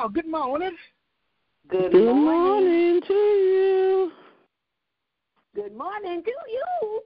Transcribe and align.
Bell, 0.00 0.08
good 0.08 0.28
morning. 0.28 0.76
Good, 1.68 1.92
Good 1.92 2.04
morning. 2.06 2.24
morning 2.24 3.00
to 3.06 3.12
you. 3.12 4.12
Good 5.54 5.76
morning 5.76 6.22
to 6.24 6.32
you. 6.48 7.02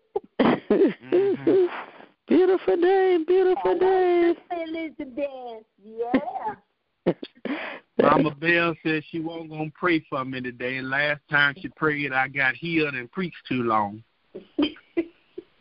Mhm. 0.71 1.69
beautiful 2.29 2.77
day, 2.77 3.19
beautiful 3.27 3.79
day. 3.81 4.37
Elizabeth. 4.53 5.65
Yeah. 5.85 7.13
Mama 8.01 8.31
Bell 8.37 8.77
said 8.85 9.03
she 9.11 9.19
wasn't 9.19 9.51
gonna 9.51 9.73
pray 9.75 9.99
for 10.09 10.25
me 10.25 10.41
today. 10.41 10.81
Last 10.81 11.21
time 11.29 11.57
she 11.61 11.71
prayed, 11.71 12.13
I 12.13 12.29
got 12.29 12.55
healed 12.55 12.95
and 12.95 13.11
preached 13.11 13.45
too 13.49 13.65
long. 13.65 14.05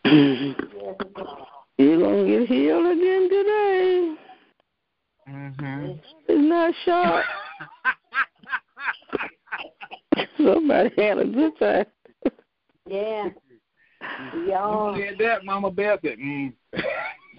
You're 0.05 0.53
gonna 1.99 2.27
get 2.27 2.47
healed 2.47 2.85
again 2.95 3.27
today. 3.27 4.22
Mm-hmm. 5.29 5.91
It's 6.27 6.29
not 6.29 6.73
short. 6.85 7.25
Somebody 10.37 10.89
had 10.97 11.17
a 11.19 11.25
good 11.25 11.57
time. 11.59 11.85
Yeah. 12.87 13.29
You 14.35 14.47
Y'all. 14.47 14.95
said 14.97 15.15
that, 15.19 15.45
Mama 15.45 15.71
Bell 15.71 15.97
said, 16.03 16.17
mm. 16.19 16.53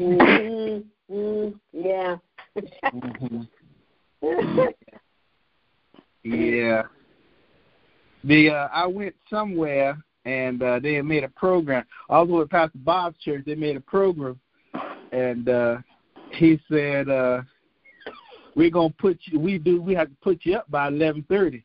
mm 0.00 0.84
mm 1.10 1.54
Yeah. 1.72 2.16
Mhm. 2.92 3.48
Yeah. 6.24 6.84
The 8.24 8.48
uh, 8.48 8.68
I 8.72 8.86
went 8.86 9.14
somewhere 9.28 9.98
and 10.24 10.62
uh, 10.62 10.78
they 10.78 10.94
had 10.94 11.04
made 11.04 11.24
a 11.24 11.28
program. 11.28 11.84
I 12.08 12.20
was 12.20 12.30
with 12.30 12.50
Pastor 12.50 12.78
Bob's 12.78 13.18
church. 13.18 13.44
They 13.44 13.54
made 13.54 13.76
a 13.76 13.80
program, 13.80 14.40
and 15.12 15.48
uh, 15.48 15.76
he 16.32 16.58
said, 16.70 17.08
uh, 17.08 17.42
"We're 18.54 18.70
gonna 18.70 18.94
put 18.98 19.18
you. 19.24 19.38
We 19.38 19.58
do. 19.58 19.80
We 19.80 19.94
have 19.94 20.08
to 20.08 20.16
put 20.22 20.40
you 20.44 20.56
up 20.56 20.70
by 20.70 20.88
eleven 20.88 21.24
thirty. 21.28 21.64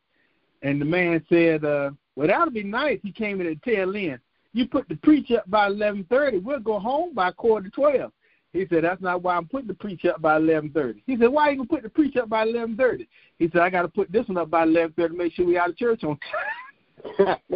And 0.61 0.81
the 0.81 0.86
man 0.86 1.23
said, 1.30 1.63
uh, 1.63 1.91
"Well, 2.16 2.27
that'll 2.27 2.52
be 2.52 2.63
nice." 2.63 3.00
He 3.03 3.11
came 3.11 3.41
in 3.41 3.47
at 3.47 3.61
tail 3.63 3.95
end. 3.95 4.19
You 4.53 4.67
put 4.67 4.89
the 4.89 4.95
preacher 4.95 5.38
up 5.38 5.50
by 5.50 5.67
eleven 5.67 6.05
thirty. 6.09 6.39
We'll 6.39 6.59
go 6.59 6.80
home 6.80 7.13
by 7.13 7.31
quarter 7.31 7.69
to 7.69 7.75
twelve. 7.75 8.11
He 8.52 8.66
said, 8.69 8.83
"That's 8.83 9.02
not 9.02 9.22
why 9.22 9.36
I'm 9.36 9.47
putting 9.47 9.67
the 9.67 9.75
preacher 9.75 10.11
up 10.11 10.22
by 10.22 10.38
eleven 10.38 10.72
thirty. 10.72 11.03
He 11.05 11.17
said, 11.17 11.28
"Why 11.28 11.50
you 11.50 11.58
gonna 11.58 11.67
put 11.69 11.83
the 11.83 11.89
preacher 11.89 12.23
up 12.23 12.30
by 12.30 12.44
eleven 12.44 12.75
thirty? 12.75 13.08
He 13.38 13.50
said, 13.50 13.61
"I 13.61 13.69
got 13.69 13.83
to 13.83 13.88
put 13.88 14.11
this 14.11 14.28
one 14.28 14.38
up 14.38 14.50
by 14.50 14.63
eleven 14.63 14.94
thirty 14.94 15.13
to 15.13 15.17
make 15.17 15.33
sure 15.33 15.45
we 15.45 15.58
out 15.58 15.69
of 15.69 15.78
church 15.78 16.03
on 16.03 16.17
time." 16.17 16.58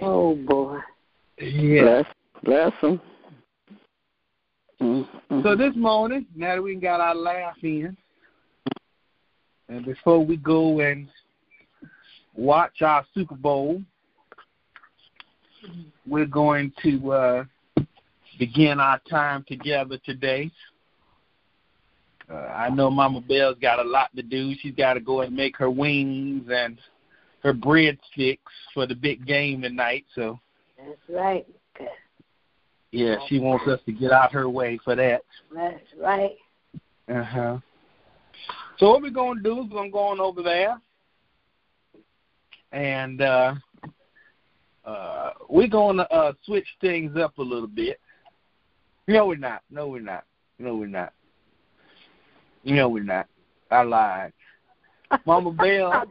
oh 0.00 0.36
boy. 0.36 0.78
yeah. 1.38 1.82
Bless, 1.82 2.06
bless 2.44 2.72
them. 2.80 3.00
Mm-hmm. 4.82 5.42
So 5.44 5.54
this 5.54 5.76
morning, 5.76 6.26
now 6.34 6.56
that 6.56 6.62
we 6.62 6.74
got 6.74 7.00
our 7.00 7.14
laugh 7.14 7.54
in, 7.62 7.96
and 9.68 9.84
before 9.84 10.24
we 10.26 10.36
go 10.36 10.80
and 10.80 11.06
watch 12.34 12.82
our 12.82 13.06
Super 13.14 13.36
Bowl, 13.36 13.80
we're 16.04 16.26
going 16.26 16.72
to 16.82 17.12
uh, 17.12 17.44
begin 18.40 18.80
our 18.80 19.00
time 19.08 19.44
together 19.46 19.98
today. 20.04 20.50
Uh, 22.28 22.34
I 22.34 22.68
know 22.68 22.90
Mama 22.90 23.20
Bell's 23.20 23.58
got 23.62 23.78
a 23.78 23.88
lot 23.88 24.10
to 24.16 24.22
do. 24.22 24.52
She's 24.60 24.74
got 24.74 24.94
to 24.94 25.00
go 25.00 25.20
and 25.20 25.36
make 25.36 25.56
her 25.58 25.70
wings 25.70 26.48
and 26.52 26.76
her 27.44 27.54
breadsticks 27.54 28.38
for 28.74 28.88
the 28.88 28.96
big 28.96 29.24
game 29.26 29.62
tonight. 29.62 30.06
So, 30.16 30.40
That's 30.76 30.98
right. 31.08 31.46
Yeah, 32.92 33.16
she 33.26 33.38
wants 33.38 33.66
us 33.66 33.80
to 33.86 33.92
get 33.92 34.12
out 34.12 34.32
her 34.32 34.48
way 34.48 34.78
for 34.84 34.94
that. 34.94 35.22
That's 35.52 35.82
right. 35.98 36.36
Uh 37.08 37.24
huh. 37.24 37.58
So 38.78 38.90
what 38.90 39.02
we're 39.02 39.10
gonna 39.10 39.42
do 39.42 39.60
is 39.62 39.70
we're 39.70 39.78
gonna 39.78 39.90
go 39.90 39.98
on 39.98 40.20
over 40.20 40.42
there, 40.42 40.78
and 42.70 43.20
uh, 43.22 43.54
uh, 44.84 45.30
we're 45.48 45.68
gonna 45.68 46.02
uh, 46.04 46.32
switch 46.44 46.66
things 46.80 47.16
up 47.16 47.38
a 47.38 47.42
little 47.42 47.66
bit. 47.66 47.98
No, 49.08 49.26
we're 49.26 49.36
not. 49.36 49.62
No, 49.70 49.88
we're 49.88 50.00
not. 50.00 50.24
No, 50.58 50.76
we're 50.76 50.86
not. 50.86 51.12
No, 52.64 52.88
we're 52.88 53.02
not. 53.02 53.26
I 53.70 53.82
lied. 53.82 54.32
Mama 55.26 55.50
Bell. 55.52 56.04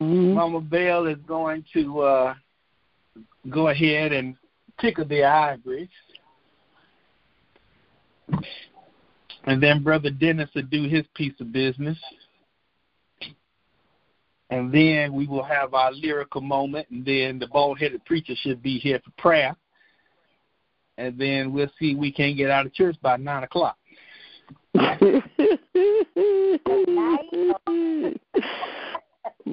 Mhm. 0.00 0.34
Mama 0.34 0.60
Bell 0.60 1.06
is 1.06 1.18
going 1.26 1.64
to 1.72 2.00
uh, 2.00 2.34
go 3.50 3.68
ahead 3.68 4.12
and 4.12 4.36
tickle 4.80 5.04
the 5.04 5.24
ivories. 5.24 5.88
And 9.44 9.62
then 9.62 9.82
Brother 9.82 10.10
Dennis 10.10 10.50
will 10.54 10.62
do 10.62 10.84
his 10.84 11.04
piece 11.14 11.34
of 11.40 11.52
business. 11.52 11.98
And 14.50 14.72
then 14.72 15.12
we 15.12 15.26
will 15.26 15.42
have 15.42 15.74
our 15.74 15.92
lyrical 15.92 16.40
moment, 16.40 16.88
and 16.90 17.04
then 17.04 17.38
the 17.38 17.48
bald 17.48 17.78
headed 17.78 18.04
preacher 18.04 18.34
should 18.36 18.62
be 18.62 18.78
here 18.78 19.00
for 19.04 19.10
prayer. 19.18 19.56
And 20.98 21.18
then 21.18 21.52
we'll 21.52 21.70
see 21.78 21.92
if 21.92 21.98
we 21.98 22.12
can't 22.12 22.36
get 22.36 22.50
out 22.50 22.66
of 22.66 22.72
church 22.72 22.96
by 23.02 23.16
9 23.16 23.42
o'clock. 23.42 23.76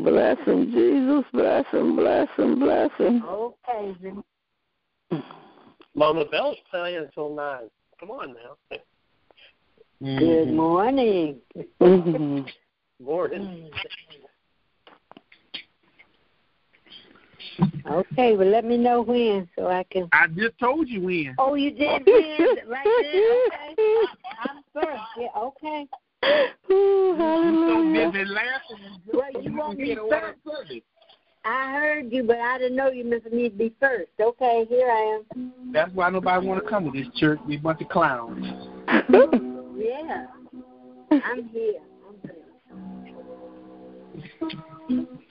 bless 0.04 0.38
him, 0.46 0.72
Jesus. 0.72 1.26
Bless 1.34 1.66
him, 1.72 1.96
bless 1.96 2.28
him, 2.38 2.60
bless 2.60 2.92
him. 2.98 3.24
Okay. 3.26 3.96
then. 4.02 4.24
Mama 5.96 6.26
Bell's 6.26 6.58
playing 6.70 6.98
until 6.98 7.34
nine. 7.34 7.70
Come 8.00 8.12
on 8.12 8.34
now. 8.34 8.78
Good 10.02 10.48
Mhm. 10.48 10.54
morning. 10.54 11.42
Mhm. 11.80 12.52
Morning. 13.00 13.72
Okay, 17.86 18.36
well 18.38 18.48
let 18.48 18.64
me 18.64 18.78
know 18.78 19.02
when 19.02 19.50
so 19.58 19.68
I 19.68 19.84
can 19.84 20.08
I 20.14 20.28
just 20.28 20.58
told 20.58 20.88
you 20.88 21.02
when. 21.02 21.36
Oh 21.38 21.56
you 21.56 21.72
did 21.72 22.06
when 22.06 22.68
right 22.68 22.88
there. 23.02 23.32
Okay. 23.48 23.76
I'm 24.40 24.64
first. 24.74 25.02
Yeah, 25.18 25.28
okay. 25.38 25.88
Ooh, 26.72 27.16
so 27.18 28.12
busy 28.12 28.26
laughing 28.26 29.02
Well, 29.12 29.32
you 29.32 29.42
joking, 29.42 29.58
want 29.58 29.80
me 29.80 29.98
first? 30.10 30.40
I 31.46 31.72
heard 31.74 32.12
you 32.12 32.24
but 32.24 32.38
I 32.40 32.58
didn't 32.58 32.78
know 32.78 32.90
you 32.90 33.04
meant 33.04 33.24
for 33.24 33.30
me 33.30 33.50
to 33.50 33.56
be 33.56 33.74
first. 33.80 34.12
Okay, 34.20 34.66
here 34.70 34.90
I 34.90 35.20
am. 35.36 35.52
That's 35.74 35.94
why 35.94 36.10
nobody 36.10 36.48
want 36.48 36.64
to 36.64 36.70
come 36.70 36.86
to 36.86 36.92
this 36.92 37.08
church. 37.16 37.40
We 37.48 37.58
a 37.58 37.60
bunch 37.60 37.82
of 37.82 37.90
clowns. 37.90 38.46
Yeah. 39.76 40.28
I'm 41.12 41.50
here. 41.50 41.82
I'm 42.10 42.22
here. 44.90 45.06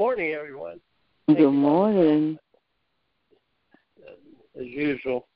morning, 0.00 0.32
everyone. 0.32 0.80
Good 1.28 1.50
morning. 1.50 2.38
As 4.58 4.64
usual, 4.66 5.28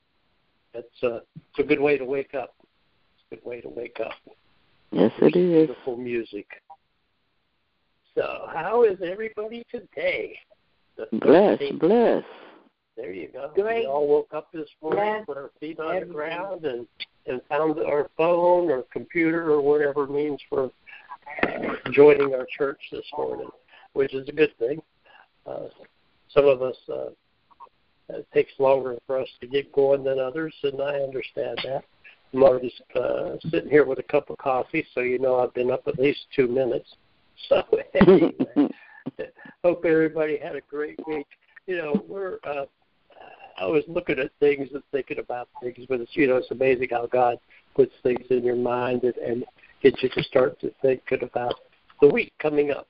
it's 0.73 1.03
a 1.03 1.17
it's 1.35 1.59
a 1.59 1.63
good 1.63 1.79
way 1.79 1.99
to 1.99 2.03
wake 2.03 2.33
up. 2.33 2.55
It's 3.13 3.23
a 3.31 3.35
good 3.35 3.45
way 3.47 3.61
to 3.61 3.69
wake 3.69 3.97
up. 4.03 4.13
Yes, 4.91 5.11
it 5.21 5.35
is. 5.35 5.67
Beautiful 5.67 5.97
music. 5.97 6.47
So, 8.15 8.47
how 8.51 8.83
is 8.85 8.97
everybody 9.05 9.63
today? 9.69 10.35
The 10.97 11.09
Bless, 11.19 11.59
13th. 11.59 11.79
bless. 11.79 12.23
There 12.97 13.11
you 13.13 13.27
go. 13.31 13.51
Great. 13.53 13.81
We 13.81 13.85
all 13.85 14.07
woke 14.07 14.33
up 14.33 14.51
this 14.51 14.69
morning 14.81 15.03
Yes. 15.03 15.25
with 15.27 15.37
our 15.37 15.51
feet 15.59 15.79
on 15.79 15.99
the 15.99 16.05
ground 16.07 16.65
and 16.65 16.87
and 17.27 17.39
found 17.49 17.77
our 17.79 18.09
phone 18.17 18.71
or 18.71 18.83
computer 18.91 19.51
or 19.51 19.61
whatever 19.61 20.07
means 20.07 20.39
for 20.49 20.71
joining 21.91 22.33
our 22.33 22.47
church 22.57 22.79
this 22.91 23.05
morning, 23.15 23.49
which 23.93 24.13
is 24.13 24.27
a 24.29 24.31
good 24.31 24.55
thing. 24.59 24.79
Uh, 25.47 25.67
some 26.29 26.45
of 26.45 26.61
us 26.61 26.75
uh, 26.87 27.09
it 28.09 28.27
takes 28.33 28.51
longer 28.59 28.95
for 29.07 29.14
us 29.25 29.31
to 29.41 29.47
get 29.47 29.71
going 29.73 30.03
than 30.03 30.19
others, 30.19 30.53
and 30.63 30.81
I 30.81 30.99
understand 30.99 31.59
that. 31.63 31.83
I'm 32.33 32.43
already 32.43 32.73
uh, 32.95 33.35
sitting 33.49 33.69
here 33.69 33.85
with 33.85 33.99
a 33.99 34.03
cup 34.03 34.29
of 34.29 34.37
coffee, 34.37 34.85
so 34.93 35.01
you 35.01 35.19
know 35.19 35.39
I've 35.39 35.53
been 35.53 35.71
up 35.71 35.87
at 35.87 35.99
least 35.99 36.19
two 36.35 36.47
minutes. 36.47 36.89
So 37.49 37.61
anyway, 37.93 38.69
hope 39.61 39.83
everybody 39.83 40.37
had 40.37 40.55
a 40.55 40.61
great 40.61 40.97
week. 41.05 41.27
You 41.67 41.77
know, 41.77 42.05
we're 42.07 42.37
uh, 42.47 42.63
I 43.57 43.65
was 43.65 43.83
looking 43.87 44.19
at 44.19 44.31
things 44.39 44.69
and 44.73 44.81
thinking 44.91 45.19
about 45.19 45.49
things, 45.61 45.85
but 45.87 45.99
it's 45.99 46.15
you 46.15 46.27
know 46.27 46.37
it's 46.37 46.51
amazing 46.51 46.87
how 46.91 47.07
God 47.07 47.37
puts 47.75 47.91
things 48.03 48.25
in 48.29 48.43
your 48.43 48.55
mind 48.55 49.03
and, 49.03 49.15
and 49.17 49.45
gets 49.81 50.01
you 50.01 50.09
to 50.09 50.23
start 50.23 50.59
to 50.61 50.71
thinking 50.81 51.23
about 51.23 51.55
the 52.01 52.07
week 52.07 52.33
coming 52.41 52.71
up. 52.71 52.87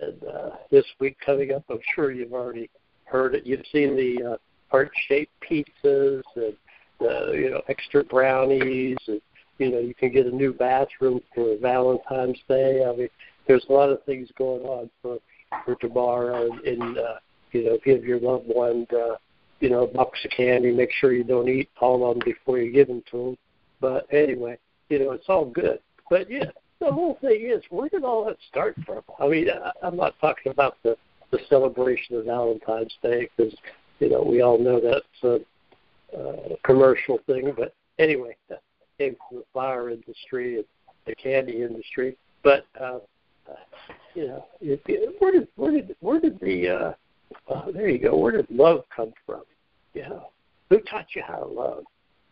And 0.00 0.22
uh, 0.24 0.50
this 0.70 0.84
week 1.00 1.16
coming 1.24 1.52
up, 1.52 1.64
I'm 1.68 1.80
sure 1.94 2.12
you've 2.12 2.32
already 2.32 2.70
heard 3.04 3.34
it. 3.34 3.46
You've 3.46 3.66
seen 3.72 3.96
the 3.96 4.32
uh, 4.32 4.36
heart-shaped 4.72 5.32
pizzas 5.48 6.22
and 6.34 6.56
the 6.98 7.32
you 7.34 7.50
know 7.50 7.60
extra 7.68 8.02
brownies, 8.02 8.96
and 9.06 9.20
you 9.58 9.70
know 9.70 9.78
you 9.78 9.94
can 9.94 10.10
get 10.10 10.26
a 10.26 10.30
new 10.30 10.52
bathroom 10.52 11.20
for 11.34 11.56
Valentine's 11.60 12.38
Day. 12.48 12.84
I 12.84 12.96
mean, 12.96 13.08
there's 13.46 13.66
a 13.68 13.72
lot 13.72 13.90
of 13.90 14.02
things 14.04 14.28
going 14.36 14.62
on 14.62 14.90
for 15.00 15.18
for 15.64 15.74
tomorrow, 15.76 16.50
and, 16.50 16.60
and 16.66 16.98
uh, 16.98 17.14
you 17.52 17.64
know 17.64 17.78
give 17.84 18.04
your 18.04 18.18
loved 18.18 18.46
one. 18.46 18.86
Uh, 18.92 19.16
you 19.60 19.70
know, 19.70 19.84
a 19.84 19.86
box 19.86 20.18
of 20.24 20.30
candy. 20.32 20.72
Make 20.72 20.90
sure 20.90 21.12
you 21.12 21.22
don't 21.22 21.48
eat 21.48 21.68
all 21.80 22.10
of 22.10 22.18
them 22.18 22.22
before 22.24 22.58
you 22.58 22.72
give 22.72 22.88
them 22.88 23.02
to 23.12 23.16
them. 23.16 23.38
But 23.80 24.12
anyway, 24.12 24.58
you 24.88 24.98
know, 24.98 25.12
it's 25.12 25.28
all 25.28 25.44
good. 25.44 25.78
But 26.10 26.28
yeah, 26.28 26.50
the 26.80 26.90
whole 26.90 27.16
thing 27.20 27.48
is, 27.48 27.62
where 27.70 27.88
did 27.88 28.02
all 28.02 28.24
that 28.24 28.38
start 28.50 28.76
from? 28.84 29.02
I 29.20 29.28
mean, 29.28 29.48
I, 29.50 29.70
I'm 29.86 29.96
not 29.96 30.14
talking 30.20 30.50
about 30.50 30.78
the 30.82 30.96
the 31.30 31.38
celebration 31.48 32.16
of 32.16 32.26
Valentine's 32.26 32.94
Day 33.02 33.28
because 33.36 33.54
you 34.00 34.10
know 34.10 34.22
we 34.22 34.42
all 34.42 34.58
know 34.58 34.80
that's 34.80 35.22
a, 35.22 36.18
a 36.18 36.56
commercial 36.64 37.18
thing. 37.26 37.52
But 37.56 37.74
anyway, 37.98 38.36
that 38.48 38.62
came 38.98 39.16
from 39.28 39.38
the 39.38 39.44
flower 39.52 39.90
industry 39.90 40.56
and 40.56 40.64
the 41.06 41.14
candy 41.14 41.62
industry. 41.62 42.16
But 42.42 42.66
uh, 42.80 42.98
uh, 43.48 43.54
you 44.14 44.28
know, 44.28 44.46
where 45.18 45.32
did 45.32 45.48
where 45.56 45.72
did 45.72 45.96
where 46.00 46.20
did 46.20 46.38
the 46.40 46.68
uh, 46.68 46.92
uh, 47.52 47.70
there 47.72 47.88
you 47.88 47.98
go. 47.98 48.16
Where 48.16 48.32
did 48.32 48.46
love 48.50 48.84
come 48.94 49.12
from? 49.26 49.42
You 49.94 50.02
know, 50.02 50.28
who 50.70 50.80
taught 50.80 51.06
you 51.14 51.22
how 51.26 51.38
to 51.40 51.46
love? 51.46 51.84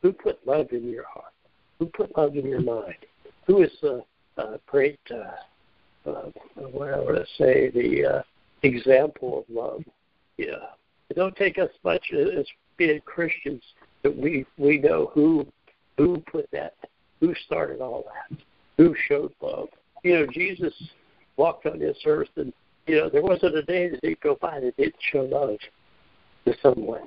Who 0.03 0.13
put 0.13 0.47
love 0.47 0.69
in 0.73 0.89
your 0.89 1.05
heart? 1.05 1.33
Who 1.79 1.87
put 1.87 2.17
love 2.17 2.37
in 2.37 2.47
your 2.47 2.63
mind? 2.63 2.95
Who 3.47 3.63
is 3.63 3.71
the 3.83 4.05
uh, 4.39 4.57
great, 4.67 4.99
uh, 5.11 6.09
uh, 6.09 6.31
what 6.57 6.95
I 6.95 6.99
want 6.99 7.17
to 7.17 7.27
say, 7.37 7.71
the 7.71 8.19
uh, 8.19 8.23
example 8.63 9.41
of 9.41 9.55
love? 9.55 9.83
Yeah, 10.37 10.57
it 11.11 11.17
don't 11.17 11.37
take 11.37 11.59
us 11.59 11.71
much 11.85 12.13
as 12.13 12.47
being 12.77 13.01
Christians 13.05 13.63
that 14.03 14.17
we 14.17 14.47
we 14.57 14.79
know 14.79 15.11
who 15.13 15.47
who 15.99 16.23
put 16.31 16.51
that, 16.53 16.75
who 17.21 17.35
started 17.47 17.81
all 17.81 18.05
that, 18.07 18.39
who 18.79 18.95
showed 19.09 19.33
love. 19.43 19.69
You 20.03 20.15
know, 20.15 20.27
Jesus 20.33 20.73
walked 21.37 21.67
on 21.67 21.79
this 21.79 21.99
earth 22.07 22.31
and 22.37 22.53
you 22.87 22.97
know, 22.97 23.09
there 23.09 23.23
wasn't 23.23 23.57
a 23.57 23.63
day 23.63 23.89
that 23.89 24.01
he'd 24.03 24.21
go 24.21 24.37
by 24.41 24.59
that 24.61 24.77
didn't 24.77 24.97
show 25.13 25.23
love 25.23 25.59
to 26.45 26.55
someone. 26.63 27.07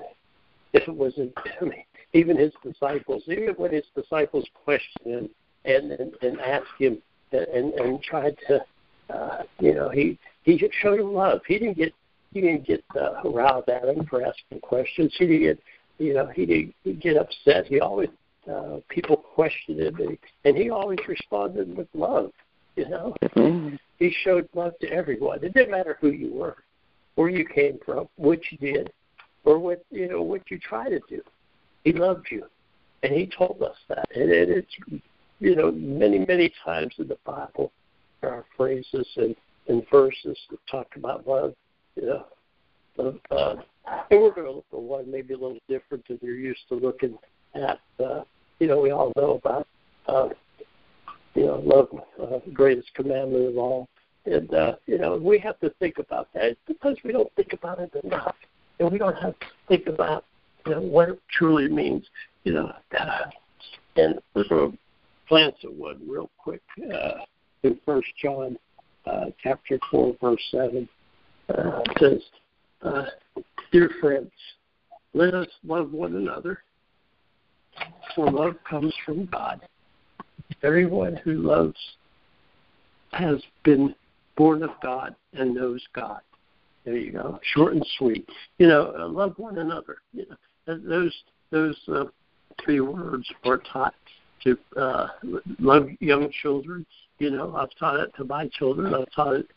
If 0.74 0.88
it 0.88 0.94
wasn't, 0.94 1.34
I 1.62 1.66
mean, 1.66 1.84
even 2.14 2.38
his 2.38 2.54
disciples, 2.64 3.24
even 3.28 3.56
when 3.56 3.74
his 3.74 3.86
disciples 3.96 4.46
questioned 4.64 5.06
him 5.06 5.30
and 5.66 5.92
and, 5.92 6.14
and 6.22 6.40
asked 6.40 6.68
him 6.78 7.02
and 7.32 7.74
and 7.74 8.02
tried 8.04 8.38
to, 8.48 8.64
uh, 9.10 9.44
you 9.60 9.74
know, 9.74 9.90
he 9.90 10.20
he 10.44 10.62
showed 10.82 11.00
him 11.00 11.14
love. 11.14 11.42
He 11.48 11.58
didn't 11.58 11.78
get 11.78 11.94
he 12.34 12.42
didn't 12.42 12.66
get 12.66 12.84
uh, 13.00 13.30
riled 13.30 13.70
at 13.70 13.86
him 13.86 14.06
for 14.06 14.26
asking 14.26 14.60
questions. 14.62 15.14
He 15.18 15.28
didn't 15.28 15.42
get, 15.42 15.60
you 16.00 16.14
know, 16.14 16.28
he 16.28 16.46
didn't 16.46 16.76
he'd 16.84 17.02
get 17.02 17.18
upset. 17.18 17.68
He 17.68 17.80
always 17.80 18.10
uh, 18.52 18.80
people 18.90 19.18
questioned 19.18 19.80
him, 19.80 19.96
and, 20.00 20.18
and 20.46 20.58
he 20.58 20.70
always 20.70 21.00
responded 21.08 21.76
with 21.76 21.88
love. 21.94 22.32
You 22.76 22.90
know, 22.90 23.16
Amen. 23.38 23.80
he 24.00 24.14
showed 24.24 24.50
love 24.56 24.74
to 24.82 24.90
everyone. 24.92 25.44
It 25.44 25.54
didn't 25.54 25.72
matter 25.72 25.98
who 26.02 26.10
you 26.10 26.34
were, 26.34 26.58
where 27.16 27.30
you 27.30 27.46
came 27.46 27.78
from, 27.86 28.08
what 28.16 28.40
you 28.52 28.58
did, 28.58 28.92
or 29.46 29.60
what 29.60 29.86
you 29.92 30.10
know 30.10 30.22
what 30.22 30.50
you 30.50 30.58
tried 30.58 30.90
to 30.90 31.00
do. 31.08 31.22
He 31.84 31.94
loved 31.94 32.28
you, 32.32 32.46
and 33.04 33.14
he 33.14 33.28
told 33.28 33.62
us 33.62 33.78
that. 33.90 34.08
And 34.16 34.32
it, 34.32 34.50
it's 34.50 35.02
you 35.40 35.56
know 35.56 35.72
many 35.72 36.20
many 36.20 36.52
times 36.66 36.96
in 36.98 37.08
the 37.08 37.18
Bible 37.26 37.72
there 38.24 38.32
are 38.32 38.46
phrases 38.58 39.08
and, 39.18 39.36
and 39.68 39.84
verses 39.92 40.38
that 40.50 40.60
talk 40.72 40.88
about 40.96 41.28
love. 41.28 41.54
You 41.96 42.24
know, 42.98 43.20
uh, 43.32 43.56
and 44.12 44.22
we're 44.22 44.34
going 44.34 44.48
to 44.48 44.52
look 44.52 44.66
at 44.72 44.80
one 44.80 45.12
maybe 45.12 45.34
a 45.34 45.38
little 45.38 45.60
different 45.68 46.08
than 46.08 46.20
you're 46.22 46.36
used 46.36 46.62
to 46.70 46.76
looking 46.76 47.18
at. 47.56 47.80
Uh, 48.04 48.24
you 48.60 48.68
know, 48.68 48.80
we 48.80 48.92
all 48.92 49.12
know 49.16 49.40
about. 49.44 49.68
Uh, 50.08 50.30
you 51.36 51.46
know, 51.46 51.60
love 51.66 51.88
uh, 52.22 52.40
greatest 52.54 52.94
commandment 52.94 53.50
of 53.50 53.58
all. 53.58 53.88
And 54.26 54.54
uh, 54.54 54.76
you 54.86 54.98
know, 54.98 55.18
we 55.18 55.38
have 55.40 55.60
to 55.60 55.70
think 55.80 55.98
about 55.98 56.30
that 56.34 56.46
It's 56.46 56.60
because 56.68 56.98
we 57.04 57.12
don't 57.12 57.34
think 57.36 57.54
about 57.54 57.80
it 57.80 57.94
enough, 58.04 58.36
and 58.80 58.92
we 58.92 58.98
don't 58.98 59.18
have 59.18 59.38
to 59.40 59.46
think 59.68 59.88
about 59.88 60.26
you 60.66 60.74
know 60.74 60.82
what 60.82 61.10
it 61.10 61.20
truly 61.30 61.68
means. 61.68 62.06
You 62.44 62.54
know, 62.54 62.74
uh, 62.98 63.26
and 63.98 64.20
we're 64.34 64.48
going 64.48 64.72
to 64.72 64.78
glance 65.28 65.56
at 65.64 65.74
one 65.74 66.00
real 66.08 66.30
quick 66.38 66.62
uh, 66.94 67.20
in 67.64 67.78
First 67.86 68.08
John 68.22 68.58
uh, 69.06 69.26
chapter 69.42 69.78
four, 69.92 70.16
verse 70.22 70.42
seven. 70.52 70.88
Uh, 71.50 71.82
says, 72.00 72.22
uh, 72.84 73.06
"Dear 73.72 73.90
friends, 74.00 74.32
let 75.14 75.34
us 75.34 75.48
love 75.64 75.92
one 75.92 76.16
another, 76.16 76.64
for 78.16 78.32
love 78.32 78.56
comes 78.70 78.94
from 79.06 79.26
God." 79.26 79.62
Everyone 80.62 81.16
who 81.18 81.34
loves 81.34 81.78
has 83.12 83.42
been 83.64 83.94
born 84.36 84.64
of 84.64 84.72
God 84.82 85.16
and 85.34 85.54
knows 85.54 85.82
God. 85.94 86.22
There 86.86 86.98
you 86.98 87.12
go, 87.14 87.40
short 87.54 87.74
and 87.74 87.86
sweet. 87.98 88.28
You 88.58 88.68
know, 88.68 88.94
uh, 88.98 89.08
love 89.08 89.34
one 89.38 89.58
another. 89.58 89.98
You 90.14 90.26
know, 90.30 90.78
those 90.78 91.14
those 91.50 91.78
uh, 91.88 92.06
three 92.64 92.82
words 92.82 93.30
are 93.46 93.58
taught 93.58 93.94
to 94.44 94.58
uh, 94.78 95.08
love 95.60 95.88
young 96.00 96.30
children. 96.42 96.86
You 97.20 97.32
know, 97.32 97.56
I've 97.56 97.70
taught 97.80 98.00
it 98.00 98.12
to 98.18 98.26
my 98.26 98.50
children. 98.50 98.94
I've 98.94 99.12
taught 99.14 99.36
it 99.36 99.48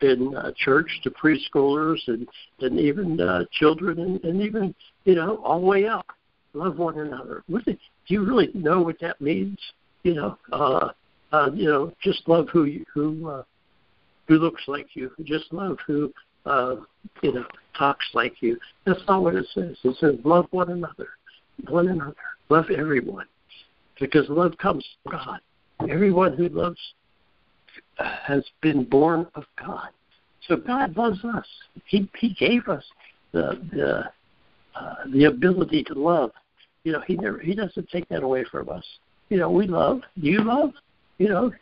in 0.00 0.34
uh, 0.36 0.52
church 0.56 1.00
to 1.02 1.10
preschoolers 1.10 2.00
and 2.06 2.26
and 2.60 2.78
even 2.78 3.20
uh, 3.20 3.44
children 3.52 3.98
and, 3.98 4.24
and 4.24 4.42
even 4.42 4.74
you 5.04 5.14
know 5.14 5.36
all 5.44 5.60
the 5.60 5.66
way 5.66 5.86
up. 5.86 6.06
Love 6.54 6.78
one 6.78 6.98
another. 6.98 7.42
What 7.48 7.64
do, 7.66 7.72
do 7.72 7.78
you 8.08 8.24
really 8.24 8.50
know 8.54 8.80
what 8.80 8.98
that 9.00 9.20
means? 9.20 9.58
you 10.06 10.14
know, 10.14 10.38
uh, 10.52 10.90
uh, 11.32 11.50
you 11.52 11.64
know, 11.64 11.92
just 12.00 12.28
love 12.28 12.46
who 12.52 12.64
you, 12.64 12.86
who 12.94 13.28
uh, 13.28 13.42
who 14.28 14.36
looks 14.36 14.62
like 14.68 14.86
you. 14.94 15.10
Just 15.24 15.52
love 15.52 15.78
who 15.84 16.12
uh, 16.46 16.76
you 17.22 17.32
know 17.32 17.44
talks 17.76 18.06
like 18.14 18.40
you. 18.40 18.56
That's 18.84 19.00
not 19.08 19.22
what 19.22 19.34
it 19.34 19.46
says. 19.52 19.76
It 19.82 19.96
says 19.98 20.14
love 20.24 20.46
one 20.52 20.70
another, 20.70 21.08
one 21.68 21.88
another, 21.88 22.14
love 22.50 22.66
everyone, 22.70 23.26
because 23.98 24.28
love 24.28 24.56
comes 24.58 24.86
from 25.02 25.12
God. 25.12 25.40
Everyone 25.90 26.36
who 26.36 26.48
loves 26.50 26.78
has 27.98 28.44
been 28.60 28.84
born 28.84 29.26
of 29.34 29.44
God. 29.58 29.88
So 30.46 30.56
God 30.56 30.96
loves 30.96 31.24
us. 31.24 31.46
He 31.86 32.08
He 32.18 32.34
gave 32.34 32.68
us 32.68 32.84
the 33.32 33.60
the 33.72 34.04
uh, 34.78 34.94
the 35.12 35.24
ability 35.24 35.82
to 35.84 35.94
love. 35.94 36.32
You 36.84 36.92
know, 36.92 37.00
He 37.06 37.16
never 37.16 37.38
He 37.38 37.54
doesn't 37.54 37.88
take 37.90 38.08
that 38.08 38.22
away 38.22 38.44
from 38.44 38.68
us 38.68 38.84
you 39.28 39.38
know, 39.38 39.50
we 39.50 39.66
love. 39.66 40.02
You 40.14 40.42
love. 40.44 40.72
You 41.18 41.28
know, 41.28 41.52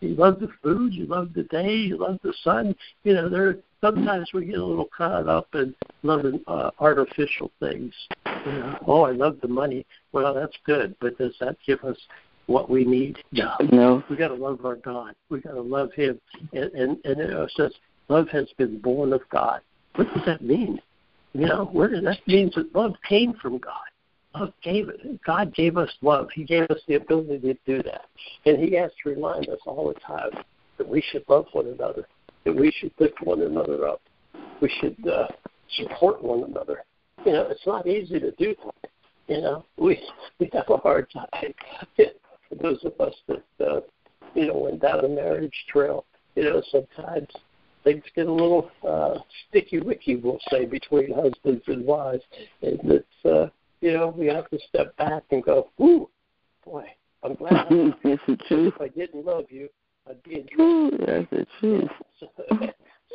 you 0.00 0.14
love 0.14 0.40
the 0.40 0.48
food. 0.62 0.92
You 0.92 1.06
love 1.06 1.32
the 1.34 1.44
day. 1.44 1.74
You 1.74 1.98
love 1.98 2.18
the 2.22 2.34
sun. 2.42 2.74
You 3.04 3.14
know, 3.14 3.28
there 3.28 3.56
sometimes 3.80 4.30
we 4.32 4.46
get 4.46 4.58
a 4.58 4.64
little 4.64 4.88
caught 4.96 5.28
up 5.28 5.48
in 5.54 5.74
loving 6.02 6.40
uh, 6.46 6.70
artificial 6.80 7.50
things. 7.60 7.92
You 8.26 8.52
know, 8.52 8.78
oh, 8.86 9.02
I 9.02 9.12
love 9.12 9.38
the 9.40 9.48
money. 9.48 9.86
Well, 10.12 10.34
that's 10.34 10.56
good, 10.64 10.96
but 11.00 11.18
does 11.18 11.34
that 11.40 11.56
give 11.66 11.82
us 11.84 11.96
what 12.46 12.68
we 12.68 12.84
need? 12.84 13.18
No. 13.32 13.54
No. 13.70 14.04
We 14.10 14.16
got 14.16 14.28
to 14.28 14.34
love 14.34 14.64
our 14.64 14.76
God. 14.76 15.14
We 15.30 15.40
got 15.40 15.52
to 15.52 15.60
love 15.60 15.92
Him, 15.92 16.20
and 16.52 16.72
and, 16.72 16.98
and 17.04 17.20
it 17.20 17.52
says 17.56 17.72
love 18.08 18.28
has 18.28 18.48
been 18.58 18.78
born 18.78 19.12
of 19.12 19.22
God. 19.30 19.60
What 19.94 20.12
does 20.14 20.24
that 20.26 20.42
mean? 20.42 20.80
You 21.34 21.46
know, 21.46 21.64
where 21.72 21.88
does 21.88 22.04
that 22.04 22.18
means 22.26 22.54
that 22.54 22.74
love 22.74 22.94
came 23.08 23.34
from 23.34 23.58
God. 23.58 23.74
Love 24.34 24.52
gave 24.62 24.88
it. 24.88 25.22
God 25.24 25.54
gave 25.54 25.76
us 25.76 25.90
love. 26.02 26.28
He 26.34 26.44
gave 26.44 26.64
us 26.64 26.80
the 26.86 26.94
ability 26.94 27.38
to 27.40 27.54
do 27.66 27.82
that, 27.82 28.06
and 28.46 28.58
He 28.58 28.74
has 28.76 28.90
to 29.02 29.10
remind 29.10 29.48
us 29.48 29.58
all 29.66 29.88
the 29.88 30.00
time 30.00 30.30
that 30.78 30.88
we 30.88 31.02
should 31.10 31.24
love 31.28 31.46
one 31.52 31.66
another, 31.66 32.06
that 32.44 32.54
we 32.54 32.72
should 32.78 32.92
lift 32.98 33.20
one 33.22 33.40
another 33.42 33.86
up, 33.86 34.00
we 34.60 34.72
should 34.80 34.96
uh, 35.06 35.28
support 35.76 36.22
one 36.22 36.44
another. 36.44 36.84
You 37.24 37.32
know, 37.32 37.46
it's 37.50 37.66
not 37.66 37.86
easy 37.86 38.18
to 38.18 38.30
do 38.32 38.54
that. 38.64 38.90
You 39.28 39.40
know, 39.40 39.64
we 39.76 40.00
we 40.38 40.50
have 40.52 40.68
a 40.68 40.76
hard 40.76 41.08
time. 41.10 41.54
For 42.52 42.62
those 42.62 42.84
of 42.84 43.00
us 43.00 43.14
that 43.28 43.66
uh, 43.66 43.80
you 44.34 44.46
know 44.46 44.58
went 44.58 44.82
down 44.82 45.04
a 45.04 45.08
marriage 45.08 45.54
trail, 45.70 46.04
you 46.34 46.44
know, 46.44 46.62
sometimes 46.70 47.28
things 47.82 48.02
get 48.14 48.26
a 48.26 48.32
little 48.32 48.70
uh, 48.86 49.18
sticky 49.48 49.80
wicky, 49.80 50.16
we'll 50.16 50.38
say, 50.50 50.66
between 50.66 51.14
husbands 51.14 51.62
and 51.66 51.84
wives, 51.86 52.22
and 52.60 52.78
it's 52.84 53.24
uh, 53.24 53.46
you 53.80 53.92
know 53.92 54.08
we 54.16 54.26
have 54.26 54.50
to 54.50 54.58
step 54.68 54.94
back 54.96 55.22
and 55.30 55.42
go, 55.42 55.70
"Ooh, 55.80 56.08
boy, 56.64 56.84
I'm 57.22 57.34
glad." 57.34 57.54
I, 57.70 57.94
That's 58.04 58.20
the 58.26 58.36
truth. 58.48 58.74
if 58.76 58.80
I 58.80 58.88
didn't 58.88 59.24
love 59.24 59.46
you, 59.48 59.68
I'd 60.08 60.22
be 60.22 60.40
in 60.40 60.46
trouble. 60.48 60.64
Ooh, 60.64 60.90
That's 60.98 61.30
the 61.30 61.46
truth. 61.58 61.90
So, 62.20 62.28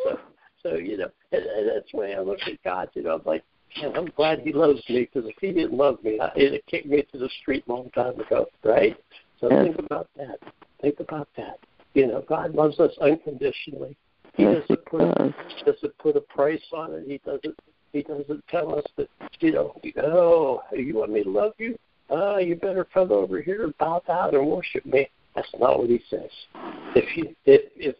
so, 0.03 0.20
so 0.63 0.75
you 0.75 0.98
know, 0.98 1.10
and, 1.32 1.44
and 1.44 1.70
that's 1.70 1.91
the 1.91 1.98
way 1.98 2.15
I 2.15 2.22
look 2.22 2.39
at 2.48 2.63
God. 2.63 2.89
You 2.96 3.03
know, 3.03 3.15
I'm 3.15 3.22
like, 3.24 3.44
man, 3.79 3.96
I'm 3.96 4.10
glad 4.15 4.39
He 4.39 4.51
loves 4.51 4.82
me 4.89 5.10
because 5.12 5.29
if 5.29 5.36
He 5.39 5.51
didn't 5.51 5.77
love 5.77 6.03
me, 6.03 6.20
I, 6.20 6.32
it'd 6.36 6.53
have 6.53 6.65
kicked 6.65 6.88
me 6.88 7.03
to 7.12 7.17
the 7.20 7.29
street 7.41 7.63
a 7.67 7.72
long 7.72 7.91
time 7.91 8.20
ago, 8.20 8.48
right? 8.63 8.98
So 9.39 9.50
Yes. 9.50 9.65
think 9.65 9.79
about 9.79 10.08
that. 10.15 10.39
Think 10.82 11.00
about 11.00 11.27
that. 11.38 11.60
You 11.94 12.08
know, 12.08 12.22
God 12.22 12.53
loves 12.53 12.79
us 12.79 12.98
unconditionally. 13.00 13.96
He 14.36 14.44
Yes, 14.44 14.62
doesn't 14.62 14.86
put 14.86 15.15
does. 15.15 15.34
doesn't 15.65 15.98
put 15.98 16.15
a 16.15 16.22
price 16.22 16.63
on 16.72 16.94
it. 16.94 17.06
He 17.08 17.20
doesn't 17.25 17.60
he 17.94 18.03
doesn't 18.03 18.48
tell 18.48 18.77
us 18.77 18.86
that 18.98 19.10
you 19.39 19.51
know 19.51 19.75
oh 19.98 20.62
you 20.74 20.96
want 20.96 21.12
me 21.12 21.24
to 21.24 21.29
love 21.29 21.53
you 21.58 21.77
uh 22.12 22.38
you 22.38 22.56
better 22.56 22.84
come 22.84 23.12
over 23.12 23.41
here 23.41 23.63
and 23.63 23.77
bow 23.77 24.01
down 24.06 24.36
and 24.36 24.48
worship 24.48 24.86
me. 24.86 25.10
That's 25.36 25.50
not 25.60 25.79
what 25.79 25.89
he 25.89 26.01
says. 26.10 26.29
If 26.96 27.17
you 27.17 27.36
if 27.46 27.62
if 27.75 27.96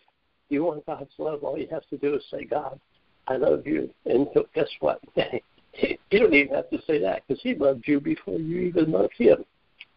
you 0.50 0.64
want 0.64 0.86
God's 0.86 1.12
love, 1.18 1.44
all 1.44 1.58
you 1.58 1.68
have 1.72 1.88
to 1.90 1.98
do 1.98 2.16
is 2.16 2.24
say 2.32 2.46
God, 2.46 2.80
I 3.28 3.36
love 3.38 3.68
you, 3.68 3.90
and 4.06 4.28
he'll, 4.34 4.46
guess 4.56 4.70
what? 4.80 5.02
you 5.16 5.98
don't 6.20 6.34
even 6.34 6.56
have 6.56 6.70
to 6.70 6.82
say 6.88 7.00
that 7.00 7.24
because 7.28 7.42
he 7.42 7.56
loved 7.56 7.88
you 7.88 8.00
before 8.00 8.40
you 8.40 8.62
even 8.62 8.92
loved 8.92 9.14
him, 9.18 9.44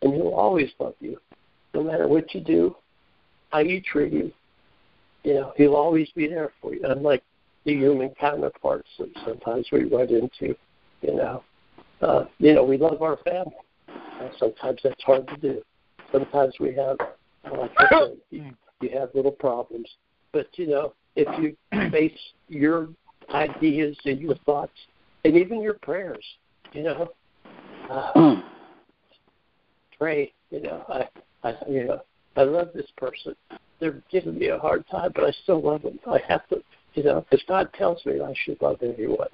and 0.03 0.15
he'll 0.15 0.35
always 0.35 0.71
love 0.79 0.95
you, 1.01 1.19
no 1.75 1.83
matter 1.83 2.09
what 2.09 2.35
you 2.35 2.41
do, 2.41 2.77
how 3.51 3.61
you 3.61 3.81
treat 3.81 4.13
him. 4.13 4.33
You 5.23 5.35
know, 5.35 5.53
he'll 5.57 5.77
always 5.77 6.09
be 6.13 6.27
there 6.29 6.51
for 6.61 6.75
you. 6.75 6.81
Unlike 6.85 7.23
the 7.65 7.75
human 7.75 8.11
counterparts 8.21 8.89
that 8.99 9.11
sometimes 9.25 9.69
we 9.71 9.85
run 9.85 10.09
into. 10.09 10.57
You 11.03 11.15
know, 11.15 11.45
uh, 12.01 12.25
you 12.39 12.55
know, 12.55 12.65
we 12.65 12.77
love 12.77 13.03
our 13.03 13.19
family. 13.19 13.53
And 13.89 14.31
sometimes 14.39 14.81
that's 14.83 15.03
hard 15.03 15.27
to 15.29 15.37
do. 15.37 15.63
Sometimes 16.13 16.55
we 16.61 16.75
have, 16.75 16.97
like 17.57 17.71
I 17.79 17.87
said, 17.91 18.17
you, 18.31 18.53
you 18.81 18.91
have 18.99 19.11
little 19.15 19.33
problems. 19.33 19.89
But 20.33 20.47
you 20.55 20.67
know, 20.67 20.95
if 21.17 21.29
you 21.41 21.57
base 21.91 22.19
your 22.49 22.89
ideas 23.33 23.97
and 24.05 24.21
your 24.21 24.37
thoughts 24.47 24.73
and 25.25 25.37
even 25.37 25.61
your 25.63 25.75
prayers, 25.75 26.25
you 26.73 26.83
know, 26.83 27.11
uh, 27.91 28.13
Mm. 28.15 28.43
pray. 29.99 30.33
You 30.51 30.63
know, 30.63 30.85
I, 30.89 31.09
I, 31.43 31.55
you 31.69 31.85
know, 31.85 32.01
I 32.37 32.43
love 32.43 32.69
this 32.75 32.87
person. 32.97 33.35
They're 33.81 34.03
giving 34.11 34.39
me 34.39 34.49
a 34.49 34.59
hard 34.59 34.85
time, 34.91 35.13
but 35.15 35.25
I 35.25 35.31
still 35.43 35.61
love 35.63 35.83
them. 35.83 35.99
I 36.07 36.21
have 36.29 36.47
to, 36.49 36.63
you 36.95 37.03
know, 37.03 37.25
because 37.29 37.45
God 37.49 37.73
tells 37.75 38.05
me 38.05 38.21
I 38.21 38.35
should 38.45 38.61
love 38.61 38.83
everyone, 38.83 39.29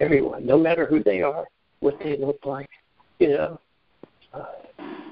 everyone, 0.00 0.46
no 0.46 0.58
matter 0.58 0.86
who 0.86 1.02
they 1.02 1.22
are, 1.22 1.46
what 1.80 1.98
they 2.02 2.16
look 2.16 2.40
like, 2.44 2.68
you 3.18 3.28
know, 3.28 3.60
uh, 4.32 4.44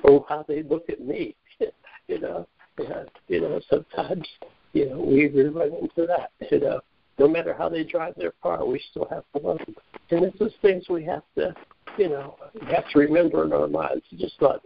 or 0.02 0.24
how 0.28 0.44
they 0.48 0.62
look 0.62 0.88
at 0.88 1.00
me. 1.00 1.34
you 2.08 2.18
know, 2.18 2.46
yeah, 2.78 3.04
you 3.28 3.40
know, 3.40 3.60
sometimes, 3.68 4.26
you 4.72 4.88
know, 4.88 5.00
we 5.00 5.28
we 5.28 5.44
run 5.44 5.72
into 5.74 6.06
that. 6.06 6.30
You 6.50 6.60
know, 6.60 6.80
no 7.18 7.28
matter 7.28 7.52
how 7.52 7.68
they 7.68 7.84
drive 7.84 8.14
their 8.16 8.32
car, 8.42 8.64
we 8.64 8.80
still 8.90 9.06
have 9.10 9.24
to 9.34 9.46
love 9.46 9.58
them. 9.58 9.74
And 10.10 10.24
this 10.24 10.40
is 10.40 10.52
things 10.62 10.88
we 10.88 11.04
have 11.04 11.22
to, 11.36 11.54
you 11.98 12.08
know, 12.08 12.36
have 12.70 12.88
to 12.90 12.98
remember 12.98 13.44
in 13.44 13.52
our 13.52 13.68
minds. 13.68 14.04
Just 14.16 14.40
not 14.40 14.62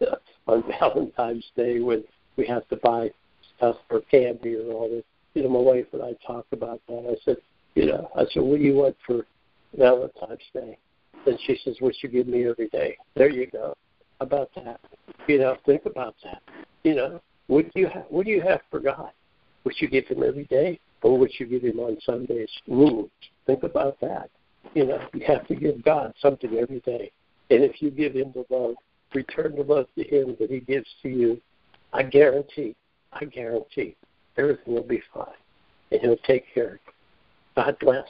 on 0.48 0.64
Valentine's 0.80 1.44
Day 1.56 1.80
when 1.80 2.02
we 2.36 2.46
have 2.46 2.66
to 2.68 2.76
buy 2.76 3.10
stuff 3.56 3.76
for 3.88 4.00
candy 4.02 4.56
or 4.56 4.72
all 4.72 4.88
this. 4.88 5.04
You 5.34 5.44
know, 5.44 5.50
my 5.50 5.60
wife 5.60 5.86
and 5.92 6.02
I 6.02 6.14
talked 6.26 6.52
about 6.52 6.80
that. 6.88 7.16
I 7.16 7.24
said, 7.24 7.36
you 7.74 7.86
know, 7.86 8.10
I 8.16 8.24
said, 8.32 8.42
what 8.42 8.58
do 8.58 8.64
you 8.64 8.74
want 8.74 8.96
for 9.06 9.26
Valentine's 9.76 10.40
Day? 10.52 10.78
And 11.26 11.38
she 11.46 11.58
says, 11.64 11.76
what 11.80 11.94
you 12.02 12.08
give 12.08 12.26
me 12.26 12.46
every 12.46 12.68
day. 12.68 12.96
There 13.14 13.30
you 13.30 13.46
go. 13.46 13.74
About 14.20 14.50
that? 14.56 14.80
You 15.28 15.38
know, 15.38 15.56
think 15.64 15.86
about 15.86 16.16
that. 16.24 16.42
You 16.82 16.94
know, 16.94 17.20
what 17.46 17.72
do 17.72 17.80
you 17.80 17.88
have? 17.88 18.06
What 18.08 18.26
do 18.26 18.32
you 18.32 18.40
have 18.40 18.60
for 18.70 18.80
God? 18.80 19.10
Would 19.64 19.74
you 19.80 19.88
give 19.88 20.06
Him 20.06 20.22
every 20.22 20.44
day, 20.44 20.80
or 21.02 21.18
would 21.18 21.30
you 21.38 21.46
give 21.46 21.62
Him 21.62 21.78
on 21.80 21.98
Sundays? 22.04 22.50
Ooh, 22.68 23.10
think 23.46 23.62
about 23.62 24.00
that. 24.00 24.30
You 24.74 24.86
know, 24.86 25.00
you 25.12 25.24
have 25.26 25.46
to 25.48 25.54
give 25.54 25.84
God 25.84 26.14
something 26.20 26.56
every 26.56 26.80
day, 26.80 27.12
and 27.50 27.62
if 27.62 27.80
you 27.80 27.90
give 27.90 28.14
Him 28.14 28.32
the 28.34 28.44
love, 28.54 28.74
return 29.14 29.56
the 29.56 29.62
love 29.62 29.86
to 29.96 30.04
Him 30.04 30.36
that 30.40 30.50
He 30.50 30.60
gives 30.60 30.88
to 31.02 31.08
you, 31.08 31.40
I 31.92 32.02
guarantee, 32.02 32.76
I 33.12 33.24
guarantee, 33.24 33.96
everything 34.36 34.74
will 34.74 34.82
be 34.82 35.02
fine, 35.12 35.26
and 35.90 36.00
He'll 36.00 36.16
take 36.18 36.44
care 36.52 36.66
of 36.66 36.72
you. 36.72 36.92
God 37.56 37.76
bless. 37.80 38.04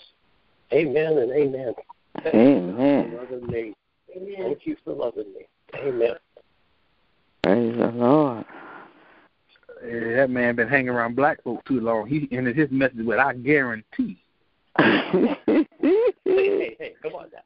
Amen 0.73 1.19
and 1.19 1.33
amen. 1.33 1.73
Thank 2.23 2.35
you 2.35 2.41
Amen. 2.41 3.11
for 3.11 3.23
loving 3.23 3.47
me. 3.47 3.75
Thank 4.37 4.67
you 4.67 4.77
for 4.85 4.93
loving 4.93 5.33
me. 5.35 5.47
Amen. 5.75 6.17
Praise 7.43 7.77
the 7.79 7.89
Lord. 7.89 8.45
Yeah, 9.87 10.17
that 10.17 10.31
man 10.31 10.57
been 10.57 10.69
hanging 10.69 10.89
around 10.89 11.15
black 11.15 11.43
folk 11.43 11.65
too 11.65 11.81
long. 11.81 12.09
He 12.09 12.29
and 12.37 12.47
his 12.47 12.71
message 12.71 12.99
was, 12.99 13.19
I 13.19 13.35
guarantee. 13.35 14.19
Hey, 16.25 16.77
hey, 16.77 16.77
hey, 16.79 16.95
come 17.03 17.15
on 17.15 17.31
now. 17.33 17.43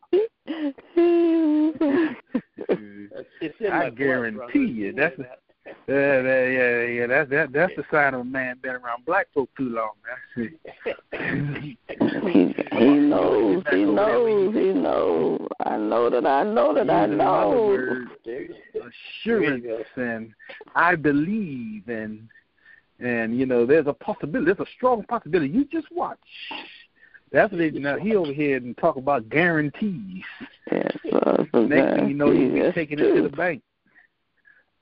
It's, 3.42 3.54
it's 3.58 3.60
in 3.60 3.72
I 3.72 3.80
blood, 3.80 3.96
guarantee 3.96 4.36
brother. 4.36 4.58
you, 4.58 4.92
know 4.92 5.02
that's 5.02 5.16
that. 5.18 5.38
Yeah, 5.88 6.22
yeah, 6.22 6.46
yeah, 6.46 6.82
yeah. 6.82 7.06
That's 7.06 7.30
that. 7.30 7.52
That's 7.52 7.72
the 7.76 7.84
sign 7.90 8.14
of 8.14 8.20
a 8.20 8.24
man 8.24 8.58
been 8.62 8.72
around 8.72 9.04
black 9.04 9.28
folk 9.32 9.48
too 9.56 9.68
long. 9.68 9.92
That's 10.34 10.50
it. 11.12 11.52
he, 11.62 11.78
he 12.78 12.84
knows, 12.84 13.62
he 13.70 13.84
knows, 13.84 14.54
he 14.54 14.72
knows. 14.72 15.48
I 15.64 15.76
know 15.76 16.10
that 16.10 16.26
I 16.26 16.42
know 16.42 16.74
that 16.74 16.90
I 16.90 17.06
know. 17.06 17.66
word, 17.68 18.08
There 18.24 18.48
assurance 19.24 19.86
and 19.96 20.32
I 20.74 20.96
believe 20.96 21.88
and 21.88 22.28
and 22.98 23.38
you 23.38 23.46
know 23.46 23.64
there's 23.66 23.86
a 23.86 23.92
possibility. 23.92 24.46
There's 24.46 24.66
a 24.68 24.70
strong 24.76 25.04
possibility. 25.04 25.52
You 25.52 25.64
just 25.64 25.86
watch. 25.92 26.18
That's 27.32 27.50
what 27.50 27.58
they 27.58 27.70
now 27.70 27.98
he 27.98 28.14
over 28.14 28.32
here 28.32 28.58
and 28.58 28.76
talk 28.76 28.96
about 28.96 29.30
guarantees. 29.30 30.22
Yes, 30.70 30.96
sir. 31.10 31.48
So 31.52 31.62
Next 31.62 31.96
thing 31.96 32.08
you 32.08 32.14
know, 32.14 32.30
he'll 32.30 32.52
be 32.52 32.60
that's 32.60 32.74
taking 32.74 32.98
it 32.98 33.14
to 33.14 33.22
the 33.22 33.30
bank. 33.30 33.62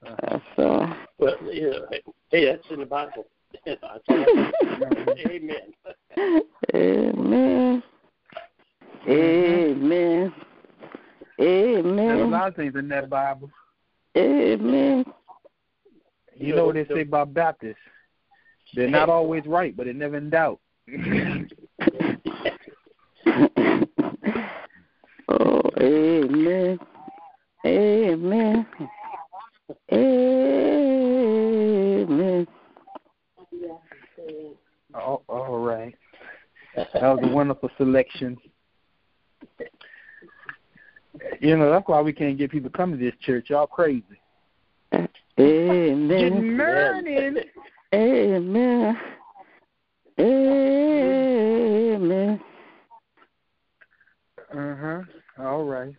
That's 0.02 0.42
uh, 0.58 0.92
Well, 1.18 1.36
you 1.44 1.70
know, 1.70 1.86
hey, 2.30 2.46
that's 2.46 2.64
in 2.70 2.80
the 2.80 2.86
Bible. 2.86 3.26
That's 3.66 3.82
all. 3.82 3.98
Amen. 5.26 5.72
Amen. 9.08 10.32
Amen. 11.40 11.42
There's 11.96 12.20
a 12.20 12.24
lot 12.24 12.48
of 12.48 12.56
things 12.56 12.74
in 12.76 12.88
that 12.88 13.10
Bible. 13.10 13.50
Amen. 14.16 15.04
You 16.36 16.54
know 16.54 16.66
what 16.66 16.76
they 16.76 16.86
say 16.86 17.02
about 17.02 17.34
Baptists? 17.34 17.76
They're 18.74 18.88
not 18.88 19.08
always 19.08 19.44
right, 19.46 19.76
but 19.76 19.84
they're 19.84 19.94
never 19.94 20.16
in 20.16 20.30
doubt. 20.30 20.60
amen. 25.90 26.78
Amen. 27.66 28.66
Amen. 29.92 30.66
Oh, 34.94 35.22
all 35.28 35.58
right. 35.58 35.94
That 36.74 37.02
was 37.02 37.20
a 37.22 37.28
wonderful 37.28 37.70
selection. 37.76 38.38
You 41.40 41.56
know, 41.56 41.70
that's 41.70 41.86
why 41.88 42.00
we 42.00 42.12
can't 42.12 42.38
get 42.38 42.50
people 42.50 42.70
coming 42.70 42.98
to 42.98 43.04
this 43.04 43.14
church. 43.20 43.50
Y'all 43.50 43.66
crazy. 43.66 44.04
Amen. 44.92 46.08
Good 46.08 46.32
Amen. 46.32 46.56
morning. 46.56 47.36
Amen. 47.94 48.96
Amen. 50.18 50.60
Uh 54.52 54.76
huh. 54.80 55.00
All 55.40 55.64
right. 55.64 55.94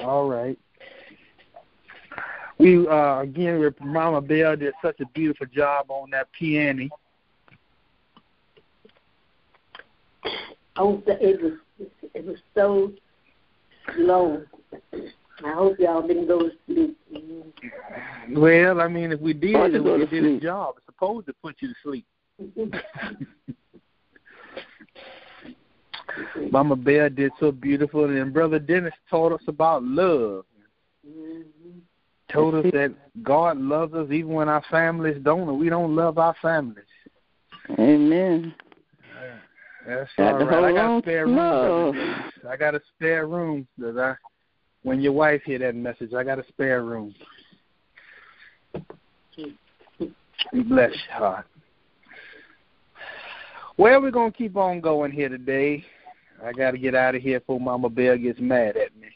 All 0.00 0.28
right. 0.28 0.58
We 2.58 2.86
uh 2.88 3.20
again 3.20 3.60
with 3.60 3.80
Mama 3.80 4.20
Bell 4.20 4.56
did 4.56 4.74
such 4.82 5.00
a 5.00 5.06
beautiful 5.14 5.46
job 5.46 5.90
on 5.90 6.10
that 6.10 6.28
piano. 6.32 6.88
Oh, 10.76 11.02
it 11.06 11.40
was 11.42 11.52
it 12.14 12.24
was 12.24 12.36
so 12.54 12.92
slow. 13.94 14.42
I 15.44 15.52
hope 15.52 15.78
y'all 15.78 16.06
didn't 16.06 16.26
go 16.26 16.48
to 16.48 16.50
sleep. 16.66 16.96
Well, 18.30 18.80
I 18.80 18.88
mean, 18.88 19.12
if 19.12 19.20
we 19.20 19.32
did, 19.32 19.54
Hard 19.54 19.74
it 19.74 19.84
go 19.84 19.92
would 19.92 20.00
have 20.00 20.10
did 20.10 20.22
sleep. 20.22 20.36
its 20.36 20.42
job. 20.44 20.74
It's 20.78 20.86
supposed 20.86 21.26
to 21.26 21.34
put 21.42 21.56
you 21.60 21.68
to 21.68 21.74
sleep. 21.82 22.04
Mama 26.50 26.76
Bear 26.76 27.08
did 27.10 27.32
so 27.40 27.52
beautiful, 27.52 28.04
and 28.04 28.32
Brother 28.32 28.58
Dennis 28.58 28.94
taught 29.10 29.32
us 29.32 29.42
about 29.48 29.82
love. 29.82 30.44
Mhm. 31.06 31.80
Told 32.30 32.54
us 32.54 32.70
that 32.72 32.94
God 33.22 33.58
loves 33.58 33.94
us 33.94 34.10
even 34.10 34.32
when 34.32 34.48
our 34.48 34.62
families 34.70 35.22
don't, 35.22 35.48
and 35.48 35.58
we 35.58 35.68
don't 35.68 35.96
love 35.96 36.18
our 36.18 36.34
families. 36.42 36.84
Amen. 37.78 38.54
That's 39.86 40.10
Got 40.18 40.34
all 40.34 40.46
right. 40.46 40.64
I 40.64 40.72
got 40.72 40.98
a 40.98 41.00
spare 41.00 41.26
room. 41.26 41.36
love. 41.36 41.94
I 42.46 42.56
got 42.58 42.74
a 42.74 42.80
spare 42.94 43.26
room. 43.26 43.66
That 43.78 43.98
I, 43.98 44.16
when 44.82 45.00
your 45.00 45.12
wife 45.12 45.42
hear 45.44 45.58
that 45.60 45.74
message, 45.74 46.12
I 46.12 46.24
got 46.24 46.38
a 46.38 46.44
spare 46.48 46.82
room. 46.82 47.14
Bless 50.52 50.92
your 50.92 51.16
heart. 51.16 51.46
Well, 53.78 54.02
we're 54.02 54.10
gonna 54.10 54.30
keep 54.30 54.56
on 54.56 54.80
going 54.80 55.10
here 55.10 55.30
today. 55.30 55.84
I 56.44 56.52
got 56.52 56.72
to 56.72 56.78
get 56.78 56.94
out 56.94 57.14
of 57.14 57.22
here 57.22 57.40
before 57.40 57.60
Mama 57.60 57.88
Bear 57.88 58.16
gets 58.16 58.40
mad 58.40 58.76
at 58.76 58.90
me. 58.96 59.08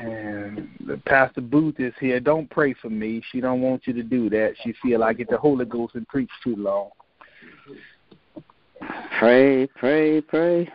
And 0.00 0.68
the 0.86 1.00
Pastor 1.06 1.40
Booth 1.40 1.78
is 1.78 1.94
here. 2.00 2.18
Don't 2.20 2.50
pray 2.50 2.74
for 2.74 2.90
me. 2.90 3.22
She 3.30 3.40
don't 3.40 3.60
want 3.60 3.86
you 3.86 3.92
to 3.94 4.02
do 4.02 4.28
that. 4.30 4.54
She 4.62 4.74
feel 4.82 5.00
like 5.00 5.20
it's 5.20 5.30
the 5.30 5.38
Holy 5.38 5.64
Ghost 5.64 5.94
and 5.94 6.06
preach 6.08 6.30
too 6.42 6.56
long. 6.56 6.90
Pray, 9.18 9.68
pray, 9.76 10.20
pray. 10.20 10.68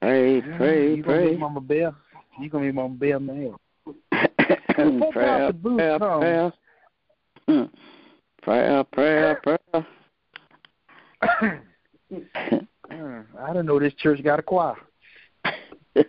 Pray, 0.00 0.40
pray, 0.56 0.94
you 0.96 1.02
gonna 1.02 1.18
pray. 1.18 1.36
Mama 1.36 1.60
Bear. 1.60 1.94
You 2.40 2.48
gonna 2.48 2.66
be 2.66 2.72
Mama 2.72 2.94
Bear 2.94 3.20
mad. 3.20 3.52
Before 4.76 5.12
prayer, 5.12 5.38
Pastor 5.38 5.52
Booth 5.52 5.76
prayer, 5.76 5.98
comes- 5.98 6.20
prayer. 6.20 6.52
Mm. 7.48 7.70
Prayer, 8.42 8.84
prayer, 8.84 9.40
prayer. 9.42 9.86
Uh, 12.10 13.22
I 13.38 13.52
don't 13.52 13.66
know 13.66 13.78
this 13.78 13.94
church 13.94 14.22
got 14.22 14.38
a 14.38 14.42
choir. 14.42 14.76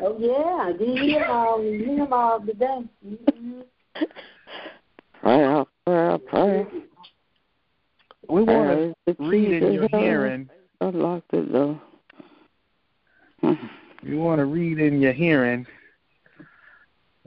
Oh 0.00 0.16
yeah, 0.16 0.70
you 0.78 0.94
hear 0.94 1.20
them 1.22 1.30
all. 1.30 1.60
You 1.60 1.84
hear 1.84 1.96
them 1.96 2.12
all 2.12 2.40
today. 2.40 2.84
Mhm. 3.04 3.64
prayer, 5.20 5.64
prayer, 5.84 6.18
prayer. 6.18 6.66
We 8.28 8.42
want 8.44 8.68
to 8.68 8.94
is 9.10 9.16
the 9.18 9.24
read 9.24 9.54
in 9.54 9.60
to 9.60 9.72
your 9.72 9.88
heaven. 9.90 9.98
hearing. 10.00 10.48
Unlock 10.80 11.24
the 11.32 11.40
door. 11.40 11.82
Mm. 13.42 13.70
We 14.04 14.16
want 14.16 14.38
to 14.38 14.44
read 14.44 14.78
in 14.78 15.00
your 15.00 15.12
hearing 15.12 15.66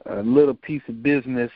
a 0.05 0.21
little 0.21 0.53
piece 0.53 0.83
of 0.87 1.03
business 1.03 1.51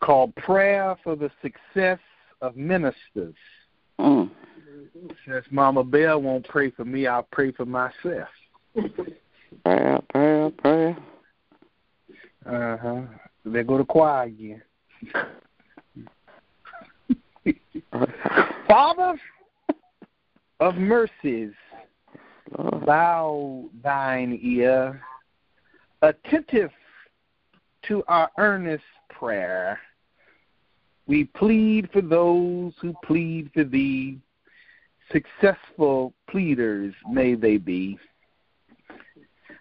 called 0.00 0.32
Prayer 0.36 0.96
for 1.02 1.16
the 1.16 1.30
Success 1.42 1.98
of 2.40 2.56
Ministers. 2.56 3.34
Mm. 3.98 4.30
Since 5.26 5.46
Mama 5.50 5.84
Bell 5.84 6.20
won't 6.20 6.48
pray 6.48 6.70
for 6.70 6.84
me, 6.84 7.06
I'll 7.06 7.26
pray 7.30 7.52
for 7.52 7.66
myself. 7.66 8.28
Prayer, 9.64 10.00
prayer, 10.10 10.50
prayer. 10.50 10.96
Uh 12.46 12.76
huh. 12.76 13.02
They 13.44 13.62
go 13.62 13.78
to 13.78 13.84
choir 13.84 14.24
again. 14.24 14.62
Father 18.68 19.18
of 20.60 20.76
mercies, 20.76 21.52
bow 22.86 23.64
thine 23.82 24.38
ear, 24.42 25.02
attentive 26.02 26.70
to 27.88 28.04
our 28.08 28.30
earnest 28.38 28.84
prayer. 29.08 29.78
We 31.10 31.24
plead 31.24 31.90
for 31.92 32.02
those 32.02 32.72
who 32.80 32.94
plead 33.04 33.50
for 33.52 33.64
thee. 33.64 34.20
Successful 35.10 36.14
pleaders 36.28 36.94
may 37.10 37.34
they 37.34 37.56
be. 37.56 37.98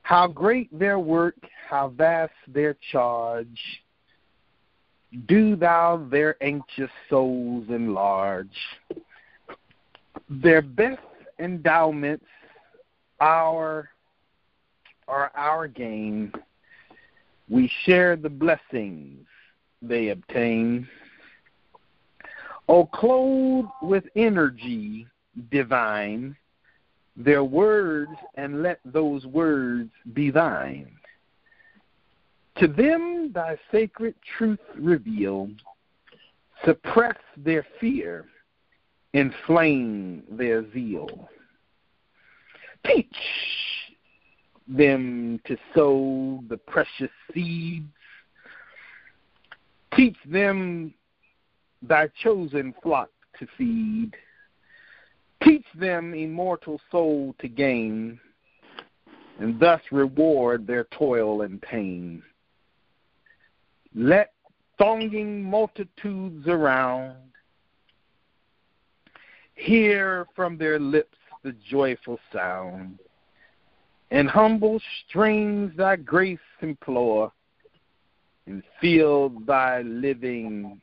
How 0.03 0.27
great 0.27 0.69
their 0.77 0.99
work, 0.99 1.33
how 1.67 1.87
vast 1.87 2.33
their 2.47 2.75
charge. 2.91 3.81
Do 5.25 5.55
thou 5.55 6.05
their 6.11 6.35
anxious 6.43 6.91
souls 7.09 7.65
enlarge. 7.69 8.59
Their 10.29 10.61
best 10.61 11.01
endowments 11.39 12.27
our 13.19 13.89
are 15.07 15.31
our 15.33 15.67
gain. 15.67 16.31
We 17.49 17.71
share 17.85 18.15
the 18.15 18.29
blessings 18.29 19.25
they 19.81 20.09
obtain. 20.09 20.87
O 22.69 22.85
clothed 22.85 23.67
with 23.81 24.03
energy 24.15 25.07
divine, 25.49 26.35
their 27.17 27.43
words, 27.43 28.11
and 28.35 28.61
let 28.61 28.79
those 28.85 29.25
words 29.25 29.89
be 30.13 30.29
thine. 30.29 30.91
To 32.59 32.67
them 32.67 33.31
thy 33.33 33.57
sacred 33.71 34.13
truth 34.37 34.59
reveal, 34.77 35.49
suppress 36.63 37.17
their 37.35 37.65
fear, 37.79 38.25
inflame 39.13 40.21
their 40.29 40.71
zeal. 40.71 41.27
Teach 42.85 43.17
them 44.67 45.41
to 45.45 45.57
sow 45.73 46.43
the 46.47 46.57
precious 46.57 47.09
seeds. 47.33 47.87
Teach 49.95 50.17
them 50.27 50.93
thy 51.81 52.07
chosen 52.21 52.73
flock 52.81 53.09
to 53.39 53.47
feed. 53.57 54.11
Teach 55.43 55.65
them 55.75 56.13
immortal 56.13 56.81
soul 56.91 57.33
to 57.39 57.47
gain, 57.47 58.19
and 59.39 59.59
thus 59.59 59.81
reward 59.91 60.67
their 60.67 60.85
toil 60.85 61.43
and 61.43 61.61
pain. 61.61 62.21
Let 63.95 64.33
thronging 64.77 65.43
multitudes 65.43 66.47
around 66.47 67.15
hear 69.55 70.25
from 70.35 70.57
their 70.57 70.79
lips 70.79 71.17
the 71.43 71.53
joyful 71.69 72.19
sound, 72.33 72.99
and 74.11 74.29
humble 74.29 74.81
strings 75.07 75.71
thy 75.77 75.95
grace 75.95 76.39
implore, 76.61 77.31
and 78.45 78.61
feel 78.81 79.29
thy 79.45 79.81
living 79.81 80.81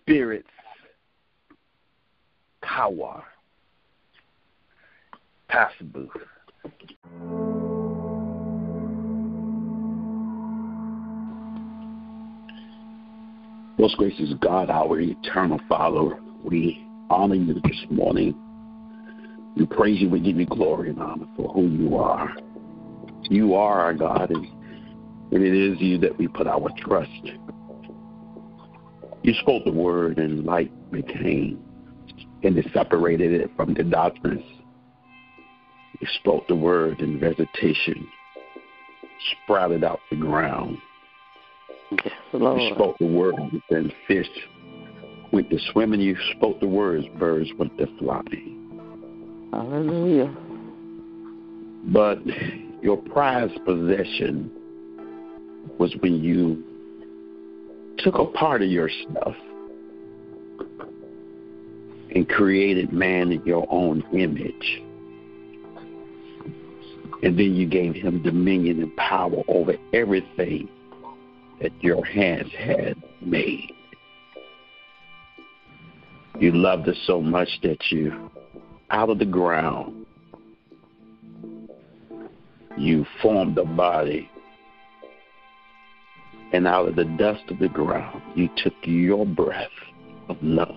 spirit's 0.00 0.48
power. 2.62 3.22
Booth. 5.80 6.10
Most 13.78 13.96
gracious 13.96 14.32
God, 14.40 14.68
our 14.68 15.00
eternal 15.00 15.60
Father, 15.68 16.18
we 16.44 16.84
honor 17.08 17.36
you 17.36 17.54
this 17.54 17.86
morning. 17.90 18.34
We 19.56 19.66
praise 19.66 20.00
you. 20.00 20.10
We 20.10 20.20
give 20.20 20.36
you 20.36 20.46
glory 20.46 20.90
and 20.90 21.00
honor 21.00 21.26
for 21.36 21.52
who 21.52 21.68
you 21.68 21.96
are. 21.96 22.34
You 23.30 23.54
are 23.54 23.80
our 23.80 23.94
God, 23.94 24.30
and, 24.30 24.46
and 25.32 25.42
it 25.42 25.54
is 25.54 25.80
you 25.80 25.96
that 25.98 26.18
we 26.18 26.28
put 26.28 26.46
our 26.46 26.68
trust. 26.78 27.10
You 29.26 29.34
spoke 29.40 29.64
the 29.64 29.72
word, 29.72 30.18
and 30.18 30.44
light 30.44 30.70
became, 30.92 31.58
and 32.44 32.56
it 32.56 32.64
separated 32.72 33.32
it 33.32 33.50
from 33.56 33.74
the 33.74 33.82
darkness. 33.82 34.40
You 36.00 36.06
spoke 36.20 36.46
the 36.46 36.54
word, 36.54 37.00
and 37.00 37.18
vegetation 37.18 38.06
sprouted 39.42 39.82
out 39.82 39.98
the 40.10 40.16
ground. 40.16 40.78
Yes, 42.04 42.14
Lord. 42.34 42.62
You 42.62 42.74
spoke 42.76 42.98
the 42.98 43.06
word, 43.06 43.34
and 43.70 43.92
fish 44.06 44.28
went 45.32 45.50
to 45.50 45.58
swimming. 45.72 46.00
You 46.00 46.16
spoke 46.36 46.60
the 46.60 46.68
words, 46.68 47.04
birds 47.18 47.50
went 47.58 47.76
to 47.78 47.88
flying. 47.98 49.50
Hallelujah. 49.52 50.32
But 51.86 52.20
your 52.80 52.98
prized 52.98 53.58
possession 53.64 54.52
was 55.80 55.92
when 55.98 56.22
you 56.22 56.62
took 57.98 58.16
a 58.16 58.24
part 58.24 58.62
of 58.62 58.68
yourself 58.68 59.34
and 62.14 62.28
created 62.28 62.92
man 62.92 63.32
in 63.32 63.44
your 63.44 63.66
own 63.70 64.02
image. 64.12 64.82
And 67.22 67.38
then 67.38 67.54
you 67.54 67.66
gave 67.66 67.94
him 67.94 68.22
dominion 68.22 68.82
and 68.82 68.96
power 68.96 69.42
over 69.48 69.74
everything 69.92 70.68
that 71.60 71.72
your 71.82 72.04
hands 72.04 72.52
had 72.56 73.02
made. 73.20 73.72
You 76.38 76.52
loved 76.52 76.88
us 76.88 76.96
so 77.06 77.20
much 77.20 77.48
that 77.62 77.90
you, 77.90 78.30
out 78.90 79.08
of 79.08 79.18
the 79.18 79.24
ground, 79.24 80.06
you 82.76 83.06
formed 83.22 83.56
a 83.56 83.64
body. 83.64 84.30
And 86.52 86.66
out 86.66 86.88
of 86.88 86.96
the 86.96 87.04
dust 87.04 87.42
of 87.50 87.58
the 87.58 87.68
ground, 87.68 88.22
you 88.34 88.48
took 88.56 88.74
your 88.82 89.26
breath 89.26 89.68
of 90.28 90.36
love. 90.42 90.76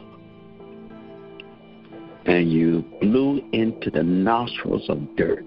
And 2.25 2.51
you 2.51 2.83
blew 3.01 3.41
into 3.53 3.89
the 3.89 4.03
nostrils 4.03 4.89
of 4.89 5.15
dirt. 5.15 5.45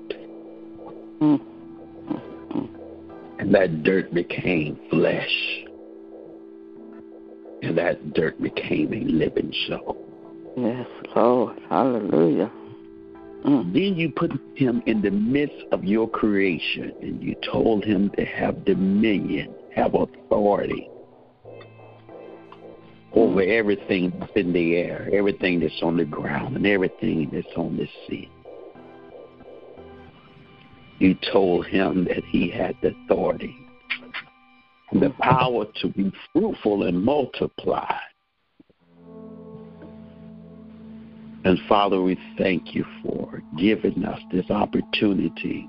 And 3.38 3.54
that 3.54 3.82
dirt 3.82 4.14
became 4.14 4.78
flesh. 4.90 5.64
And 7.62 7.76
that 7.78 8.14
dirt 8.14 8.40
became 8.40 8.92
a 8.92 9.00
living 9.00 9.52
soul. 9.68 9.96
Yes, 10.56 10.86
Lord. 11.14 11.58
Hallelujah. 11.68 12.50
Mm. 13.44 13.72
Then 13.72 13.96
you 13.96 14.10
put 14.10 14.32
him 14.54 14.82
in 14.86 15.02
the 15.02 15.10
midst 15.10 15.64
of 15.72 15.84
your 15.84 16.08
creation 16.08 16.92
and 17.00 17.22
you 17.22 17.34
told 17.50 17.84
him 17.84 18.10
to 18.16 18.24
have 18.24 18.64
dominion, 18.64 19.52
have 19.74 19.94
authority 19.94 20.88
over 23.14 23.42
everything 23.42 24.12
that's 24.18 24.32
in 24.36 24.52
the 24.52 24.76
air, 24.76 25.08
everything 25.12 25.60
that's 25.60 25.82
on 25.82 25.96
the 25.96 26.04
ground, 26.04 26.56
and 26.56 26.66
everything 26.66 27.30
that's 27.32 27.46
on 27.56 27.76
the 27.76 27.86
sea. 28.08 28.30
You 30.98 31.16
told 31.32 31.66
him 31.66 32.04
that 32.04 32.24
he 32.24 32.48
had 32.48 32.76
the 32.80 32.94
authority, 33.04 33.54
the 34.92 35.10
power 35.20 35.66
to 35.80 35.88
be 35.88 36.12
fruitful 36.32 36.84
and 36.84 37.02
multiply. 37.02 37.98
And 41.44 41.58
Father, 41.68 42.00
we 42.00 42.16
thank 42.38 42.74
you 42.74 42.84
for 43.02 43.42
giving 43.58 44.04
us 44.04 44.20
this 44.32 44.48
opportunity 44.48 45.68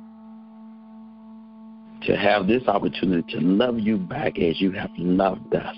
to 2.05 2.15
have 2.15 2.47
this 2.47 2.63
opportunity 2.67 3.33
to 3.33 3.39
love 3.39 3.79
you 3.79 3.97
back 3.97 4.39
as 4.39 4.59
you 4.59 4.71
have 4.71 4.91
loved 4.97 5.53
us. 5.55 5.75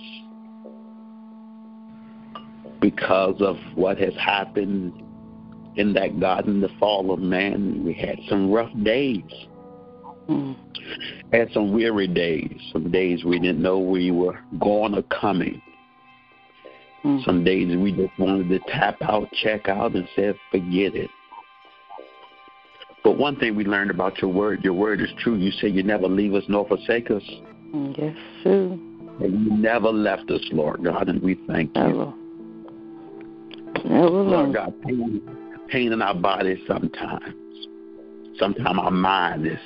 Because 2.82 3.42
of 3.42 3.58
what 3.76 3.98
has 3.98 4.14
happened 4.16 4.94
in 5.76 5.94
that 5.94 6.20
garden, 6.20 6.62
the 6.62 6.70
fall 6.80 7.12
of 7.12 7.20
man, 7.20 7.84
we 7.84 7.94
had 7.94 8.20
some 8.30 8.52
rough 8.52 8.72
days. 8.84 9.24
Mm. 10.30 10.56
Had 11.32 11.52
some 11.54 11.74
weary 11.74 12.08
days, 12.08 12.60
some 12.72 12.92
days 12.92 13.24
we 13.24 13.40
didn't 13.40 13.62
know 13.62 13.80
we 13.80 14.12
were 14.12 14.40
going 14.60 14.96
or 14.96 15.04
coming. 15.04 15.62
Mm-hmm. 17.04 17.24
Some 17.24 17.44
days 17.44 17.76
we 17.78 17.92
just 17.92 18.18
wanted 18.18 18.50
to 18.50 18.60
tap 18.72 18.98
out, 19.04 19.32
check 19.44 19.68
out, 19.68 19.96
and 19.96 20.08
say, 20.16 20.34
forget 20.52 20.96
it. 20.96 21.10
But 23.06 23.20
one 23.20 23.36
thing 23.36 23.56
we 23.56 23.66
learned 23.66 23.92
about 23.92 24.20
your 24.20 24.32
word, 24.32 24.64
your 24.64 24.74
word 24.74 25.00
is 25.00 25.10
true. 25.20 25.36
You 25.36 25.52
say 25.52 25.68
you 25.68 25.84
never 25.84 26.08
leave 26.08 26.34
us 26.34 26.44
nor 26.48 26.68
forsake 26.68 27.12
us. 27.12 27.22
Yes, 27.96 28.18
true. 28.42 28.80
And 29.22 29.46
you 29.46 29.56
never 29.58 29.90
left 29.90 30.32
us, 30.32 30.42
Lord 30.52 30.84
God, 30.84 31.08
and 31.08 31.22
we 31.22 31.40
thank 31.48 31.76
never. 31.76 31.90
you. 31.90 32.14
Never. 33.86 34.10
Lord 34.10 34.56
God, 34.56 34.74
pain, 34.82 35.22
pain 35.70 35.92
in 35.92 36.02
our 36.02 36.16
bodies 36.16 36.58
sometimes. 36.68 37.36
Sometimes 38.40 38.80
our 38.80 38.90
mind 38.90 39.46
is 39.46 39.60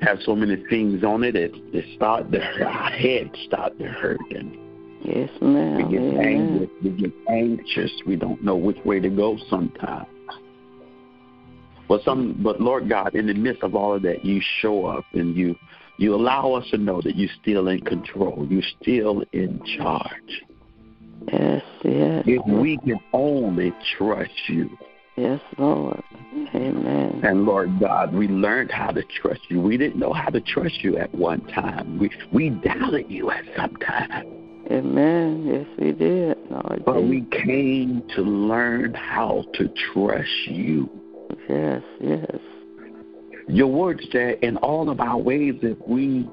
have 0.00 0.18
so 0.24 0.36
many 0.36 0.62
things 0.70 1.02
on 1.02 1.24
it, 1.24 1.34
it, 1.34 1.52
it 1.72 1.84
start 1.96 2.30
to 2.30 2.40
our 2.40 2.90
head 2.90 3.30
start 3.46 3.76
to 3.80 3.86
hurt 3.86 4.20
and 4.30 4.56
Yes, 5.02 5.28
ma'am. 5.42 5.76
We 5.76 5.82
get 5.82 6.02
Amen. 6.02 6.20
anxious. 6.22 6.70
We 6.82 6.90
get 6.90 7.12
anxious. 7.28 7.92
We 8.06 8.16
don't 8.16 8.42
know 8.42 8.56
which 8.56 8.78
way 8.84 9.00
to 9.00 9.10
go 9.10 9.36
sometimes. 9.50 10.06
But 11.88 12.02
some, 12.02 12.40
but 12.42 12.60
Lord 12.60 12.88
God, 12.88 13.14
in 13.14 13.26
the 13.26 13.34
midst 13.34 13.62
of 13.62 13.74
all 13.74 13.94
of 13.94 14.02
that, 14.02 14.24
you 14.24 14.40
show 14.60 14.86
up 14.86 15.04
and 15.12 15.36
you 15.36 15.56
you 15.96 16.14
allow 16.14 16.52
us 16.54 16.68
to 16.70 16.78
know 16.78 17.00
that 17.02 17.16
you're 17.16 17.30
still 17.40 17.68
in 17.68 17.80
control. 17.80 18.46
You're 18.50 18.62
still 18.80 19.22
in 19.32 19.60
charge. 19.78 20.42
Yes, 21.32 21.62
yes. 21.84 22.24
If 22.26 22.44
we 22.46 22.78
can 22.78 22.98
only 23.12 23.72
trust 23.96 24.32
you. 24.48 24.76
Yes, 25.16 25.40
Lord. 25.58 26.02
Amen. 26.54 27.20
And 27.22 27.44
Lord 27.44 27.78
God, 27.78 28.12
we 28.12 28.26
learned 28.26 28.72
how 28.72 28.90
to 28.90 29.02
trust 29.22 29.42
you. 29.48 29.60
We 29.60 29.76
didn't 29.76 29.98
know 29.98 30.12
how 30.12 30.28
to 30.30 30.40
trust 30.40 30.82
you 30.82 30.96
at 30.96 31.14
one 31.14 31.46
time. 31.48 31.98
We 31.98 32.10
we 32.32 32.50
doubted 32.50 33.08
you 33.08 33.30
at 33.30 33.44
some 33.56 33.76
time. 33.76 34.26
Amen. 34.70 35.46
Yes, 35.46 35.66
we 35.78 35.92
did. 35.92 36.36
Lord 36.50 36.82
But 36.84 37.04
we 37.04 37.24
came 37.30 38.02
to 38.16 38.22
learn 38.22 38.94
how 38.94 39.44
to 39.54 39.68
trust 39.92 40.46
you. 40.46 40.90
Yes, 41.48 41.82
yes. 42.00 42.36
Your 43.48 43.68
word 43.68 44.00
said, 44.10 44.38
in 44.42 44.56
all 44.58 44.88
of 44.88 45.00
our 45.00 45.18
ways, 45.18 45.54
if 45.62 45.76
we 45.86 46.26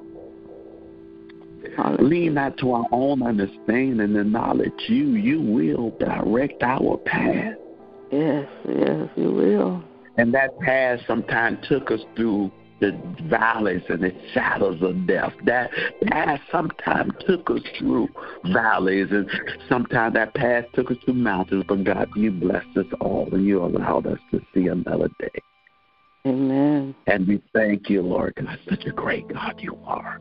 lean 1.98 2.34
not 2.34 2.56
to 2.58 2.72
our 2.72 2.86
own 2.90 3.22
understanding 3.22 4.00
and 4.16 4.32
knowledge, 4.32 4.72
you, 4.88 5.10
you 5.10 5.40
will 5.40 5.90
direct 5.98 6.62
our 6.62 6.96
path. 6.98 7.54
Yes, 8.10 8.48
yes, 8.68 9.08
you 9.16 9.30
will. 9.32 9.82
And 10.16 10.34
that 10.34 10.58
path 10.60 11.00
sometimes 11.06 11.66
took 11.68 11.90
us 11.90 12.00
through 12.16 12.50
the 12.82 13.00
valleys 13.28 13.82
and 13.88 14.02
the 14.02 14.12
shadows 14.34 14.82
of 14.82 15.06
death. 15.06 15.32
That 15.44 15.70
path 16.08 16.40
sometimes 16.50 17.12
took 17.26 17.48
us 17.48 17.62
through 17.78 18.08
valleys, 18.52 19.06
and 19.10 19.30
sometimes 19.68 20.14
that 20.14 20.34
path 20.34 20.64
took 20.74 20.90
us 20.90 20.96
through 21.04 21.14
mountains. 21.14 21.64
But 21.68 21.84
God, 21.84 22.10
you 22.16 22.32
blessed 22.32 22.76
us 22.76 22.86
all, 23.00 23.28
and 23.32 23.46
you 23.46 23.62
allowed 23.62 24.08
us 24.08 24.18
to 24.32 24.40
see 24.52 24.66
another 24.66 25.08
day. 25.20 25.40
Amen. 26.26 26.94
And 27.06 27.26
we 27.26 27.40
thank 27.54 27.88
you, 27.88 28.02
Lord 28.02 28.34
God. 28.34 28.58
Such 28.68 28.84
a 28.84 28.90
great 28.90 29.28
God 29.28 29.54
you 29.58 29.78
are. 29.84 30.20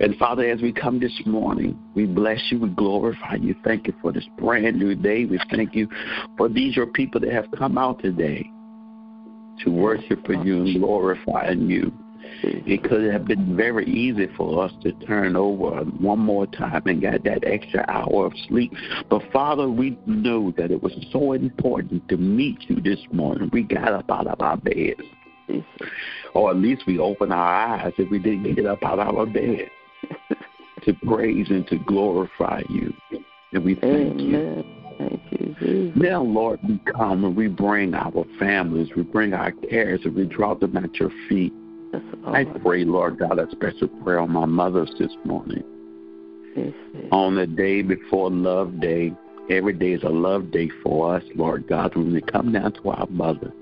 And 0.00 0.16
Father, 0.16 0.50
as 0.50 0.60
we 0.60 0.72
come 0.72 1.00
this 1.00 1.18
morning, 1.24 1.78
we 1.94 2.04
bless 2.04 2.40
you, 2.50 2.58
we 2.58 2.68
glorify 2.68 3.36
you. 3.36 3.54
Thank 3.64 3.86
you 3.86 3.94
for 4.02 4.12
this 4.12 4.26
brand 4.38 4.78
new 4.78 4.94
day. 4.94 5.24
We 5.24 5.38
thank 5.50 5.74
you 5.74 5.88
for 6.36 6.48
these 6.48 6.76
your 6.76 6.86
people 6.86 7.20
that 7.20 7.32
have 7.32 7.46
come 7.56 7.78
out 7.78 8.02
today 8.02 8.50
to 9.62 9.70
worship 9.70 10.26
you 10.28 10.62
and 10.62 10.80
glorify 10.80 11.50
you. 11.50 11.92
It 12.42 12.82
could 12.84 13.10
have 13.12 13.26
been 13.26 13.56
very 13.56 13.86
easy 13.86 14.28
for 14.36 14.64
us 14.64 14.72
to 14.82 14.92
turn 15.06 15.36
over 15.36 15.80
one 15.84 16.18
more 16.18 16.46
time 16.46 16.82
and 16.86 17.00
get 17.00 17.24
that 17.24 17.44
extra 17.44 17.84
hour 17.88 18.26
of 18.26 18.32
sleep. 18.48 18.72
But 19.08 19.22
Father, 19.32 19.68
we 19.68 19.98
know 20.06 20.52
that 20.56 20.70
it 20.70 20.82
was 20.82 20.92
so 21.12 21.32
important 21.32 22.08
to 22.08 22.16
meet 22.16 22.58
you 22.68 22.80
this 22.80 23.00
morning. 23.12 23.50
We 23.52 23.62
got 23.62 23.92
up 23.92 24.10
out 24.10 24.26
of 24.26 24.40
our 24.40 24.56
beds. 24.56 25.02
Or 26.34 26.50
at 26.50 26.56
least 26.56 26.84
we 26.86 26.98
opened 26.98 27.32
our 27.32 27.76
eyes 27.76 27.92
if 27.98 28.10
we 28.10 28.18
didn't 28.18 28.54
get 28.54 28.66
up 28.66 28.82
out 28.82 28.98
of 28.98 29.16
our 29.16 29.26
bed 29.26 29.70
to 30.82 30.94
praise 31.06 31.48
and 31.50 31.66
to 31.68 31.78
glorify 31.78 32.62
you. 32.68 32.92
And 33.52 33.64
we 33.64 33.74
thank 33.74 34.20
you. 34.20 34.64
Thank 34.98 35.20
you, 35.30 35.56
Jesus. 35.60 35.92
Now, 35.96 36.22
Lord, 36.22 36.60
we 36.66 36.78
come 36.92 37.24
and 37.24 37.36
we 37.36 37.48
bring 37.48 37.94
our 37.94 38.24
families, 38.38 38.88
we 38.96 39.02
bring 39.02 39.32
our 39.32 39.52
cares, 39.52 40.00
and 40.04 40.14
we 40.14 40.24
drop 40.26 40.60
them 40.60 40.76
at 40.76 40.94
your 40.96 41.10
feet. 41.28 41.52
Yes, 41.92 42.02
I 42.26 42.44
pray, 42.44 42.84
Lord 42.84 43.18
God, 43.18 43.38
a 43.38 43.50
special 43.50 43.88
prayer 44.02 44.20
on 44.20 44.30
my 44.30 44.46
mothers 44.46 44.90
this 44.98 45.12
morning. 45.24 45.62
Yes, 46.56 46.72
yes. 46.94 47.04
On 47.12 47.34
the 47.34 47.46
day 47.46 47.82
before 47.82 48.30
Love 48.30 48.80
Day, 48.80 49.12
every 49.50 49.72
day 49.72 49.92
is 49.92 50.02
a 50.02 50.08
love 50.08 50.50
day 50.50 50.70
for 50.82 51.14
us, 51.16 51.22
Lord 51.34 51.66
God, 51.68 51.94
when 51.94 52.12
we 52.12 52.20
come 52.20 52.52
down 52.52 52.72
to 52.72 52.90
our 52.90 53.06
mothers 53.08 53.52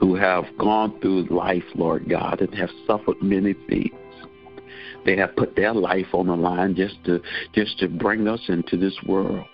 who 0.00 0.14
have 0.14 0.44
gone 0.58 0.98
through 1.00 1.26
life, 1.26 1.64
Lord 1.74 2.08
God, 2.08 2.40
and 2.40 2.52
have 2.54 2.70
suffered 2.86 3.22
many 3.22 3.54
things. 3.68 3.92
They 5.04 5.16
have 5.16 5.36
put 5.36 5.56
their 5.56 5.74
life 5.74 6.06
on 6.12 6.26
the 6.26 6.36
line 6.36 6.74
just 6.74 7.02
to 7.04 7.22
just 7.54 7.78
to 7.78 7.88
bring 7.88 8.26
us 8.26 8.40
into 8.48 8.76
this 8.76 8.96
world. 9.06 9.44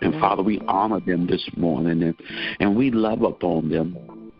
And 0.00 0.12
mm-hmm. 0.12 0.20
Father, 0.20 0.42
we 0.42 0.60
honor 0.68 1.00
them 1.00 1.26
this 1.26 1.48
morning 1.56 2.02
and, 2.02 2.14
and 2.60 2.76
we 2.76 2.90
love 2.90 3.22
upon 3.22 3.68
them. 3.68 4.32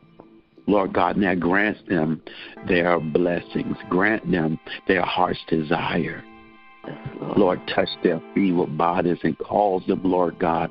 Lord 0.66 0.92
God, 0.92 1.16
now 1.16 1.34
grant 1.34 1.88
them 1.88 2.22
their 2.68 3.00
blessings. 3.00 3.76
Grant 3.88 4.30
them 4.30 4.58
their 4.86 5.02
heart's 5.02 5.40
desire. 5.48 6.22
Lord. 7.20 7.38
Lord, 7.38 7.60
touch 7.74 7.88
their 8.02 8.20
feeble 8.34 8.66
bodies 8.66 9.18
and 9.22 9.38
cause 9.38 9.82
them, 9.86 10.00
Lord 10.04 10.38
God, 10.38 10.70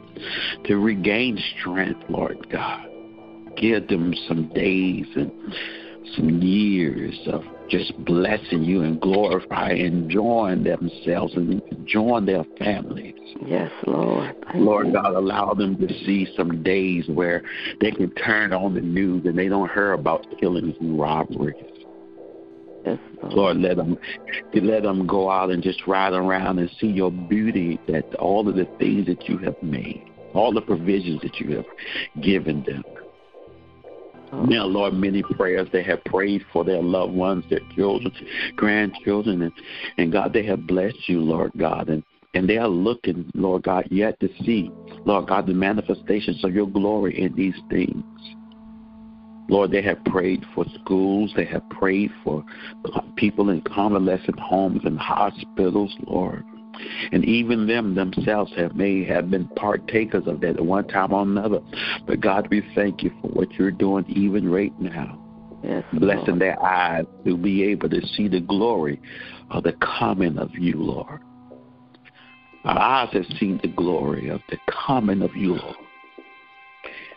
to 0.66 0.78
regain 0.78 1.42
strength, 1.60 2.02
Lord 2.10 2.50
God. 2.50 2.88
Give 3.56 3.88
them 3.88 4.14
some 4.28 4.50
days 4.54 5.06
and 5.16 5.32
some 6.16 6.42
years 6.42 7.18
of 7.28 7.44
just 7.72 7.98
blessing 8.06 8.64
you 8.64 8.82
and 8.82 9.00
glorifying, 9.00 9.80
and 9.80 10.04
enjoying 10.04 10.64
themselves 10.64 11.34
and 11.36 11.62
enjoying 11.72 12.26
their 12.26 12.44
families. 12.60 13.16
Yes, 13.46 13.72
Lord. 13.88 14.36
Thank 14.52 14.66
Lord 14.66 14.88
you. 14.88 14.94
God, 14.94 15.16
allow 15.16 15.54
them 15.54 15.78
to 15.78 15.88
see 16.06 16.28
some 16.36 16.62
days 16.62 17.06
where 17.08 17.42
they 17.80 17.92
can 17.92 18.12
turn 18.12 18.52
on 18.52 18.76
the 18.76 18.82
news 18.82 19.26
and 19.26 19.38
they 19.38 19.48
don't 19.48 19.72
hear 19.72 19.94
about 19.94 20.28
killings 20.40 20.76
and 20.82 21.00
robberies. 21.00 21.56
Yes, 22.86 23.00
Lord. 23.22 23.34
Lord, 23.34 23.58
let 23.58 23.78
them 23.78 23.98
let 24.54 24.84
them 24.84 25.08
go 25.08 25.30
out 25.30 25.52
and 25.52 25.64
just 25.64 25.88
ride 25.88 26.14
around 26.14 26.60
and 26.60 26.70
see 26.80 26.88
your 26.88 27.12
beauty. 27.12 27.80
That 27.88 28.14
all 28.16 28.48
of 28.50 28.56
the 28.56 28.66
things 28.80 29.06
that 29.06 29.30
you 29.30 29.38
have 29.40 29.62
made, 29.62 30.04
all 30.34 30.52
the 30.52 30.62
provisions 30.62 31.22
that 31.22 31.40
you 31.40 31.56
have 31.58 31.66
given 32.22 32.64
them. 32.64 32.84
Now, 34.34 34.66
Lord, 34.66 34.94
many 34.94 35.24
prayers 35.24 35.68
they 35.74 35.84
have 35.84 36.04
prayed 36.06 36.46
for 36.54 36.64
their 36.64 36.82
loved 36.82 37.14
ones, 37.14 37.44
their 37.50 37.60
children, 37.76 38.12
grandchildren, 38.56 39.42
and, 39.42 39.52
and 39.98 40.12
God, 40.12 40.32
they 40.34 40.46
have 40.46 40.66
blessed 40.68 41.10
you, 41.10 41.20
Lord 41.20 41.52
God, 41.58 41.90
and, 41.90 42.04
and 42.34 42.50
they 42.50 42.58
are 42.58 42.68
looking, 42.68 43.30
Lord 43.36 43.64
God, 43.64 43.88
yet 43.92 44.20
to 44.22 44.30
see, 44.44 44.72
Lord 45.06 45.28
God, 45.28 45.48
the 45.48 45.54
manifestations 45.54 46.44
of 46.46 46.56
your 46.56 46.68
glory 46.68 47.22
in 47.22 47.36
these 47.36 47.58
things. 47.70 48.04
Lord, 49.50 49.72
they 49.72 49.82
have 49.82 50.04
prayed 50.06 50.46
for 50.56 50.64
schools. 50.82 51.34
They 51.36 51.44
have 51.46 51.70
prayed 51.70 52.10
for 52.24 52.46
uh, 52.94 53.02
people 53.18 53.50
in 53.50 53.62
convalescent 53.62 54.40
homes 54.40 54.82
and 54.86 54.98
hospitals, 54.98 55.94
Lord. 56.08 56.46
And 57.12 57.26
even 57.26 57.68
them 57.68 57.96
themselves 57.96 58.52
have 58.58 58.76
may 58.76 59.04
have 59.06 59.30
been 59.30 59.48
partakers 59.50 60.28
of 60.28 60.42
that 60.42 60.58
at 60.58 60.66
one 60.66 60.88
time 60.88 61.14
or 61.14 61.24
another. 61.24 61.60
But 62.06 62.22
God, 62.22 62.48
we 62.50 62.62
thank 62.76 63.04
you 63.04 63.12
for 63.22 63.28
what 63.28 63.52
you're 63.54 63.72
doing 63.72 64.06
even 64.08 64.50
right 64.50 64.78
now. 64.80 65.18
Yes, 65.64 65.84
Blessing 65.94 66.26
Lord. 66.26 66.42
their 66.42 66.64
eyes 66.64 67.06
to 67.26 67.38
be 67.38 67.64
able 67.64 67.90
to 67.90 68.02
see 68.16 68.28
the 68.28 68.40
glory 68.40 69.00
of 69.52 69.64
the 69.64 69.74
coming 69.74 70.38
of 70.38 70.50
you, 70.56 70.76
Lord. 70.76 71.22
Our 72.64 72.80
eyes 72.80 73.10
have 73.14 73.26
seen 73.40 73.60
the 73.62 73.70
glory 73.70 74.30
of 74.30 74.42
the 74.50 74.58
coming 74.86 75.22
of 75.22 75.36
you, 75.36 75.56
Lord. 75.56 75.76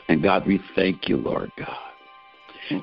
And 0.09 0.22
God, 0.22 0.46
we 0.46 0.61
thank 0.74 1.09
you, 1.09 1.16
Lord 1.16 1.50
God. 1.59 1.79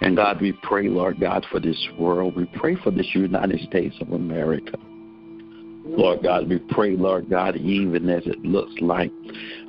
And 0.01 0.15
God, 0.15 0.41
we 0.41 0.53
pray, 0.63 0.89
Lord 0.89 1.19
God, 1.19 1.45
for 1.51 1.59
this 1.59 1.87
world. 1.97 2.35
We 2.35 2.45
pray 2.45 2.75
for 2.75 2.91
this 2.91 3.07
United 3.13 3.59
States 3.61 3.95
of 3.99 4.11
America. 4.11 4.77
Lord 5.83 6.23
God, 6.23 6.47
we 6.49 6.59
pray, 6.59 6.95
Lord 6.95 7.29
God, 7.29 7.55
even 7.57 8.09
as 8.09 8.25
it 8.25 8.43
looks 8.43 8.73
like 8.81 9.11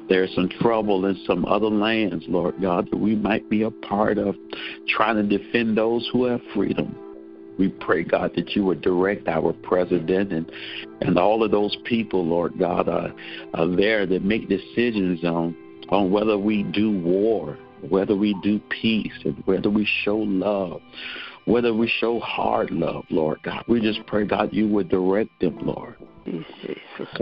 there's 0.08 0.34
some 0.34 0.48
trouble 0.60 1.06
in 1.06 1.18
some 1.26 1.44
other 1.46 1.68
lands, 1.68 2.24
Lord 2.28 2.60
God, 2.60 2.88
that 2.90 2.96
we 2.96 3.14
might 3.14 3.48
be 3.48 3.62
a 3.62 3.70
part 3.70 4.18
of 4.18 4.36
trying 4.88 5.16
to 5.16 5.38
defend 5.38 5.76
those 5.76 6.08
who 6.12 6.24
have 6.24 6.40
freedom. 6.54 6.94
We 7.58 7.68
pray, 7.68 8.02
God, 8.02 8.32
that 8.36 8.56
you 8.56 8.64
would 8.64 8.80
direct 8.80 9.28
our 9.28 9.52
president 9.52 10.32
and, 10.32 10.50
and 11.00 11.18
all 11.18 11.42
of 11.42 11.50
those 11.50 11.76
people, 11.84 12.24
Lord 12.26 12.58
God, 12.58 12.88
are, 12.88 13.12
are 13.54 13.76
there 13.76 14.06
that 14.06 14.24
make 14.24 14.48
decisions 14.48 15.24
on, 15.24 15.56
on 15.90 16.10
whether 16.10 16.38
we 16.38 16.62
do 16.62 16.90
war, 16.90 17.58
whether 17.88 18.16
we 18.16 18.34
do 18.42 18.60
peace, 18.68 19.12
and 19.24 19.40
whether 19.44 19.70
we 19.70 19.86
show 20.04 20.16
love 20.16 20.80
whether 21.44 21.74
we 21.74 21.88
show 22.00 22.20
hard 22.20 22.70
love, 22.70 23.04
Lord 23.10 23.42
God. 23.42 23.64
We 23.68 23.80
just 23.80 24.04
pray, 24.06 24.26
God, 24.26 24.50
you 24.52 24.68
would 24.68 24.88
direct 24.88 25.30
them, 25.40 25.58
Lord. 25.62 25.96
Jesus, 26.24 26.78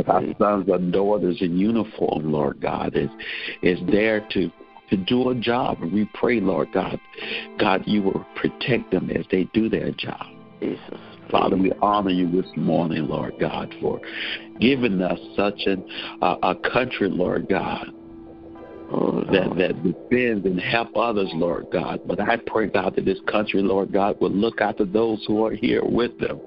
our 0.07 0.23
sons 0.39 0.69
and 0.69 0.93
daughters 0.93 1.39
in 1.41 1.57
uniform, 1.57 2.31
Lord 2.31 2.61
God, 2.61 2.95
is 2.95 3.09
is 3.63 3.79
there 3.91 4.27
to 4.33 4.51
to 4.91 4.97
do 4.97 5.31
a 5.31 5.35
job. 5.35 5.79
And 5.81 5.93
we 5.93 6.09
pray, 6.15 6.41
Lord 6.41 6.69
God, 6.73 7.01
God, 7.59 7.83
you 7.87 8.03
will 8.03 8.27
protect 8.37 8.91
them 8.91 9.11
as 9.11 9.25
they 9.31 9.45
do 9.55 9.69
their 9.69 9.91
job. 9.93 10.27
Jesus. 10.61 10.99
Father, 11.31 11.57
we 11.57 11.73
honor 11.81 12.11
you 12.11 12.31
this 12.31 12.51
morning, 12.57 13.07
Lord 13.07 13.35
God, 13.41 13.73
for 13.81 14.01
giving 14.61 15.01
us 15.01 15.19
such 15.37 15.61
an, 15.67 15.85
uh, 16.21 16.37
a 16.43 16.55
country, 16.57 17.09
Lord 17.09 17.49
God, 17.49 17.87
Oh, 18.93 19.23
that 19.33 19.55
that 19.57 19.83
defends 19.85 20.45
and 20.47 20.61
help 20.61 20.97
others, 20.97 21.31
Lord 21.35 21.69
God. 21.73 22.01
But 22.07 22.21
I 22.21 22.37
pray, 22.37 22.67
God, 22.67 22.97
that 22.97 23.05
this 23.05 23.21
country, 23.31 23.63
Lord 23.63 23.93
God, 23.93 24.21
will 24.21 24.31
look 24.31 24.61
after 24.61 24.85
those 24.85 25.25
who 25.27 25.45
are 25.45 25.53
here 25.53 25.85
with 25.85 26.19
them. 26.19 26.41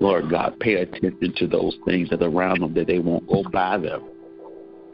Lord 0.00 0.30
God, 0.30 0.58
pay 0.60 0.74
attention 0.74 1.34
to 1.36 1.46
those 1.46 1.76
things 1.84 2.08
that 2.10 2.22
are 2.22 2.30
around 2.30 2.60
them, 2.60 2.74
that 2.74 2.86
they 2.86 2.98
won't 2.98 3.28
go 3.28 3.42
by 3.50 3.78
them. 3.78 4.02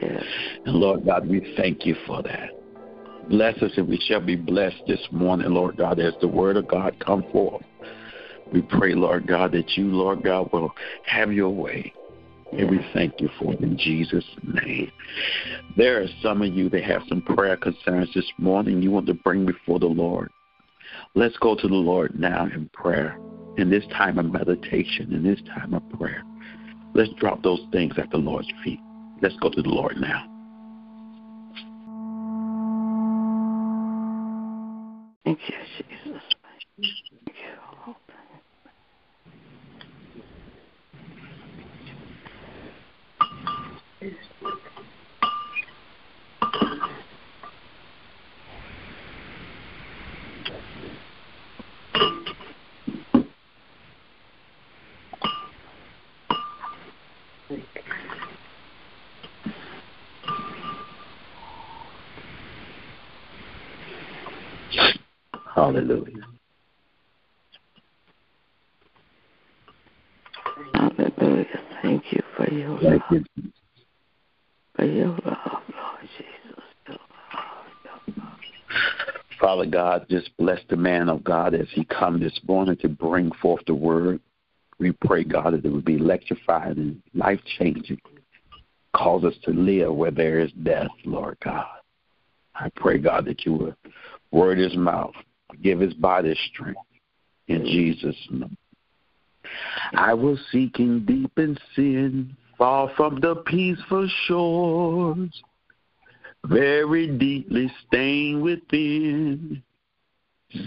Yes. 0.01 0.23
And 0.65 0.75
Lord 0.75 1.05
God, 1.05 1.27
we 1.27 1.53
thank 1.55 1.85
you 1.85 1.95
for 2.05 2.21
that. 2.23 2.49
Bless 3.29 3.61
us 3.61 3.71
and 3.77 3.87
we 3.87 3.97
shall 4.05 4.19
be 4.19 4.35
blessed 4.35 4.81
this 4.85 4.99
morning, 5.11 5.49
Lord 5.49 5.77
God, 5.77 5.99
as 5.99 6.13
the 6.19 6.27
word 6.27 6.57
of 6.57 6.67
God 6.67 6.95
come 6.99 7.23
forth. 7.31 7.63
We 8.51 8.61
pray, 8.61 8.93
Lord 8.93 9.27
God, 9.27 9.53
that 9.53 9.77
you, 9.77 9.85
Lord 9.85 10.23
God, 10.23 10.51
will 10.51 10.73
have 11.05 11.31
your 11.31 11.49
way. 11.49 11.93
And 12.57 12.69
we 12.69 12.85
thank 12.93 13.19
you 13.19 13.29
for 13.39 13.53
it 13.53 13.61
in 13.61 13.77
Jesus' 13.77 14.25
name. 14.43 14.91
There 15.75 16.01
are 16.01 16.07
some 16.21 16.41
of 16.41 16.53
you 16.53 16.69
that 16.69 16.83
have 16.83 17.01
some 17.09 17.21
prayer 17.21 17.57
concerns 17.57 18.09
this 18.13 18.31
morning 18.37 18.81
you 18.81 18.91
want 18.91 19.07
to 19.07 19.15
bring 19.15 19.45
before 19.45 19.79
the 19.79 19.87
Lord. 19.87 20.29
Let's 21.15 21.37
go 21.37 21.55
to 21.55 21.67
the 21.67 21.73
Lord 21.73 22.19
now 22.19 22.45
in 22.45 22.69
prayer, 22.73 23.17
in 23.57 23.69
this 23.69 23.85
time 23.87 24.19
of 24.19 24.31
meditation, 24.31 25.13
in 25.13 25.23
this 25.23 25.39
time 25.47 25.73
of 25.73 25.81
prayer. 25.97 26.23
Let's 26.93 27.11
drop 27.13 27.41
those 27.41 27.61
things 27.71 27.95
at 27.97 28.11
the 28.11 28.17
Lord's 28.17 28.51
feet. 28.63 28.79
Let's 29.21 29.35
go 29.37 29.49
to 29.49 29.61
the 29.61 29.69
Lord 29.69 29.97
now. 29.97 30.29
Thank 35.25 35.39
you, 35.47 35.55
Jesus. 35.77 36.02
Hallelujah. 65.63 66.27
Hallelujah. 70.73 71.45
Thank 71.81 72.03
you 72.11 72.21
for 72.35 72.51
your 72.51 72.77
Thank 72.81 73.01
love. 73.09 73.23
you. 73.35 73.51
For 74.75 74.83
your 74.83 75.07
love, 75.07 75.19
Lord 75.23 76.09
Jesus. 76.17 76.63
Your 76.85 76.97
love, 76.97 77.65
your 77.85 78.15
love. 78.17 78.37
Father 79.39 79.65
God, 79.65 80.05
just 80.09 80.35
bless 80.37 80.59
the 80.69 80.75
man 80.75 81.07
of 81.07 81.23
God 81.23 81.53
as 81.53 81.67
he 81.71 81.85
come 81.85 82.19
this 82.19 82.37
morning 82.45 82.75
to 82.81 82.89
bring 82.89 83.31
forth 83.41 83.63
the 83.65 83.73
word. 83.73 84.19
We 84.79 84.91
pray, 84.91 85.23
God, 85.23 85.53
that 85.53 85.63
it 85.63 85.71
would 85.71 85.85
be 85.85 85.95
electrifying 85.95 86.77
and 86.77 87.01
life 87.13 87.39
changing. 87.57 88.01
Cause 88.93 89.23
us 89.23 89.35
to 89.45 89.51
live 89.51 89.95
where 89.95 90.11
there 90.11 90.39
is 90.39 90.51
death, 90.63 90.89
Lord 91.05 91.37
God. 91.41 91.67
I 92.53 92.69
pray, 92.75 92.97
God, 92.97 93.23
that 93.27 93.45
you 93.45 93.53
would 93.53 93.75
word 94.31 94.57
his 94.57 94.75
mouth, 94.75 95.13
give 95.61 95.79
his 95.79 95.93
body 95.93 96.37
strength. 96.51 96.79
In 97.47 97.65
Jesus' 97.65 98.15
name. 98.31 98.57
I 99.93 100.13
was 100.13 100.39
seeking 100.51 101.05
deep 101.05 101.37
in 101.37 101.57
sin, 101.75 102.35
far 102.57 102.89
from 102.95 103.19
the 103.19 103.35
peaceful 103.35 104.09
shores, 104.25 105.43
very 106.45 107.07
deeply 107.17 107.71
stained 107.85 108.41
within, 108.41 109.61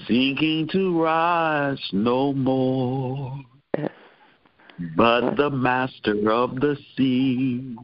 sinking 0.06 0.68
to 0.72 1.02
rise 1.02 1.80
no 1.92 2.32
more. 2.32 3.40
But 4.94 5.36
the 5.36 5.50
master 5.50 6.30
of 6.30 6.60
the 6.60 6.76
sea 6.96 7.76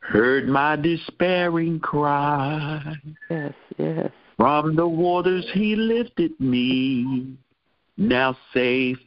heard 0.00 0.48
my 0.48 0.76
despairing 0.76 1.80
cry. 1.80 2.94
Yes, 3.30 3.54
yes. 3.78 4.10
From 4.36 4.76
the 4.76 4.86
waters 4.86 5.46
he 5.54 5.76
lifted 5.76 6.38
me. 6.40 7.36
Now 7.96 8.36
safe 8.52 8.98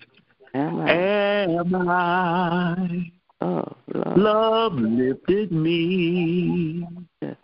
Am 0.54 0.80
I? 0.80 0.92
am 0.92 1.90
I. 1.90 3.12
Oh, 3.42 3.64
Lord. 3.94 4.18
Love 4.18 4.74
lifted 4.74 5.52
me. 5.52 6.88
Yes. 7.22 7.36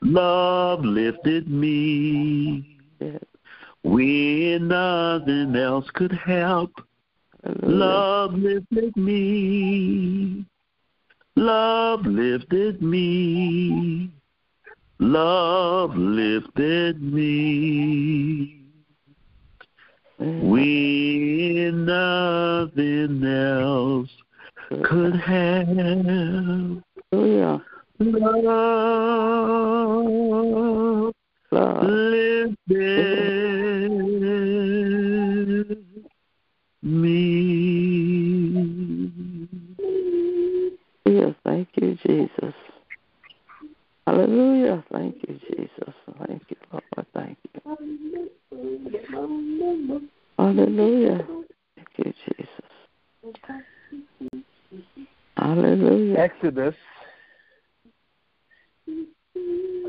Love 0.00 0.84
lifted 0.84 1.48
me. 1.48 2.78
Yes. 3.00 3.22
When 3.82 4.68
nothing 4.68 5.56
else 5.56 5.86
could 5.92 6.12
help, 6.12 6.72
Hallelujah. 7.44 7.76
love 7.76 8.34
lifted 8.34 8.96
me. 8.96 10.46
Love 11.36 12.06
lifted 12.06 12.80
me. 12.80 14.10
Love 15.00 15.96
lifted 15.96 17.00
me. 17.00 18.58
when 20.18 21.84
nothing 21.86 23.24
else 23.24 24.10
could 24.84 25.14
have 25.14 25.68
oh, 25.68 26.82
Hallelujah. 27.12 27.62
love 28.00 28.64
Lord. 31.52 31.84
lifted 31.84 32.88
me. 36.82 37.38
Yes, 41.06 41.34
thank 41.44 41.68
you, 41.76 41.96
Jesus. 42.04 42.54
Hallelujah. 44.08 44.82
Thank 44.90 45.16
you, 45.28 45.38
Jesus. 45.50 45.94
Thank 46.26 46.42
you, 46.48 46.56
Lord. 46.72 47.06
Thank 47.12 47.36
you. 47.52 47.60
Hallelujah. 50.38 51.26
Thank 51.76 51.88
you, 51.98 52.14
Jesus. 52.26 52.48
Hallelujah. 55.36 56.18
Exodus. 56.20 56.74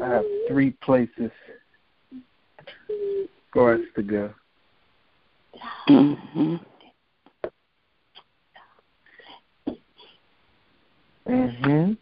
I 0.02 0.06
have 0.06 0.26
three 0.50 0.72
places 0.72 1.32
for 3.54 3.76
us 3.76 3.82
to 3.96 4.04
go. 4.04 4.34
Mm-hmm. 5.88 6.56
Mm-hmm. 11.26 11.94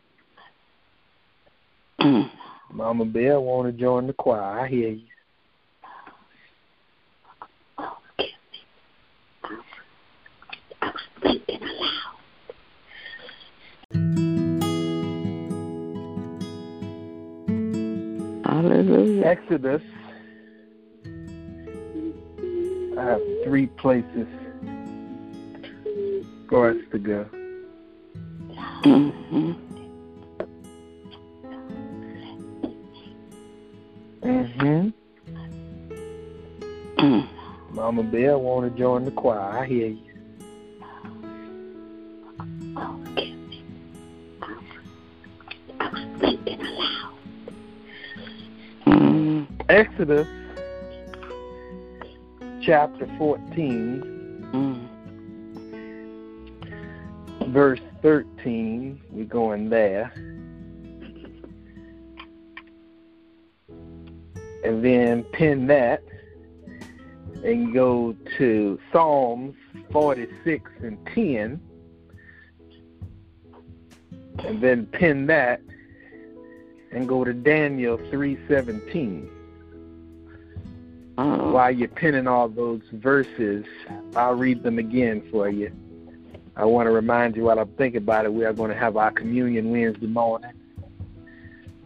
Mm. 2.07 2.31
Mama 2.71 3.03
Bear 3.03 3.37
want 3.41 3.67
to 3.67 3.73
join 3.77 4.07
the 4.07 4.13
choir. 4.13 4.41
I 4.41 4.67
hear 4.69 4.89
you. 4.91 5.01
Hallelujah. 18.45 19.25
Exodus. 19.25 19.81
I 22.97 23.03
have 23.03 23.21
three 23.43 23.67
places 23.67 24.27
for 26.47 26.69
us 26.69 26.77
to 26.93 26.99
go. 26.99 27.25
Mm-hmm. 28.85 29.66
Mm-hmm. 34.27 34.89
Mm. 36.97 37.29
Mama 37.71 38.03
Bear 38.03 38.37
want 38.37 38.69
to 38.69 38.77
join 38.77 39.05
the 39.05 39.11
choir. 39.11 39.39
I 39.39 39.65
hear 39.65 39.87
you. 39.87 40.03
Mm. 48.85 49.47
Exodus 49.69 50.27
chapter 52.61 53.07
14, 53.17 54.03
Mm. 54.53 54.87
verse 57.51 57.79
13. 58.01 58.99
We're 59.11 59.25
going 59.25 59.69
there. 59.69 60.11
And 64.67 64.83
then 64.83 65.23
pin 65.23 65.67
that 65.67 66.03
and 67.41 67.73
go 67.73 68.13
to 68.37 68.77
Psalms 68.91 69.55
46 69.91 70.69
and 70.81 70.97
10. 71.15 71.61
And 74.39 74.61
then 74.61 74.87
pin 74.87 75.27
that 75.27 75.61
and 76.91 77.07
go 77.07 77.23
to 77.23 77.33
Daniel 77.33 77.97
3:17. 77.97 79.29
Oh. 81.17 81.23
Uh-huh. 81.23 81.51
While 81.51 81.71
you're 81.71 81.87
pinning 81.87 82.27
all 82.27 82.49
those 82.49 82.81
verses, 82.91 83.65
I'll 84.17 84.35
read 84.35 84.63
them 84.63 84.79
again 84.79 85.21
for 85.31 85.49
you. 85.49 85.71
I 86.57 86.65
want 86.65 86.87
to 86.87 86.91
remind 86.91 87.37
you 87.37 87.43
while 87.43 87.57
I'm 87.57 87.69
thinking 87.77 87.99
about 87.99 88.25
it, 88.25 88.33
we 88.33 88.43
are 88.43 88.51
going 88.51 88.71
to 88.71 88.77
have 88.77 88.97
our 88.97 89.11
communion 89.11 89.71
Wednesday 89.71 90.07
morning. 90.07 90.51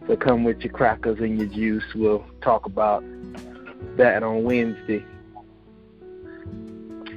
So 0.06 0.16
come 0.16 0.44
with 0.44 0.60
your 0.60 0.72
crackers 0.72 1.18
and 1.20 1.38
your 1.38 1.48
juice. 1.48 1.84
We'll 1.94 2.24
talk 2.42 2.66
about 2.66 3.02
that 3.96 4.22
on 4.22 4.44
Wednesday. 4.44 5.04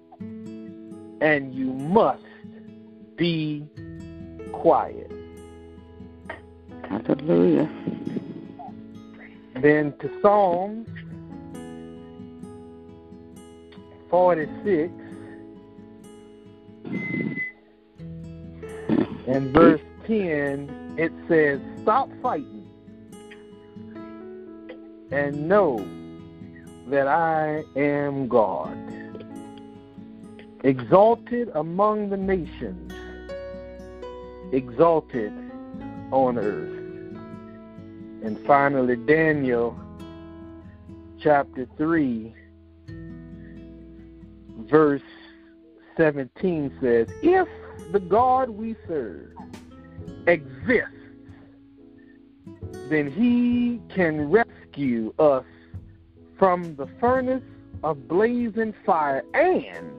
and 1.20 1.54
you 1.54 1.66
must 1.74 2.22
be 3.16 3.66
quiet. 4.52 5.12
Hallelujah. 6.88 7.68
Then 9.60 9.92
to 10.00 10.10
Psalms 10.22 10.88
46 14.08 14.90
and 19.26 19.54
verse 19.54 19.80
10, 20.06 20.94
it 20.98 21.12
says, 21.28 21.60
Stop 21.82 22.08
fighting 22.20 22.68
and 25.10 25.48
know 25.48 25.78
that 26.88 27.06
I 27.06 27.62
am 27.76 28.28
God, 28.28 28.76
exalted 30.64 31.50
among 31.54 32.10
the 32.10 32.16
nations, 32.16 32.92
exalted 34.52 35.32
on 36.10 36.38
earth. 36.38 36.78
And 38.24 38.38
finally, 38.46 38.96
Daniel 38.96 39.78
chapter 41.20 41.66
3, 41.76 42.34
verse 44.68 45.02
17 45.96 46.76
says, 46.80 47.08
If 47.22 47.48
the 47.92 48.00
God 48.00 48.50
we 48.50 48.76
serve 48.86 49.32
exists, 50.26 50.94
then 52.88 53.10
he 53.10 53.80
can 53.94 54.30
rescue 54.30 55.14
us 55.18 55.44
from 56.38 56.74
the 56.76 56.86
furnace 56.98 57.42
of 57.82 58.08
blazing 58.08 58.74
fire, 58.84 59.24
and 59.34 59.92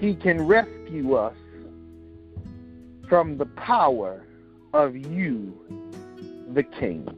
he 0.00 0.14
can 0.14 0.46
rescue 0.46 1.14
us 1.14 1.36
from 3.08 3.38
the 3.38 3.46
power 3.46 4.24
of 4.72 4.96
you, 4.96 5.56
the 6.54 6.62
King. 6.62 7.08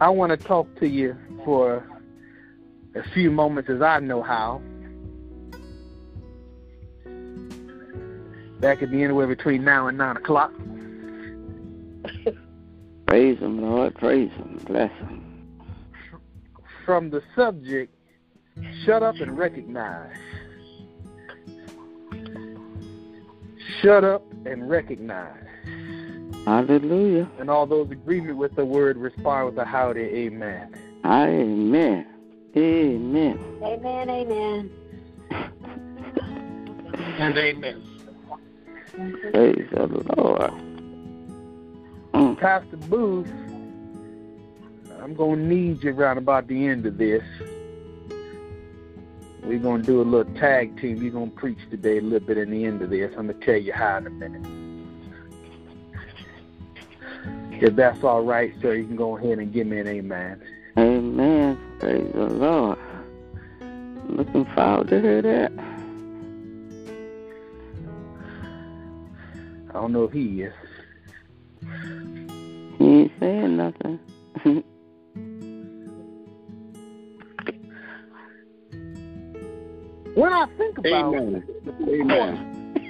I 0.00 0.10
want 0.10 0.30
to 0.30 0.36
talk 0.36 0.68
to 0.80 0.86
you 0.86 1.16
for 1.44 1.84
a 2.94 3.02
few 3.10 3.30
moments 3.30 3.70
as 3.70 3.80
I 3.80 3.98
know 4.00 4.22
how. 4.22 4.60
That 8.60 8.78
could 8.78 8.90
be 8.90 9.02
anywhere 9.02 9.26
between 9.26 9.64
now 9.64 9.86
and 9.88 9.98
nine 9.98 10.16
o'clock. 10.16 10.52
Praise 13.06 13.38
Him, 13.38 13.62
Lord. 13.62 13.94
Praise 13.94 14.30
Him. 14.32 14.60
Bless 14.66 14.90
Him. 14.92 15.22
From 16.84 17.10
the 17.10 17.22
subject, 17.34 17.94
shut 18.84 19.02
up 19.02 19.16
and 19.16 19.36
recognize. 19.36 20.16
Shut 23.82 24.04
up 24.04 24.22
and 24.46 24.68
recognize. 24.70 25.44
Hallelujah. 26.46 27.28
And 27.38 27.50
all 27.50 27.66
those 27.66 27.90
agreement 27.90 28.38
with 28.38 28.54
the 28.54 28.64
word 28.64 28.96
respond 28.96 29.46
with 29.46 29.58
a 29.58 29.64
howdy, 29.64 30.00
amen. 30.00 30.74
Amen. 31.04 32.06
Amen. 32.56 33.60
Amen, 33.62 34.10
amen. 34.10 34.70
And 37.18 37.36
amen. 37.36 37.95
Praise 38.96 39.68
the 39.72 40.14
Lord. 40.16 40.52
Mm. 42.14 42.38
Pastor 42.38 42.78
Booth, 42.88 43.28
I'm 45.02 45.14
going 45.14 45.40
to 45.40 45.44
need 45.44 45.84
you 45.84 45.92
around 45.92 46.16
about 46.16 46.46
the 46.48 46.66
end 46.66 46.86
of 46.86 46.96
this. 46.96 47.22
We're 49.42 49.58
going 49.58 49.82
to 49.82 49.86
do 49.86 50.00
a 50.00 50.02
little 50.02 50.32
tag 50.34 50.80
team. 50.80 51.02
You're 51.02 51.12
going 51.12 51.30
to 51.30 51.36
preach 51.36 51.58
today 51.70 51.98
a 51.98 52.00
little 52.00 52.26
bit 52.26 52.38
in 52.38 52.50
the 52.50 52.64
end 52.64 52.80
of 52.80 52.88
this. 52.88 53.12
I'm 53.18 53.26
going 53.26 53.38
to 53.38 53.46
tell 53.46 53.56
you 53.56 53.74
how 53.74 53.98
in 53.98 54.06
a 54.06 54.10
minute. 54.10 54.46
If 57.62 57.76
that's 57.76 58.02
all 58.02 58.22
right, 58.22 58.54
sir, 58.62 58.74
you 58.74 58.86
can 58.86 58.96
go 58.96 59.18
ahead 59.18 59.38
and 59.38 59.52
give 59.52 59.66
me 59.66 59.78
an 59.78 59.88
amen. 59.88 60.42
Amen. 60.78 61.58
Praise 61.78 62.12
the 62.14 62.26
Lord. 62.26 62.78
Looking 64.08 64.46
forward 64.54 64.88
to 64.88 65.00
hear 65.02 65.20
that. 65.20 65.75
I 69.76 69.80
don't 69.80 69.92
know 69.92 70.04
if 70.04 70.12
he 70.12 70.40
is. 70.40 70.54
He 72.78 72.84
ain't 72.84 73.12
saying 73.20 73.56
nothing. 73.58 74.00
When 80.14 80.32
I 80.32 80.46
think 80.56 80.78
about 80.78 81.14
Amen. 81.14 81.44
Amen. 81.86 82.86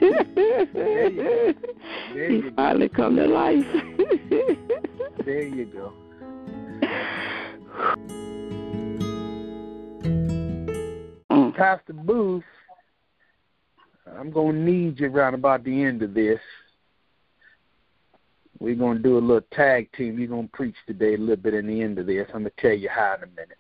There 2.14 2.28
he 2.30 2.37
you 2.37 2.43
go. 2.43 2.51
finally 2.55 2.89
come 2.89 3.16
to 3.16 3.26
life. 3.26 3.66
There 5.24 5.43
you 5.43 5.64
go. 5.64 5.93
Mm. 11.30 11.57
Pastor 11.57 11.95
Booth, 11.95 12.45
I'm 14.16 14.30
going 14.30 14.55
to 14.55 14.61
need 14.61 15.01
you 15.01 15.09
around 15.09 15.34
about 15.34 15.64
the 15.64 15.82
end 15.82 16.03
of 16.03 16.14
this. 16.14 16.39
We're 18.59 18.75
going 18.75 18.97
to 18.99 19.03
do 19.03 19.19
a 19.19 19.21
little 19.21 19.47
tag 19.53 19.91
team. 19.93 20.19
You're 20.19 20.29
going 20.29 20.49
to 20.49 20.53
preach 20.53 20.77
today 20.87 21.15
a 21.15 21.19
little 21.19 21.37
bit 21.37 21.55
in 21.55 21.67
the 21.67 21.83
end 21.83 21.99
of 21.99 22.07
this. 22.07 22.27
I'm 22.35 22.43
going 22.43 22.53
to 22.57 22.63
tell 22.63 22.77
you 22.77 22.89
how 22.89 23.15
in 23.17 23.25
a 23.25 23.27
minute. 23.27 23.59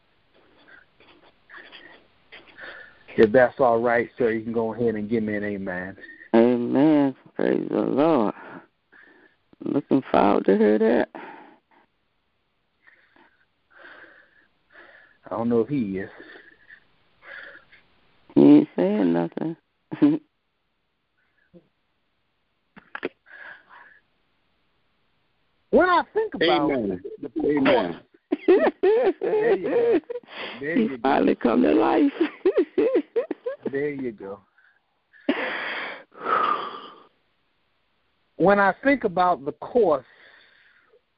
If 3.16 3.32
that's 3.32 3.58
all 3.60 3.80
right, 3.80 4.10
sir, 4.18 4.30
you 4.30 4.42
can 4.42 4.52
go 4.52 4.74
ahead 4.74 4.94
and 4.94 5.08
give 5.08 5.22
me 5.22 5.36
an 5.36 5.44
amen. 5.44 5.96
Amen. 6.34 7.14
Praise 7.34 7.66
the 7.70 7.80
Lord. 7.80 8.34
Looking 9.64 10.02
forward 10.10 10.44
to 10.46 10.56
hear 10.56 10.78
that. 10.78 11.08
I 15.26 15.30
don't 15.30 15.48
know 15.48 15.60
if 15.60 15.68
he 15.68 15.98
is. 15.98 16.10
He 18.34 18.42
ain't 18.42 18.68
saying 18.76 19.12
nothing. 19.12 19.56
When 25.76 25.90
I 25.90 26.02
think 26.14 26.34
about 26.34 26.70
Amen. 26.70 27.02
the 27.20 27.30
Amen. 27.44 28.00
you 28.48 28.60
go. 29.62 30.00
There 30.58 30.74
he 30.74 30.82
you 30.84 30.88
go. 30.88 30.96
finally 31.02 31.34
come 31.34 31.62
to 31.64 31.72
life. 31.74 32.12
There 33.70 33.90
you 33.90 34.12
go. 34.12 34.40
When 38.36 38.58
I 38.58 38.72
think 38.82 39.04
about 39.04 39.44
the 39.44 39.52
course 39.52 40.06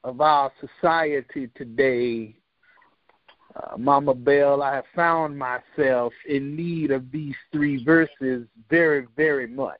of 0.03 0.19
our 0.19 0.51
society 0.59 1.49
today, 1.55 2.35
uh, 3.55 3.77
Mama 3.77 4.13
Bell, 4.13 4.61
I 4.61 4.75
have 4.75 4.85
found 4.93 5.39
myself 5.39 6.11
in 6.27 6.57
need 6.57 6.91
of 6.91 7.09
these 7.13 7.35
three 7.53 7.81
verses 7.85 8.45
very, 8.69 9.07
very 9.15 9.47
much. 9.47 9.79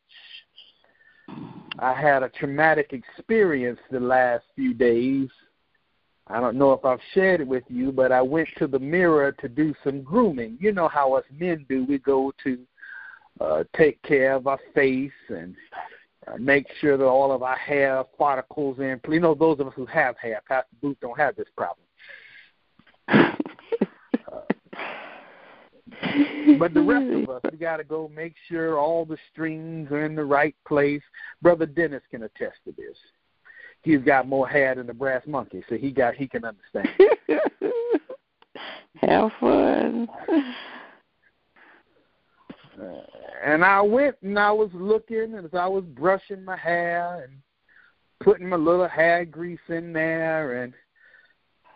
I 1.80 1.93
had 1.93 2.23
a 2.23 2.30
traumatic 2.30 2.93
experience 2.93 3.80
the 3.89 3.99
last 3.99 4.43
few 4.55 4.73
days. 4.73 5.30
I 6.27 6.39
don't 6.39 6.57
know 6.57 6.73
if 6.73 6.86
I've 6.86 6.99
shared 7.13 7.41
it 7.41 7.47
with 7.47 7.63
you, 7.69 7.91
but 7.91 8.11
I 8.11 8.21
went 8.21 8.49
to 8.57 8.67
the 8.67 8.80
mirror 8.80 9.32
to 9.32 9.47
do 9.47 9.73
some 9.84 10.01
grooming. 10.01 10.57
You 10.59 10.71
know 10.71 10.88
how 10.88 11.13
us 11.13 11.23
men 11.38 11.65
do. 11.69 11.86
We 11.86 11.97
go 11.97 12.32
to 12.43 12.59
uh, 13.39 13.63
take 13.75 14.01
care 14.03 14.34
of 14.34 14.45
our 14.45 14.59
face 14.75 15.11
and 15.30 15.55
uh, 16.27 16.38
make 16.38 16.67
sure 16.82 16.97
that 16.97 17.05
all 17.05 17.32
of 17.32 17.41
our 17.41 17.55
hair 17.55 18.03
follicles 18.17 18.80
in. 18.80 18.99
You 19.09 19.19
know, 19.19 19.34
those 19.34 19.59
of 19.59 19.67
us 19.67 19.73
who 19.75 19.86
have 19.88 20.17
hair, 20.17 20.41
Pastor 20.47 20.75
Booth 20.82 20.97
don't 21.01 21.17
have 21.17 21.36
this 21.36 21.47
problem. 21.55 21.86
But 26.58 26.74
the 26.74 26.82
rest 26.82 27.12
of 27.12 27.30
us, 27.36 27.41
we 27.52 27.58
got 27.58 27.78
to 27.78 27.84
go 27.84 28.12
make 28.16 28.36
sure 28.47 28.80
all 28.80 29.06
the 29.06 29.18
strings 29.32 29.91
are 29.91 30.06
in 30.06 30.16
the 30.16 30.24
right 30.24 30.56
place. 30.68 31.02
Brother 31.41 31.66
Dennis 31.66 32.04
can 32.10 32.24
attest 32.24 32.58
to 32.66 32.72
this. 32.72 32.97
He's 33.82 34.02
got 34.02 34.28
more 34.28 34.47
hair 34.47 34.76
than 34.76 34.88
the 34.88 34.93
brass 34.93 35.24
monkey, 35.26 35.64
so 35.70 35.76
he 35.76 35.91
got 35.91 36.16
he 36.16 36.28
can 36.28 36.43
understand. 36.45 36.89
Have 38.95 39.32
fun. 39.39 40.08
Uh, 42.82 43.02
and 43.43 43.64
I 43.64 43.82
went 43.82 44.16
and 44.22 44.38
I 44.38 44.52
was 44.52 44.70
looking, 44.74 45.36
and 45.36 45.45
as 45.45 45.54
I 45.54 45.68
was 45.68 45.84
brushing 45.86 46.43
my 46.43 46.58
hair 46.58 47.24
and 47.24 47.34
putting 48.20 48.50
my 48.50 48.58
little 48.58 48.88
hair 48.88 49.24
grease 49.24 49.60
in 49.70 49.93
there 49.93 50.64
and 50.64 50.74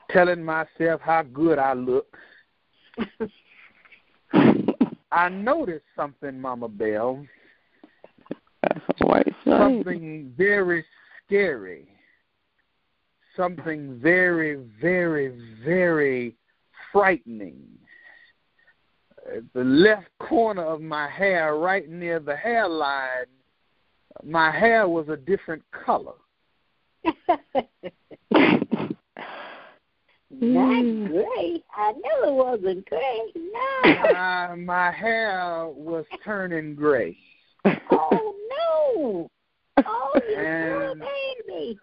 telling 0.09 0.43
myself 0.43 0.99
how 1.01 1.24
good 1.24 1.57
I 1.57 1.74
look, 1.74 2.17
I 5.14 5.30
noticed 5.30 5.86
something, 5.95 6.39
Mama 6.41 6.68
Bell, 6.68 7.24
white 9.01 9.32
something 9.45 10.34
very 10.36 10.84
scary, 11.26 11.88
something 13.38 13.99
very, 14.01 14.55
very, 14.82 15.39
very 15.64 16.36
frightening. 16.91 17.61
At 19.36 19.43
the 19.53 19.64
left 19.64 20.07
corner 20.20 20.64
of 20.64 20.82
my 20.82 21.07
hair, 21.07 21.57
right 21.57 21.88
near 21.88 22.20
the 22.20 22.36
hairline, 22.36 23.28
my 24.24 24.49
hair 24.49 24.88
was 24.88 25.09
a 25.09 25.18
different 25.18 25.64
color. 25.86 26.14
Not 30.41 31.09
gray. 31.09 31.63
I 31.75 31.91
knew 31.93 32.29
it 32.29 32.34
wasn't 32.34 32.86
gray. 32.89 33.19
No. 33.36 33.91
Uh, 33.91 34.55
my 34.57 34.91
hair 34.91 35.67
was 35.67 36.05
turning 36.23 36.75
gray. 36.75 37.17
oh 37.65 38.36
no. 38.49 39.29
Oh, 39.86 40.11
you 40.15 40.21
poor 40.36 40.91
And- 40.91 40.99
baby. 41.47 41.79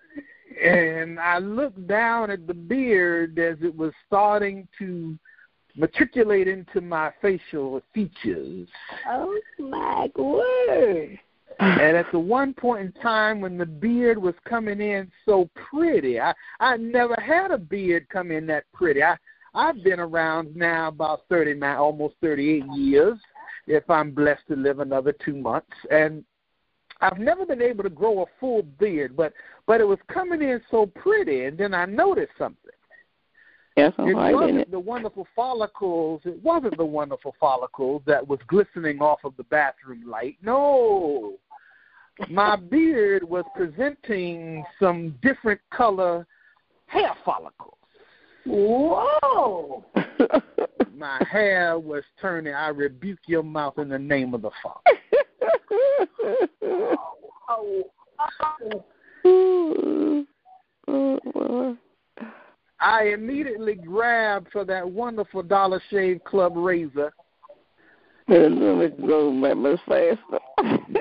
And 0.62 1.18
I 1.18 1.38
looked 1.38 1.86
down 1.86 2.30
at 2.30 2.46
the 2.46 2.52
beard 2.54 3.38
as 3.38 3.56
it 3.62 3.74
was 3.74 3.92
starting 4.06 4.68
to 4.78 5.18
matriculate 5.76 6.48
into 6.48 6.80
my 6.82 7.12
facial 7.22 7.80
features. 7.94 8.68
Oh 9.08 9.38
my 9.58 10.10
word. 10.16 11.18
And 11.60 11.96
at 11.96 12.10
the 12.10 12.18
one 12.18 12.54
point 12.54 12.80
in 12.80 13.02
time 13.02 13.40
when 13.40 13.58
the 13.58 13.66
beard 13.66 14.16
was 14.16 14.34
coming 14.48 14.80
in 14.80 15.10
so 15.26 15.48
pretty, 15.54 16.18
I 16.18 16.32
I 16.58 16.76
never 16.76 17.14
had 17.20 17.50
a 17.50 17.58
beard 17.58 18.08
come 18.08 18.30
in 18.30 18.46
that 18.46 18.64
pretty. 18.72 19.02
I 19.02 19.16
I've 19.54 19.82
been 19.84 20.00
around 20.00 20.56
now 20.56 20.88
about 20.88 21.22
thirty 21.28 21.54
nine, 21.54 21.76
almost 21.76 22.14
thirty 22.20 22.50
eight 22.50 22.66
years, 22.74 23.18
if 23.66 23.88
I'm 23.90 24.12
blessed 24.12 24.46
to 24.48 24.56
live 24.56 24.80
another 24.80 25.12
two 25.24 25.34
months, 25.36 25.72
and 25.90 26.24
I've 27.02 27.18
never 27.18 27.44
been 27.44 27.62
able 27.62 27.82
to 27.82 27.90
grow 27.90 28.22
a 28.22 28.26
full 28.38 28.62
beard, 28.62 29.16
but 29.16 29.32
but 29.66 29.80
it 29.80 29.84
was 29.84 29.98
coming 30.08 30.42
in 30.42 30.60
so 30.70 30.86
pretty, 30.86 31.44
and 31.44 31.58
then 31.58 31.74
I 31.74 31.84
noticed 31.84 32.32
something. 32.38 32.70
That's 33.76 33.98
a 33.98 34.06
It 34.06 34.14
wasn't 34.14 34.58
it. 34.58 34.70
the 34.70 34.80
wonderful 34.80 35.26
follicles. 35.34 36.22
It 36.24 36.42
wasn't 36.42 36.76
the 36.76 36.84
wonderful 36.84 37.34
follicles 37.38 38.02
that 38.06 38.26
was 38.26 38.38
glistening 38.48 39.00
off 39.00 39.20
of 39.24 39.36
the 39.36 39.44
bathroom 39.44 40.02
light. 40.06 40.36
No, 40.42 41.34
my 42.28 42.56
beard 42.56 43.22
was 43.24 43.44
presenting 43.56 44.64
some 44.78 45.14
different 45.22 45.60
color 45.72 46.26
hair 46.86 47.14
follicles. 47.24 47.78
Whoa. 48.44 49.84
My 50.96 51.20
hair 51.30 51.78
was 51.78 52.02
turning. 52.20 52.54
I 52.54 52.68
rebuke 52.68 53.20
your 53.26 53.42
mouth 53.42 53.78
in 53.78 53.88
the 53.88 53.98
name 53.98 54.34
of 54.34 54.42
the 54.42 54.50
Father. 54.62 54.80
Oh, 57.48 57.84
oh. 59.24 60.26
Oh. 60.88 61.76
I 62.80 63.04
immediately 63.14 63.74
grabbed 63.74 64.50
for 64.52 64.64
that 64.64 64.88
wonderful 64.88 65.42
Dollar 65.42 65.82
Shave 65.90 66.22
Club 66.24 66.54
razor. 66.56 67.12
And 68.28 68.60
then 68.60 68.80
it 68.80 69.00
grows 69.04 69.34
much 69.34 69.80
faster. 69.86 70.38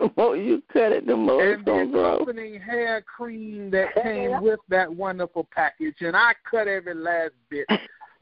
the 0.00 0.10
more 0.16 0.36
you 0.36 0.62
cut 0.72 0.92
it, 0.92 1.06
the 1.06 1.14
more 1.16 1.42
and 1.42 1.60
it's 1.60 1.62
gonna 1.64 1.86
the 1.86 1.92
grow. 1.92 2.14
accompanying 2.14 2.60
hair 2.60 3.02
cream 3.02 3.70
that 3.70 3.94
came 4.02 4.42
with 4.42 4.60
that 4.68 4.92
wonderful 4.92 5.46
package, 5.54 5.96
and 6.00 6.16
I 6.16 6.32
cut 6.50 6.66
every 6.66 6.94
last 6.94 7.32
bit 7.50 7.66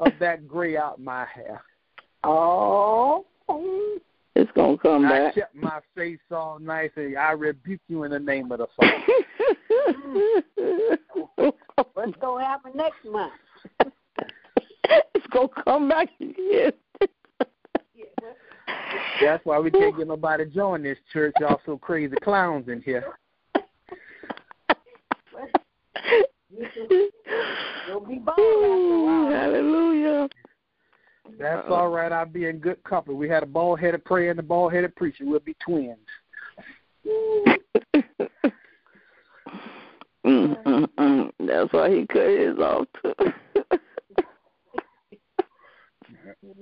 of 0.00 0.12
that 0.20 0.46
gray 0.48 0.76
out 0.76 1.00
my 1.00 1.24
hair. 1.32 1.62
Oh. 2.24 3.24
It's 4.34 4.50
gonna 4.54 4.76
come 4.78 5.06
I 5.06 5.10
back. 5.10 5.34
kept 5.34 5.54
my 5.54 5.80
face 5.96 6.18
all 6.30 6.58
nice, 6.58 6.90
and 6.96 7.16
I 7.16 7.32
rebuke 7.32 7.80
you 7.88 8.04
in 8.04 8.10
the 8.10 8.18
name 8.18 8.52
of 8.52 8.58
the 8.58 8.66
Father. 8.76 9.02
What's 11.94 12.16
going 12.20 12.44
to 12.44 12.48
happen 12.48 12.72
next 12.74 13.04
month? 13.04 13.32
it's 14.84 15.26
gonna 15.32 15.48
come 15.64 15.88
back 15.88 16.08
again. 16.20 16.72
That's 19.20 19.44
why 19.44 19.58
we 19.58 19.70
can't 19.70 19.96
get 19.96 20.06
nobody 20.06 20.44
to 20.44 20.50
join 20.50 20.82
this 20.82 20.98
church. 21.12 21.34
Y'all 21.40 21.60
so 21.66 21.76
crazy 21.76 22.16
clowns 22.22 22.68
in 22.68 22.80
here. 22.82 23.04
You'll 27.86 28.00
be 28.00 28.18
bald 28.18 28.38
after 28.38 28.42
a 28.42 28.70
Ooh, 28.70 29.04
while. 29.04 29.30
hallelujah. 29.30 30.28
That's 31.38 31.66
all 31.68 31.88
right. 31.88 32.10
I'll 32.10 32.26
be 32.26 32.46
in 32.46 32.58
good 32.58 32.82
company. 32.84 33.16
We 33.16 33.28
had 33.28 33.42
a 33.42 33.46
bald 33.46 33.80
headed 33.80 34.04
prayer 34.04 34.30
and 34.30 34.40
a 34.40 34.42
bald 34.42 34.72
headed 34.72 34.94
preacher. 34.96 35.24
We'll 35.26 35.40
be 35.40 35.54
twins. 35.64 35.98
That's 40.24 41.72
why 41.72 41.90
he 41.90 42.06
cut 42.06 42.28
his 42.28 42.58
off 42.58 42.86
too. 43.02 43.14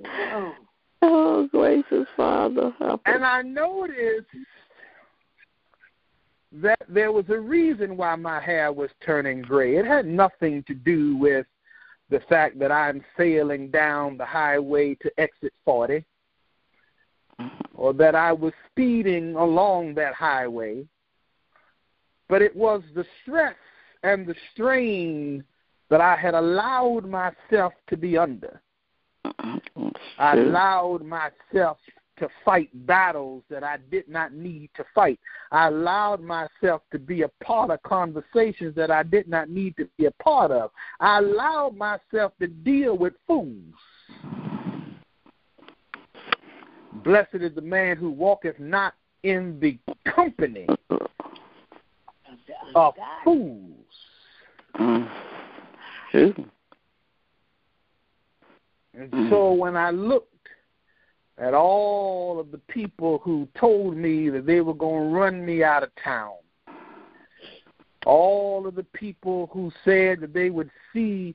Oh. 0.07 0.53
Oh. 1.09 1.49
gracious 1.51 2.07
Father. 2.17 2.73
And 3.07 3.25
I 3.25 3.43
noticed 3.43 4.27
that 6.53 6.81
there 6.89 7.13
was 7.13 7.25
a 7.29 7.39
reason 7.39 7.97
why 7.97 8.17
my 8.17 8.41
hair 8.41 8.73
was 8.73 8.91
turning 9.05 9.43
gray. 9.43 9.77
It 9.77 9.87
had 9.87 10.07
nothing 10.07 10.63
to 10.65 10.75
do 10.75 11.17
with 11.17 11.47
the 12.11 12.21
fact 12.29 12.59
that 12.59 12.73
I'm 12.73 13.05
sailing 13.17 13.71
down 13.71 14.17
the 14.17 14.25
highway 14.25 14.95
to 15.03 15.11
exit 15.19 15.53
40 15.65 16.05
mm-hmm. 17.41 17.47
or 17.75 17.93
that 17.95 18.15
I 18.15 18.33
was 18.33 18.53
speeding 18.71 19.35
along 19.35 19.95
that 19.95 20.15
highway, 20.15 20.87
but 22.29 22.43
it 22.43 22.55
was 22.55 22.83
the 22.95 23.05
stress 23.23 23.57
and 24.03 24.27
the 24.27 24.37
strain 24.53 25.45
that 25.91 26.01
I 26.01 26.17
had 26.17 26.35
allowed 26.35 27.07
myself 27.07 27.73
to 27.89 27.97
be 27.97 28.17
under. 28.17 28.61
I 30.19 30.37
allowed 30.37 31.03
myself 31.05 31.79
to 32.19 32.29
fight 32.45 32.71
battles 32.87 33.43
that 33.51 33.63
I 33.63 33.77
did 33.91 34.09
not 34.09 34.33
need 34.33 34.71
to 34.77 34.85
fight. 34.95 35.21
I 35.53 35.69
allowed 35.69 36.23
myself 36.23 36.83
to 36.93 36.99
be 36.99 37.23
a 37.23 37.29
part 37.43 37.71
of 37.71 37.83
conversations 37.83 38.75
that 38.75 38.91
I 38.91 39.03
did 39.03 39.29
not 39.29 39.51
need 39.51 39.77
to 39.77 39.89
be 39.99 40.07
a 40.07 40.11
part 40.13 40.51
of. 40.51 40.71
I 41.01 41.19
allowed 41.19 41.77
myself 41.77 42.33
to 42.41 42.47
deal 42.47 42.97
with 42.97 43.15
fools. 43.27 43.75
Blessed 47.05 47.35
is 47.35 47.55
the 47.55 47.61
man 47.61 47.97
who 47.97 48.11
walketh 48.11 48.59
not 48.59 48.95
in 49.23 49.59
the 49.61 49.79
company 50.11 50.67
of 52.75 52.95
fools. 53.25 53.75
Mm. 54.81 55.09
Shoot. 58.97 59.13
And 59.13 59.31
so 59.31 59.53
when 59.53 59.77
I 59.77 59.91
looked 59.91 60.33
at 61.39 61.55
all 61.55 62.41
of 62.41 62.51
the 62.51 62.59
people 62.59 63.19
who 63.19 63.47
told 63.59 63.97
me 63.97 64.31
that 64.31 64.47
they 64.47 64.61
were 64.61 64.75
going 64.75 65.11
to 65.11 65.17
run 65.17 65.45
me 65.45 65.63
out 65.63 65.83
of 65.83 65.91
town, 66.03 66.33
all 68.07 68.67
of 68.67 68.75
the 68.75 68.85
people 68.85 69.51
who 69.53 69.71
said 69.85 70.21
that 70.21 70.33
they 70.33 70.49
would 70.49 70.71
see 70.93 71.35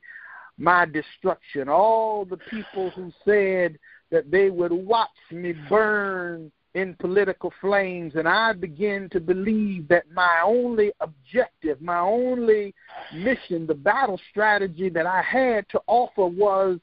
my 0.58 0.86
destruction, 0.86 1.68
all 1.68 2.24
the 2.24 2.38
people 2.50 2.90
who 2.90 3.12
said 3.24 3.78
that 4.10 4.30
they 4.30 4.50
would 4.50 4.72
watch 4.72 5.08
me 5.30 5.54
burn 5.68 6.50
in 6.74 6.94
political 6.94 7.52
flames, 7.60 8.14
and 8.14 8.26
I 8.26 8.54
began 8.54 9.08
to 9.10 9.20
believe 9.20 9.88
that 9.88 10.10
my 10.12 10.42
only 10.44 10.90
objective, 11.00 11.80
my 11.82 11.98
only 11.98 12.74
mission, 13.14 13.66
the 13.66 13.74
battle 13.74 14.18
strategy 14.30 14.88
that 14.88 15.06
I 15.06 15.20
had 15.20 15.68
to 15.70 15.80
offer 15.86 16.26
was 16.26 16.78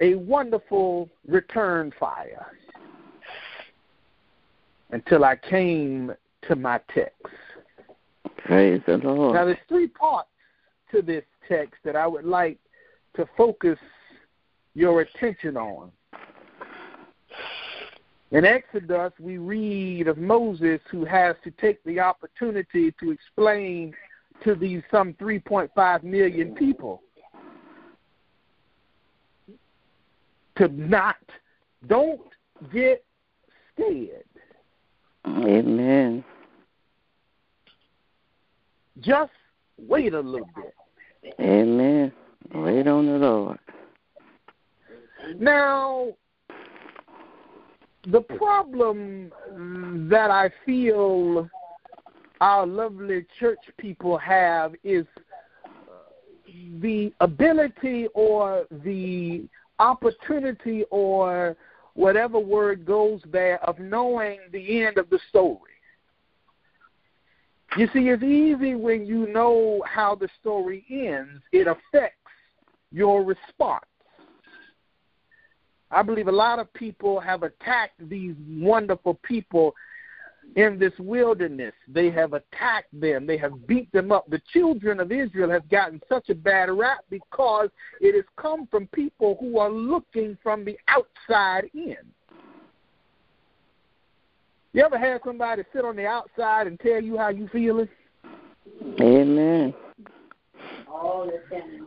a 0.00 0.14
wonderful 0.14 1.08
return 1.26 1.92
fire 1.98 2.46
until 4.90 5.24
I 5.24 5.36
came 5.36 6.12
to 6.48 6.56
my 6.56 6.80
text. 6.94 7.14
Praise 8.38 8.80
the 8.86 8.98
Lord. 8.98 9.34
Now, 9.34 9.44
there's 9.44 9.56
three 9.68 9.88
parts 9.88 10.28
to 10.92 11.02
this 11.02 11.24
text 11.48 11.74
that 11.84 11.96
I 11.96 12.06
would 12.06 12.24
like 12.24 12.58
to 13.16 13.26
focus 13.36 13.78
your 14.74 15.00
attention 15.00 15.56
on. 15.56 15.90
In 18.32 18.44
Exodus, 18.44 19.12
we 19.18 19.38
read 19.38 20.08
of 20.08 20.18
Moses 20.18 20.80
who 20.90 21.04
has 21.04 21.36
to 21.44 21.50
take 21.52 21.82
the 21.84 22.00
opportunity 22.00 22.92
to 23.00 23.10
explain 23.10 23.94
to 24.44 24.54
these 24.54 24.82
some 24.90 25.14
3.5 25.14 26.02
million 26.02 26.54
people 26.54 27.02
to 30.56 30.68
not, 30.68 31.16
don't 31.86 32.20
get 32.72 33.04
scared. 33.74 34.24
Amen. 35.26 36.24
Just 39.00 39.32
wait 39.78 40.14
a 40.14 40.20
little 40.20 40.48
bit. 40.54 40.74
Amen. 41.40 42.12
Wait 42.54 42.86
on 42.86 43.06
the 43.06 43.18
Lord. 43.18 43.58
Now, 45.38 46.14
the 48.06 48.20
problem 48.20 49.32
that 50.08 50.30
I 50.30 50.50
feel 50.64 51.48
our 52.40 52.66
lovely 52.66 53.26
church 53.40 53.58
people 53.78 54.16
have 54.18 54.74
is 54.84 55.04
the 56.80 57.12
ability 57.20 58.06
or 58.14 58.66
the 58.84 59.44
opportunity 59.78 60.84
or 60.90 61.56
whatever 61.94 62.38
word 62.38 62.84
goes 62.84 63.20
there 63.30 63.62
of 63.64 63.78
knowing 63.78 64.38
the 64.52 64.84
end 64.84 64.98
of 64.98 65.08
the 65.10 65.18
story. 65.28 65.72
You 67.76 67.88
see, 67.92 68.08
it's 68.08 68.22
easy 68.22 68.74
when 68.74 69.06
you 69.06 69.26
know 69.26 69.82
how 69.86 70.14
the 70.14 70.28
story 70.40 70.84
ends, 70.90 71.42
it 71.52 71.66
affects 71.66 72.16
your 72.90 73.22
response. 73.22 73.84
I 75.90 76.02
believe 76.02 76.28
a 76.28 76.32
lot 76.32 76.58
of 76.58 76.72
people 76.74 77.20
have 77.20 77.42
attacked 77.42 78.08
these 78.08 78.34
wonderful 78.48 79.14
people 79.22 79.74
in 80.54 80.78
this 80.78 80.92
wilderness. 80.98 81.74
They 81.88 82.10
have 82.10 82.32
attacked 82.32 82.98
them. 82.98 83.26
They 83.26 83.36
have 83.38 83.66
beat 83.66 83.90
them 83.92 84.12
up. 84.12 84.28
The 84.30 84.40
children 84.52 85.00
of 85.00 85.12
Israel 85.12 85.50
have 85.50 85.68
gotten 85.68 86.00
such 86.08 86.30
a 86.30 86.34
bad 86.34 86.70
rap 86.70 87.04
because 87.10 87.68
it 88.00 88.14
has 88.14 88.24
come 88.36 88.66
from 88.68 88.86
people 88.88 89.36
who 89.40 89.58
are 89.58 89.70
looking 89.70 90.38
from 90.42 90.64
the 90.64 90.78
outside 90.88 91.68
in. 91.74 91.96
You 94.72 94.84
ever 94.84 94.98
had 94.98 95.20
somebody 95.24 95.62
sit 95.72 95.84
on 95.84 95.96
the 95.96 96.06
outside 96.06 96.66
and 96.66 96.78
tell 96.80 97.02
you 97.02 97.16
how 97.16 97.30
you 97.30 97.48
feeling? 97.48 97.88
Amen. 99.00 99.74
All 100.88 101.26
the 101.26 101.54
time. 101.54 101.86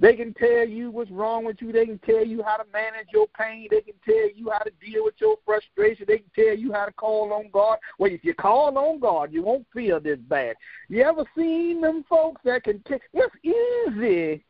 They 0.00 0.14
can 0.14 0.32
tell 0.34 0.66
you 0.66 0.90
what's 0.92 1.10
wrong 1.10 1.44
with 1.44 1.60
you. 1.60 1.72
They 1.72 1.84
can 1.84 1.98
tell 1.98 2.24
you 2.24 2.42
how 2.42 2.56
to 2.56 2.64
manage 2.72 3.08
your 3.12 3.26
pain. 3.36 3.66
They 3.68 3.80
can 3.80 3.94
tell 4.04 4.30
you 4.32 4.50
how 4.52 4.60
to 4.60 4.70
deal 4.80 5.04
with 5.04 5.14
your 5.18 5.36
frustration. 5.44 6.04
They 6.06 6.18
can 6.18 6.30
tell 6.36 6.56
you 6.56 6.72
how 6.72 6.86
to 6.86 6.92
call 6.92 7.32
on 7.32 7.50
God. 7.52 7.78
Well, 7.98 8.12
if 8.12 8.24
you 8.24 8.34
call 8.34 8.78
on 8.78 9.00
God, 9.00 9.32
you 9.32 9.42
won't 9.42 9.66
feel 9.74 9.98
this 9.98 10.18
bad. 10.28 10.54
You 10.88 11.02
ever 11.02 11.24
seen 11.36 11.80
them 11.80 12.04
folks 12.08 12.40
that 12.44 12.62
can? 12.62 12.80
T- 12.86 12.94
it's 13.12 13.34
easy 13.42 14.44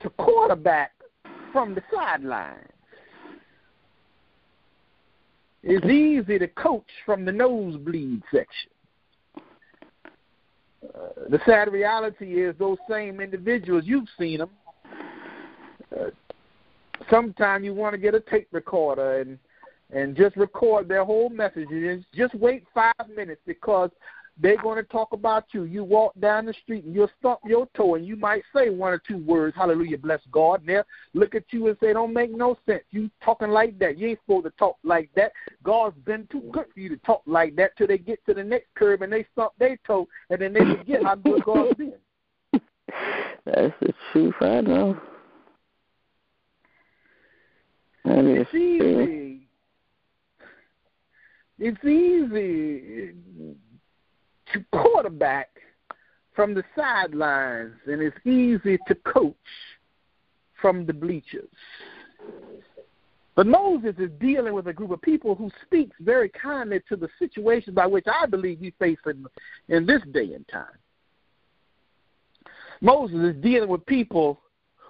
to 0.00 0.10
quarterback 0.10 0.92
from 1.52 1.76
the 1.76 1.82
sideline. 1.94 2.66
It's 5.62 5.86
easy 5.86 6.38
to 6.38 6.48
coach 6.48 6.90
from 7.06 7.24
the 7.24 7.32
nosebleed 7.32 8.22
section. 8.32 8.70
Uh, 10.82 11.08
the 11.28 11.40
sad 11.44 11.72
reality 11.72 12.42
is 12.42 12.54
those 12.58 12.78
same 12.88 13.20
individuals 13.20 13.84
you've 13.86 14.08
seen 14.18 14.38
them. 14.38 14.50
Uh, 15.92 16.10
sometimes 17.10 17.64
you 17.64 17.74
want 17.74 17.92
to 17.94 17.98
get 17.98 18.14
a 18.14 18.20
tape 18.20 18.48
recorder 18.52 19.20
and 19.20 19.38
and 19.90 20.14
just 20.14 20.36
record 20.36 20.86
their 20.86 21.02
whole 21.02 21.30
message 21.30 21.68
and 21.70 22.04
just 22.14 22.34
wait 22.34 22.64
five 22.74 22.92
minutes 23.16 23.40
because 23.46 23.90
they're 24.40 24.60
going 24.62 24.76
to 24.76 24.84
talk 24.84 25.12
about 25.12 25.46
you. 25.52 25.64
You 25.64 25.82
walk 25.82 26.12
down 26.20 26.46
the 26.46 26.54
street 26.62 26.84
and 26.84 26.94
you'll 26.94 27.10
stump 27.18 27.40
your 27.44 27.66
toe 27.76 27.96
and 27.96 28.06
you 28.06 28.16
might 28.16 28.42
say 28.54 28.70
one 28.70 28.92
or 28.92 28.98
two 28.98 29.18
words, 29.18 29.56
hallelujah, 29.56 29.98
bless 29.98 30.20
God. 30.30 30.60
And 30.60 30.68
they'll 30.68 30.84
look 31.14 31.34
at 31.34 31.44
you 31.50 31.66
and 31.66 31.76
say, 31.80 31.92
don't 31.92 32.12
make 32.12 32.30
no 32.30 32.56
sense. 32.64 32.84
You 32.90 33.10
talking 33.24 33.48
like 33.48 33.78
that. 33.80 33.98
You 33.98 34.08
ain't 34.08 34.20
supposed 34.20 34.44
to 34.44 34.52
talk 34.52 34.76
like 34.84 35.10
that. 35.16 35.32
God's 35.64 35.96
been 36.04 36.28
too 36.30 36.42
good 36.52 36.66
for 36.72 36.80
you 36.80 36.88
to 36.90 36.96
talk 36.98 37.22
like 37.26 37.56
that 37.56 37.76
till 37.76 37.88
they 37.88 37.98
get 37.98 38.24
to 38.26 38.34
the 38.34 38.44
next 38.44 38.68
curve 38.74 39.02
and 39.02 39.12
they 39.12 39.26
stump 39.32 39.52
their 39.58 39.76
toe 39.86 40.06
and 40.30 40.40
then 40.40 40.52
they 40.52 40.60
forget 40.60 41.02
how 41.02 41.16
good 41.16 41.44
God's 41.44 41.74
been. 41.74 41.94
That's 43.44 43.74
the 43.80 43.92
truth, 44.12 44.34
I 44.40 44.60
know. 44.60 45.00
That 48.04 48.24
is 48.24 48.46
It's 48.52 48.54
easy. 48.54 49.48
It's 51.58 51.84
easy 51.84 53.14
quarterback 54.72 55.48
from 56.34 56.54
the 56.54 56.62
sidelines, 56.76 57.74
and 57.86 58.00
it's 58.00 58.16
easy 58.26 58.78
to 58.86 58.94
coach 58.94 59.34
from 60.60 60.86
the 60.86 60.92
bleachers. 60.92 61.48
But 63.34 63.46
Moses 63.46 63.94
is 63.98 64.10
dealing 64.20 64.52
with 64.52 64.66
a 64.66 64.72
group 64.72 64.90
of 64.90 65.00
people 65.00 65.36
who 65.36 65.50
speaks 65.64 65.96
very 66.00 66.28
kindly 66.28 66.80
to 66.88 66.96
the 66.96 67.08
situation 67.18 67.72
by 67.72 67.86
which 67.86 68.06
I 68.06 68.26
believe 68.26 68.60
we 68.60 68.72
face 68.78 68.98
in, 69.06 69.26
in 69.68 69.86
this 69.86 70.02
day 70.12 70.34
and 70.34 70.46
time. 70.48 70.66
Moses 72.80 73.34
is 73.34 73.42
dealing 73.42 73.68
with 73.68 73.86
people 73.86 74.40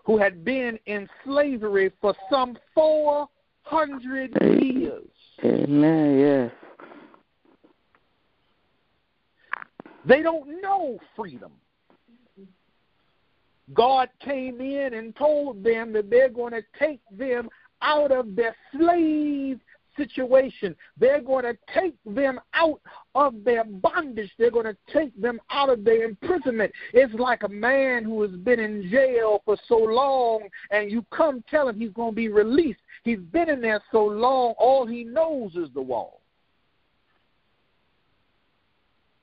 who 0.04 0.16
had 0.16 0.44
been 0.44 0.78
in 0.86 1.08
slavery 1.24 1.92
for 2.00 2.14
some 2.30 2.56
400 2.74 4.36
years. 4.62 5.04
Amen, 5.44 6.18
yes. 6.18 6.50
They 10.04 10.22
don't 10.22 10.60
know 10.62 10.98
freedom. 11.16 11.52
God 13.74 14.08
came 14.20 14.60
in 14.60 14.94
and 14.94 15.14
told 15.16 15.62
them 15.62 15.92
that 15.92 16.08
they're 16.08 16.30
going 16.30 16.52
to 16.52 16.62
take 16.78 17.00
them 17.10 17.48
out 17.82 18.10
of 18.10 18.34
their 18.34 18.56
slave 18.72 19.60
situation. 19.96 20.74
They're 20.96 21.20
going 21.20 21.44
to 21.44 21.58
take 21.74 21.96
them 22.06 22.40
out 22.54 22.80
of 23.14 23.44
their 23.44 23.64
bondage. 23.64 24.30
They're 24.38 24.50
going 24.50 24.66
to 24.66 24.76
take 24.92 25.20
them 25.20 25.40
out 25.50 25.68
of 25.68 25.84
their 25.84 26.04
imprisonment. 26.04 26.72
It's 26.94 27.12
like 27.14 27.42
a 27.42 27.48
man 27.48 28.04
who 28.04 28.22
has 28.22 28.30
been 28.30 28.60
in 28.60 28.88
jail 28.90 29.42
for 29.44 29.56
so 29.66 29.76
long 29.76 30.48
and 30.70 30.90
you 30.90 31.04
come 31.10 31.44
tell 31.50 31.68
him 31.68 31.78
he's 31.78 31.92
going 31.92 32.12
to 32.12 32.16
be 32.16 32.28
released. 32.28 32.80
He's 33.04 33.18
been 33.18 33.50
in 33.50 33.60
there 33.60 33.82
so 33.92 34.04
long, 34.04 34.54
all 34.58 34.86
he 34.86 35.04
knows 35.04 35.54
is 35.56 35.68
the 35.74 35.82
wall. 35.82 36.20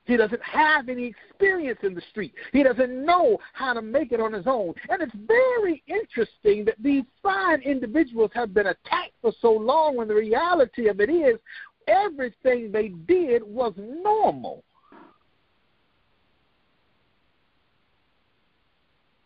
He 0.05 0.17
doesn't 0.17 0.41
have 0.43 0.87
any 0.87 1.05
experience 1.05 1.79
in 1.81 1.95
the 1.95 2.01
street. 2.11 2.33
He 2.53 2.63
doesn't 2.63 3.05
know 3.05 3.39
how 3.53 3.73
to 3.73 3.81
make 3.81 4.11
it 4.11 4.19
on 4.19 4.33
his 4.33 4.45
own. 4.45 4.73
And 4.89 5.01
it's 5.01 5.15
very 5.25 5.83
interesting 5.87 6.63
that 6.65 6.75
these 6.79 7.03
fine 7.23 7.61
individuals 7.61 8.31
have 8.35 8.53
been 8.53 8.67
attacked 8.67 9.13
for 9.21 9.33
so 9.41 9.51
long 9.51 9.95
when 9.95 10.07
the 10.07 10.13
reality 10.13 10.87
of 10.87 10.99
it 10.99 11.09
is 11.09 11.39
everything 11.87 12.71
they 12.71 12.89
did 13.07 13.43
was 13.43 13.73
normal. 13.77 14.63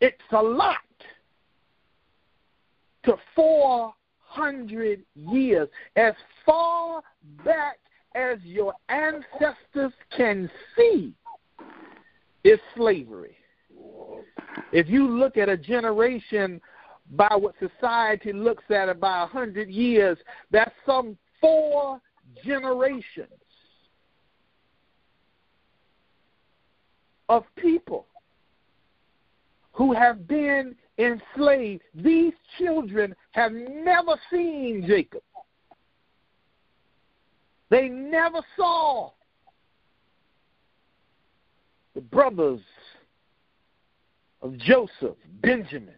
It's 0.01 0.15
a 0.32 0.41
lot 0.41 0.77
to 3.03 3.17
400 3.36 5.03
years. 5.15 5.67
As 5.97 6.13
far 6.45 7.01
back 7.43 7.80
as 8.16 8.39
your 8.43 8.74
ancestors 8.89 9.93
can 10.16 10.49
see 10.76 11.14
is 12.43 12.60
slavery. 12.76 13.36
If 14.72 14.89
you 14.89 15.07
look 15.07 15.38
at 15.38 15.49
a 15.49 15.57
generation 15.57 16.62
by 17.12 17.36
what 17.36 17.55
society 17.60 18.34
looks 18.34 18.64
at 18.70 18.89
about 18.89 19.26
a 19.26 19.32
hundred 19.32 19.70
years, 19.70 20.18
that's 20.51 20.74
some 20.86 21.18
four 21.41 21.99
generations 22.43 23.30
of 27.30 27.43
people 27.55 28.07
who 29.72 29.93
have 29.93 30.28
been 30.28 30.76
enslaved. 30.97 31.84
These 31.95 32.34
children 32.57 33.16
have 33.32 33.53
never 33.53 34.20
seen 34.32 34.84
Jacob. 34.86 35.22
They 37.70 37.88
never 37.88 38.41
saw 38.55 39.11
the 41.95 42.01
brothers 42.01 42.61
of 44.41 44.57
Joseph, 44.57 45.17
Benjamin. 45.41 45.95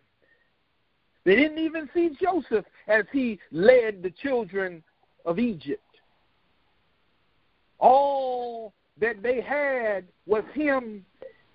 They 1.23 1.35
didn't 1.35 1.59
even 1.59 1.89
see 1.93 2.09
Joseph 2.19 2.65
as 2.87 3.05
he 3.11 3.39
led 3.51 4.01
the 4.01 4.11
children 4.21 4.83
of 5.25 5.39
Egypt. 5.39 5.83
All 7.79 8.73
that 8.99 9.21
they 9.21 9.41
had 9.41 10.05
was 10.25 10.43
him 10.53 11.05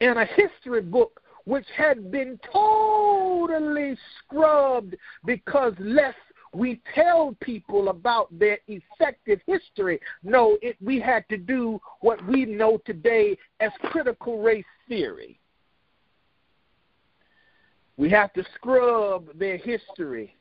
in 0.01 0.17
a 0.17 0.25
history 0.25 0.83
book 0.83 1.21
which 1.45 1.67
had 1.77 2.11
been 2.11 2.39
totally 2.53 3.97
scrubbed 4.19 4.97
because 5.25 5.73
lest 5.79 6.17
we 6.57 6.81
tell 6.95 7.37
people 7.41 7.91
about 7.91 8.27
their 8.37 8.59
effective 8.67 9.41
history. 9.47 10.01
No, 10.23 10.57
it, 10.63 10.77
we 10.83 10.99
had 10.99 11.29
to 11.29 11.37
do 11.37 11.79
what 12.01 12.25
we 12.27 12.47
know 12.47 12.79
today 12.87 13.37
as 13.61 13.71
critical 13.83 14.41
race 14.41 14.65
theory. 14.89 15.39
We 17.99 18.11
have 18.11 18.33
to 18.35 18.45
scrub 18.55 19.27
their 19.39 19.59
history. 19.59 20.35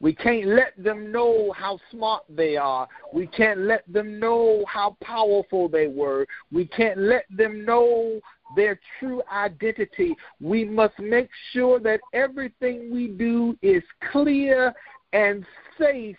We 0.00 0.14
can't 0.14 0.46
let 0.46 0.80
them 0.80 1.10
know 1.10 1.52
how 1.56 1.80
smart 1.90 2.22
they 2.28 2.56
are. 2.56 2.86
We 3.12 3.26
can't 3.26 3.60
let 3.60 3.92
them 3.92 4.20
know 4.20 4.64
how 4.68 4.96
powerful 5.02 5.68
they 5.68 5.88
were. 5.88 6.26
We 6.52 6.66
can't 6.66 6.98
let 6.98 7.24
them 7.28 7.64
know 7.64 8.20
their 8.54 8.78
true 9.00 9.22
identity. 9.32 10.16
We 10.40 10.64
must 10.64 10.96
make 11.00 11.28
sure 11.52 11.80
that 11.80 12.00
everything 12.12 12.92
we 12.92 13.08
do 13.08 13.58
is 13.62 13.82
clear 14.12 14.72
and 15.12 15.44
safe 15.78 16.16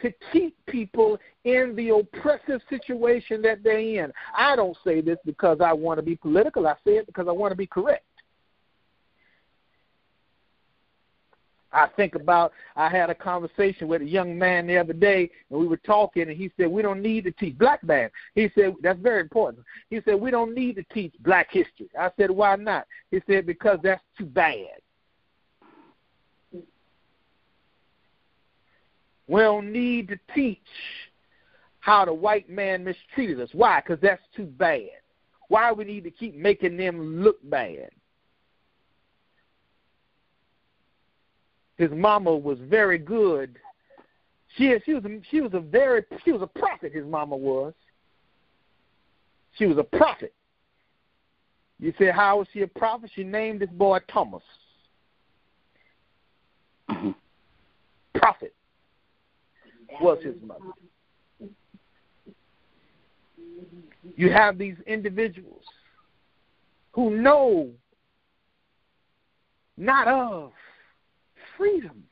to 0.00 0.12
keep 0.32 0.56
people 0.66 1.18
in 1.44 1.74
the 1.76 1.90
oppressive 1.90 2.60
situation 2.68 3.40
that 3.42 3.62
they're 3.62 3.78
in. 3.78 4.12
I 4.36 4.56
don't 4.56 4.76
say 4.84 5.00
this 5.00 5.18
because 5.24 5.58
I 5.60 5.72
want 5.72 5.98
to 5.98 6.02
be 6.02 6.16
political. 6.16 6.66
I 6.66 6.74
say 6.84 6.96
it 6.96 7.06
because 7.06 7.28
I 7.28 7.32
want 7.32 7.52
to 7.52 7.56
be 7.56 7.66
correct. 7.66 8.04
I 11.72 11.88
think 11.96 12.14
about 12.14 12.52
I 12.76 12.88
had 12.88 13.08
a 13.08 13.14
conversation 13.14 13.88
with 13.88 14.02
a 14.02 14.06
young 14.06 14.38
man 14.38 14.66
the 14.66 14.76
other 14.76 14.92
day 14.92 15.30
and 15.50 15.58
we 15.58 15.66
were 15.66 15.78
talking 15.78 16.28
and 16.28 16.36
he 16.36 16.50
said 16.56 16.68
we 16.68 16.82
don't 16.82 17.00
need 17.00 17.24
to 17.24 17.32
teach 17.32 17.56
black 17.56 17.82
man. 17.82 18.10
He 18.34 18.50
said 18.54 18.74
that's 18.82 19.00
very 19.00 19.20
important. 19.20 19.64
He 19.88 20.00
said 20.04 20.20
we 20.20 20.30
don't 20.30 20.54
need 20.54 20.76
to 20.76 20.82
teach 20.92 21.14
black 21.20 21.48
history. 21.50 21.88
I 21.98 22.10
said 22.18 22.30
why 22.30 22.56
not? 22.56 22.86
He 23.10 23.22
said 23.26 23.46
because 23.46 23.78
that's 23.82 24.02
too 24.18 24.26
bad. 24.26 24.81
We 29.32 29.40
don't 29.40 29.72
need 29.72 30.08
to 30.08 30.18
teach 30.34 30.58
how 31.80 32.04
the 32.04 32.12
white 32.12 32.50
man 32.50 32.84
mistreated 32.84 33.40
us. 33.40 33.48
Why? 33.54 33.80
Because 33.80 33.98
that's 34.02 34.20
too 34.36 34.44
bad. 34.44 34.90
Why 35.48 35.72
we 35.72 35.84
need 35.84 36.04
to 36.04 36.10
keep 36.10 36.36
making 36.36 36.76
them 36.76 37.22
look 37.22 37.38
bad? 37.48 37.88
His 41.78 41.90
mama 41.92 42.36
was 42.36 42.58
very 42.68 42.98
good. 42.98 43.58
She 44.58 44.76
she 44.84 44.92
was 44.92 45.04
a, 45.06 45.20
she 45.30 45.40
was 45.40 45.54
a 45.54 45.60
very 45.60 46.04
she 46.26 46.32
was 46.32 46.42
a 46.42 46.46
prophet. 46.46 46.92
His 46.92 47.06
mama 47.06 47.34
was. 47.34 47.72
She 49.56 49.64
was 49.64 49.78
a 49.78 49.96
prophet. 49.96 50.34
You 51.80 51.94
say 51.98 52.10
how 52.10 52.40
was 52.40 52.48
she 52.52 52.60
a 52.60 52.68
prophet? 52.68 53.10
She 53.14 53.24
named 53.24 53.60
this 53.60 53.70
boy 53.70 54.00
Thomas. 54.10 54.42
Mm-hmm. 56.90 57.12
Prophet 58.14 58.54
was 60.00 60.22
his 60.22 60.34
mother. 60.44 60.60
You 64.16 64.30
have 64.30 64.58
these 64.58 64.76
individuals 64.86 65.64
who 66.92 67.10
know 67.10 67.70
not 69.76 70.08
of 70.08 70.52
freedom. 71.56 72.04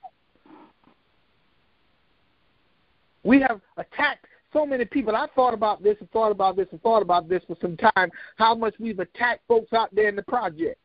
We 3.23 3.41
have 3.43 3.61
attacked 3.77 4.27
so 4.53 4.65
many 4.65 4.85
people. 4.85 5.15
I 5.15 5.27
thought 5.35 5.55
about 5.55 5.83
this 5.83 5.97
and 6.01 6.11
thought 6.11 6.33
about 6.33 6.57
this 6.57 6.67
and 6.73 6.81
thought 6.83 7.03
about 7.03 7.29
this 7.29 7.43
for 7.47 7.57
some 7.61 7.77
time, 7.77 8.11
how 8.37 8.55
much 8.55 8.75
we've 8.81 8.99
attacked 8.99 9.43
folks 9.47 9.73
out 9.73 9.95
there 9.95 10.09
in 10.09 10.17
the 10.17 10.23
projects. 10.23 10.81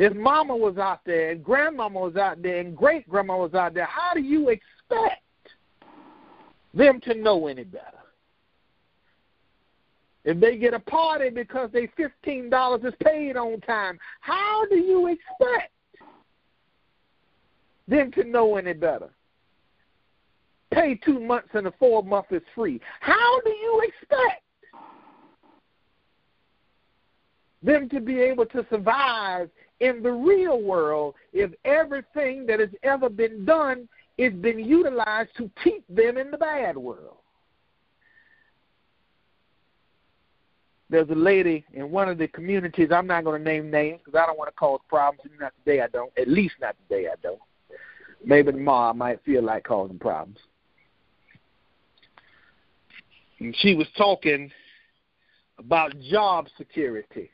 If 0.00 0.14
mama 0.14 0.56
was 0.56 0.78
out 0.78 1.00
there 1.04 1.30
and 1.30 1.44
grandmama 1.44 2.00
was 2.00 2.16
out 2.16 2.40
there 2.40 2.60
and 2.60 2.74
great 2.74 3.06
grandma 3.06 3.36
was 3.36 3.52
out 3.52 3.74
there, 3.74 3.84
how 3.84 4.14
do 4.14 4.20
you 4.20 4.48
expect 4.48 5.20
them 6.72 7.02
to 7.02 7.12
know 7.12 7.48
any 7.48 7.64
better. 7.64 7.84
If 10.24 10.40
they 10.40 10.56
get 10.56 10.72
a 10.72 10.80
party 10.80 11.28
because 11.28 11.68
they 11.72 11.86
fifteen 11.98 12.48
dollars 12.48 12.80
is 12.82 12.94
paid 13.04 13.36
on 13.36 13.60
time, 13.60 13.98
how 14.20 14.64
do 14.70 14.76
you 14.76 15.08
expect 15.08 15.72
them 17.86 18.10
to 18.12 18.24
know 18.24 18.56
any 18.56 18.72
better? 18.72 19.10
Pay 20.72 20.94
two 21.04 21.20
months 21.20 21.50
and 21.52 21.66
the 21.66 21.72
four 21.78 22.02
month 22.02 22.26
is 22.30 22.42
free. 22.54 22.80
How 23.00 23.40
do 23.42 23.50
you 23.50 23.82
expect 23.86 24.42
them 27.62 27.86
to 27.90 28.00
be 28.00 28.18
able 28.20 28.46
to 28.46 28.64
survive 28.70 29.50
in 29.80 30.02
the 30.02 30.12
real 30.12 30.60
world 30.62 31.14
if 31.32 31.50
everything 31.64 32.46
that 32.46 32.60
has 32.60 32.70
ever 32.82 33.08
been 33.08 33.44
done 33.44 33.88
is 34.18 34.32
been 34.34 34.58
utilized 34.58 35.30
to 35.38 35.50
keep 35.64 35.84
them 35.88 36.18
in 36.18 36.30
the 36.30 36.38
bad 36.38 36.76
world? 36.76 37.16
There's 40.90 41.08
a 41.08 41.14
lady 41.14 41.64
in 41.72 41.90
one 41.90 42.08
of 42.08 42.18
the 42.18 42.26
communities. 42.26 42.88
I'm 42.92 43.06
not 43.06 43.24
going 43.24 43.42
to 43.42 43.44
name 43.48 43.70
names 43.70 44.00
because 44.04 44.20
I 44.20 44.26
don't 44.26 44.36
want 44.36 44.48
to 44.48 44.56
cause 44.56 44.80
problems. 44.88 45.30
Not 45.40 45.52
today, 45.64 45.80
I 45.80 45.86
don't. 45.86 46.10
At 46.18 46.28
least 46.28 46.54
not 46.60 46.74
today, 46.88 47.06
I 47.06 47.14
don't. 47.22 47.40
Maybe 48.24 48.50
tomorrow 48.50 48.90
I 48.90 48.92
might 48.92 49.24
feel 49.24 49.42
like 49.42 49.64
causing 49.64 50.00
problems. 50.00 50.38
And 53.38 53.56
she 53.60 53.74
was 53.74 53.86
talking 53.96 54.50
about 55.58 55.98
job 56.00 56.48
security. 56.58 57.30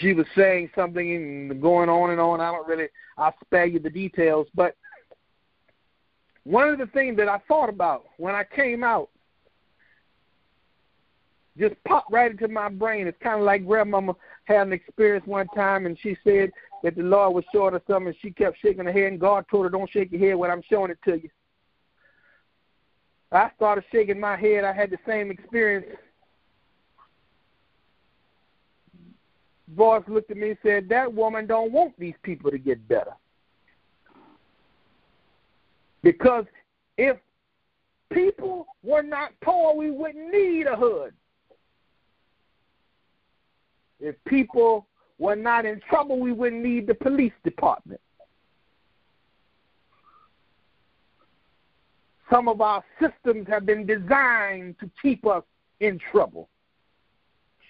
She 0.00 0.12
was 0.12 0.26
saying 0.36 0.70
something 0.74 1.14
and 1.14 1.60
going 1.60 1.88
on 1.88 2.10
and 2.10 2.20
on. 2.20 2.40
I 2.40 2.52
don't 2.52 2.68
really. 2.68 2.88
I'll 3.16 3.34
spare 3.44 3.66
you 3.66 3.78
the 3.78 3.90
details, 3.90 4.46
but 4.54 4.76
one 6.44 6.68
of 6.68 6.78
the 6.78 6.86
things 6.86 7.16
that 7.18 7.28
I 7.28 7.38
thought 7.48 7.68
about 7.68 8.04
when 8.16 8.34
I 8.34 8.44
came 8.44 8.82
out 8.82 9.10
just 11.58 11.74
popped 11.84 12.10
right 12.10 12.30
into 12.30 12.48
my 12.48 12.68
brain. 12.68 13.06
It's 13.06 13.22
kind 13.22 13.38
of 13.38 13.44
like 13.44 13.66
grandmama 13.66 14.14
had 14.44 14.66
an 14.66 14.72
experience 14.72 15.26
one 15.26 15.46
time, 15.48 15.86
and 15.86 15.98
she 16.00 16.16
said 16.24 16.50
that 16.82 16.96
the 16.96 17.02
Lord 17.02 17.34
was 17.34 17.44
short 17.52 17.74
of 17.74 17.82
something, 17.86 18.08
and 18.08 18.16
she 18.22 18.30
kept 18.30 18.58
shaking 18.60 18.86
her 18.86 18.92
head, 18.92 19.12
and 19.12 19.20
God 19.20 19.44
told 19.50 19.64
her, 19.64 19.70
"Don't 19.70 19.90
shake 19.90 20.12
your 20.12 20.20
head 20.20 20.36
when 20.36 20.50
I'm 20.50 20.62
showing 20.62 20.90
it 20.90 20.98
to 21.04 21.20
you." 21.20 21.30
I 23.32 23.50
started 23.56 23.84
shaking 23.92 24.18
my 24.18 24.36
head. 24.36 24.64
I 24.64 24.72
had 24.72 24.90
the 24.90 24.98
same 25.06 25.30
experience. 25.30 25.86
Voice 29.76 30.02
looked 30.08 30.30
at 30.30 30.36
me 30.36 30.50
and 30.50 30.58
said, 30.62 30.88
"That 30.88 31.12
woman 31.12 31.46
don't 31.46 31.72
want 31.72 31.96
these 31.98 32.16
people 32.22 32.50
to 32.50 32.58
get 32.58 32.86
better." 32.88 33.14
Because 36.02 36.46
if 36.96 37.18
people 38.10 38.66
were 38.82 39.02
not 39.02 39.32
poor, 39.40 39.74
we 39.74 39.90
wouldn't 39.90 40.32
need 40.32 40.66
a 40.66 40.76
hood. 40.76 41.14
If 44.00 44.16
people 44.24 44.86
were 45.18 45.36
not 45.36 45.66
in 45.66 45.80
trouble, 45.80 46.18
we 46.18 46.32
wouldn't 46.32 46.62
need 46.62 46.86
the 46.86 46.94
police 46.94 47.34
department. 47.44 48.00
Some 52.30 52.48
of 52.48 52.60
our 52.60 52.82
systems 52.98 53.46
have 53.48 53.66
been 53.66 53.84
designed 53.84 54.78
to 54.78 54.90
keep 55.02 55.26
us 55.26 55.44
in 55.80 55.98
trouble. 56.10 56.48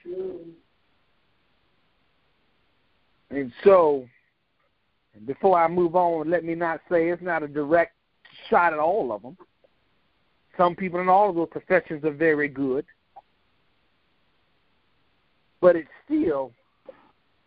True. 0.02 0.54
And 3.30 3.52
so, 3.64 4.06
before 5.26 5.58
I 5.58 5.68
move 5.68 5.94
on, 5.94 6.30
let 6.30 6.44
me 6.44 6.54
not 6.54 6.80
say 6.90 7.08
it's 7.08 7.22
not 7.22 7.42
a 7.42 7.48
direct 7.48 7.94
shot 8.48 8.72
at 8.72 8.78
all 8.78 9.12
of 9.12 9.22
them. 9.22 9.36
Some 10.56 10.74
people 10.74 11.00
in 11.00 11.08
all 11.08 11.30
of 11.30 11.36
those 11.36 11.48
professions 11.50 12.04
are 12.04 12.12
very 12.12 12.48
good 12.48 12.84
but 15.60 15.76
it's 15.76 15.88
still 16.04 16.52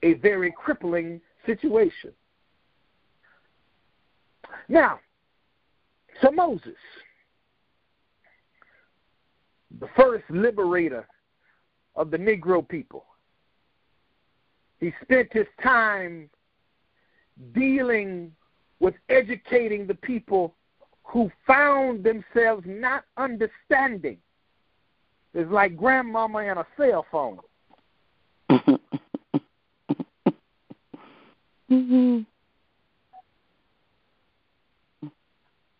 a 0.03 0.13
very 0.15 0.53
crippling 0.55 1.19
situation. 1.45 2.11
Now, 4.69 4.99
to 6.21 6.31
Moses, 6.31 6.75
the 9.79 9.87
first 9.95 10.23
liberator 10.29 11.07
of 11.95 12.11
the 12.11 12.17
Negro 12.17 12.67
people, 12.67 13.05
he 14.83 14.93
spent 15.01 15.31
his 15.31 15.47
time 15.61 16.29
dealing 17.53 18.33
with 18.81 18.95
educating 19.07 19.87
the 19.87 19.95
people 19.95 20.53
who 21.03 21.31
found 21.47 22.03
themselves 22.03 22.63
not 22.67 23.05
understanding. 23.15 24.17
It's 25.33 25.49
like 25.49 25.77
grandmama 25.77 26.39
and 26.39 26.59
a 26.59 26.67
cell 26.77 27.05
phone. 27.09 27.39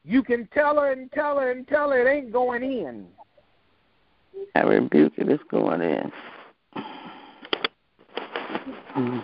You 0.06 0.24
can 0.24 0.48
tell 0.54 0.76
her 0.80 0.94
and 0.94 1.12
tell 1.12 1.40
her 1.40 1.52
and 1.52 1.68
tell 1.68 1.92
her 1.92 2.08
it 2.08 2.10
ain't 2.10 2.32
going 2.32 2.64
in. 2.64 3.06
I 4.56 4.62
rebuke 4.62 5.14
it. 5.18 5.30
It's 5.30 5.44
going 5.52 5.82
in. 5.82 6.12
Mm-hmm. 8.68 9.20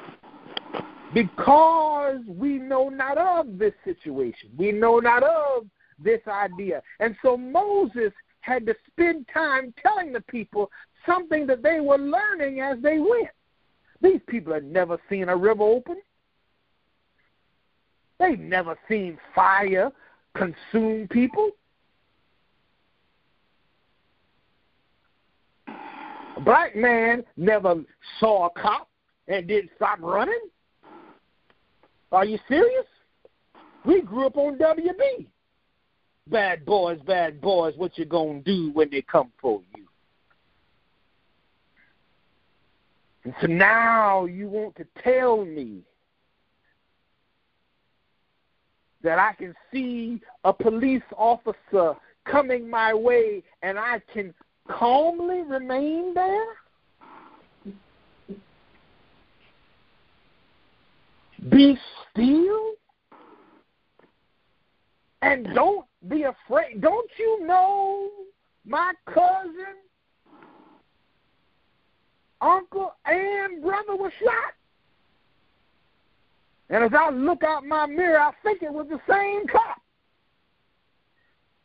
Because 1.14 2.20
we 2.28 2.60
know 2.60 2.90
not 2.90 3.18
of 3.18 3.58
this 3.58 3.74
situation. 3.84 4.50
We 4.58 4.72
know 4.72 5.00
not 5.00 5.24
of 5.24 5.66
this 5.98 6.22
idea. 6.28 6.82
And 7.00 7.16
so 7.22 7.36
Moses 7.36 8.12
had 8.42 8.66
to 8.68 8.76
spend 8.88 9.28
time 9.34 9.74
telling 9.82 10.14
the 10.14 10.22
people 10.22 10.70
something 11.06 11.48
that 11.48 11.64
they 11.64 11.80
were 11.80 11.98
learning 11.98 12.62
as 12.62 12.78
they 12.82 13.00
went. 13.00 13.30
These 14.02 14.22
people 14.28 14.54
had 14.54 14.64
never 14.64 14.98
seen 15.10 15.30
a 15.30 15.36
river 15.36 15.64
open. 15.64 15.98
They've 18.20 18.40
never 18.40 18.78
seen 18.88 19.18
fire 19.34 19.92
consume 20.36 21.08
people. 21.10 21.52
A 25.68 26.42
black 26.42 26.76
man 26.76 27.24
never 27.36 27.76
saw 28.20 28.48
a 28.48 28.50
cop 28.50 28.89
and 29.30 29.48
didn't 29.48 29.72
stop 29.76 30.00
running. 30.02 30.42
Are 32.12 32.26
you 32.26 32.40
serious? 32.48 32.86
We 33.86 34.02
grew 34.02 34.26
up 34.26 34.36
on 34.36 34.58
WB. 34.58 35.28
Bad 36.28 36.66
boys, 36.66 37.00
bad 37.06 37.40
boys, 37.40 37.74
what 37.78 37.98
you 37.98 38.06
gonna 38.06 38.42
do 38.42 38.72
when 38.74 38.90
they 38.90 39.02
come 39.02 39.32
for 39.42 39.62
you? 39.76 39.86
And 43.24 43.34
so 43.42 43.48
now 43.48 44.26
you 44.26 44.48
want 44.48 44.76
to 44.78 44.86
tell 45.04 45.46
me 45.46 45.82
that 49.02 49.18
I 49.18 49.34
can 49.34 49.56
see 49.72 50.22
a 50.44 50.52
police 50.52 51.04
officer 51.16 51.96
coming 52.26 52.70
my 52.70 52.94
way 52.94 53.44
and 53.62 53.80
I 53.80 54.02
can 54.14 54.34
calmly 54.68 55.42
remain 55.42 56.14
there? 56.14 56.46
Be 61.48 61.78
still? 62.12 62.74
And 65.22 65.48
don't 65.54 65.86
be 66.08 66.24
afraid. 66.24 66.82
Don't 66.82 67.10
you 67.18 67.46
know 67.46 68.10
my 68.66 68.94
cousin 69.06 69.76
uncle 72.42 72.94
and 73.06 73.62
brother 73.62 73.96
was 73.96 74.12
shot. 74.24 74.54
And 76.70 76.84
as 76.84 76.92
I 76.98 77.10
look 77.10 77.44
out 77.44 77.66
my 77.66 77.86
mirror, 77.86 78.20
I 78.20 78.32
think 78.44 78.62
it 78.62 78.72
was 78.72 78.88
the 78.90 79.00
same 79.10 79.48
cop. 79.48 79.82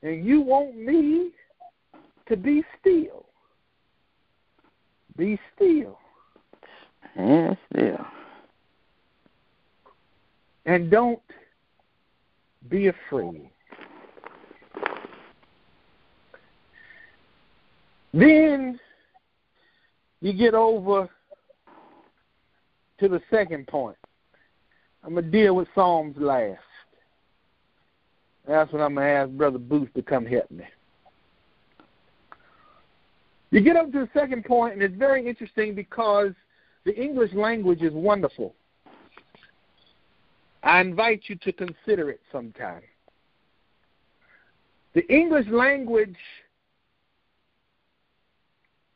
And 0.02 0.24
you 0.24 0.40
want 0.40 0.76
me 0.76 1.30
to 2.28 2.36
be 2.36 2.64
still. 2.80 3.26
Be 5.16 5.38
still. 5.54 5.98
Yeah, 7.16 7.54
still. 7.70 8.06
And 10.66 10.90
don't 10.90 11.20
be 12.68 12.88
afraid. 12.88 13.50
Then 18.12 18.78
you 20.20 20.32
get 20.32 20.54
over 20.54 21.10
to 23.00 23.08
the 23.08 23.20
second 23.30 23.66
point. 23.66 23.96
I'm 25.02 25.12
going 25.14 25.24
to 25.24 25.30
deal 25.30 25.54
with 25.56 25.68
Psalms 25.74 26.16
last. 26.18 26.60
That's 28.46 28.72
when 28.72 28.80
I'm 28.80 28.94
going 28.94 29.06
to 29.06 29.12
ask 29.12 29.30
Brother 29.30 29.58
Booth 29.58 29.92
to 29.94 30.02
come 30.02 30.24
help 30.24 30.50
me. 30.50 30.64
You 33.50 33.60
get 33.60 33.76
up 33.76 33.92
to 33.92 34.00
the 34.00 34.08
second 34.18 34.44
point, 34.44 34.74
and 34.74 34.82
it's 34.82 34.96
very 34.96 35.28
interesting 35.28 35.74
because 35.74 36.32
the 36.84 36.94
English 37.00 37.32
language 37.34 37.82
is 37.82 37.92
wonderful. 37.92 38.54
I 40.64 40.80
invite 40.80 41.22
you 41.26 41.36
to 41.36 41.52
consider 41.52 42.10
it 42.10 42.20
sometime. 42.32 42.82
The 44.94 45.06
English 45.12 45.46
language 45.50 46.16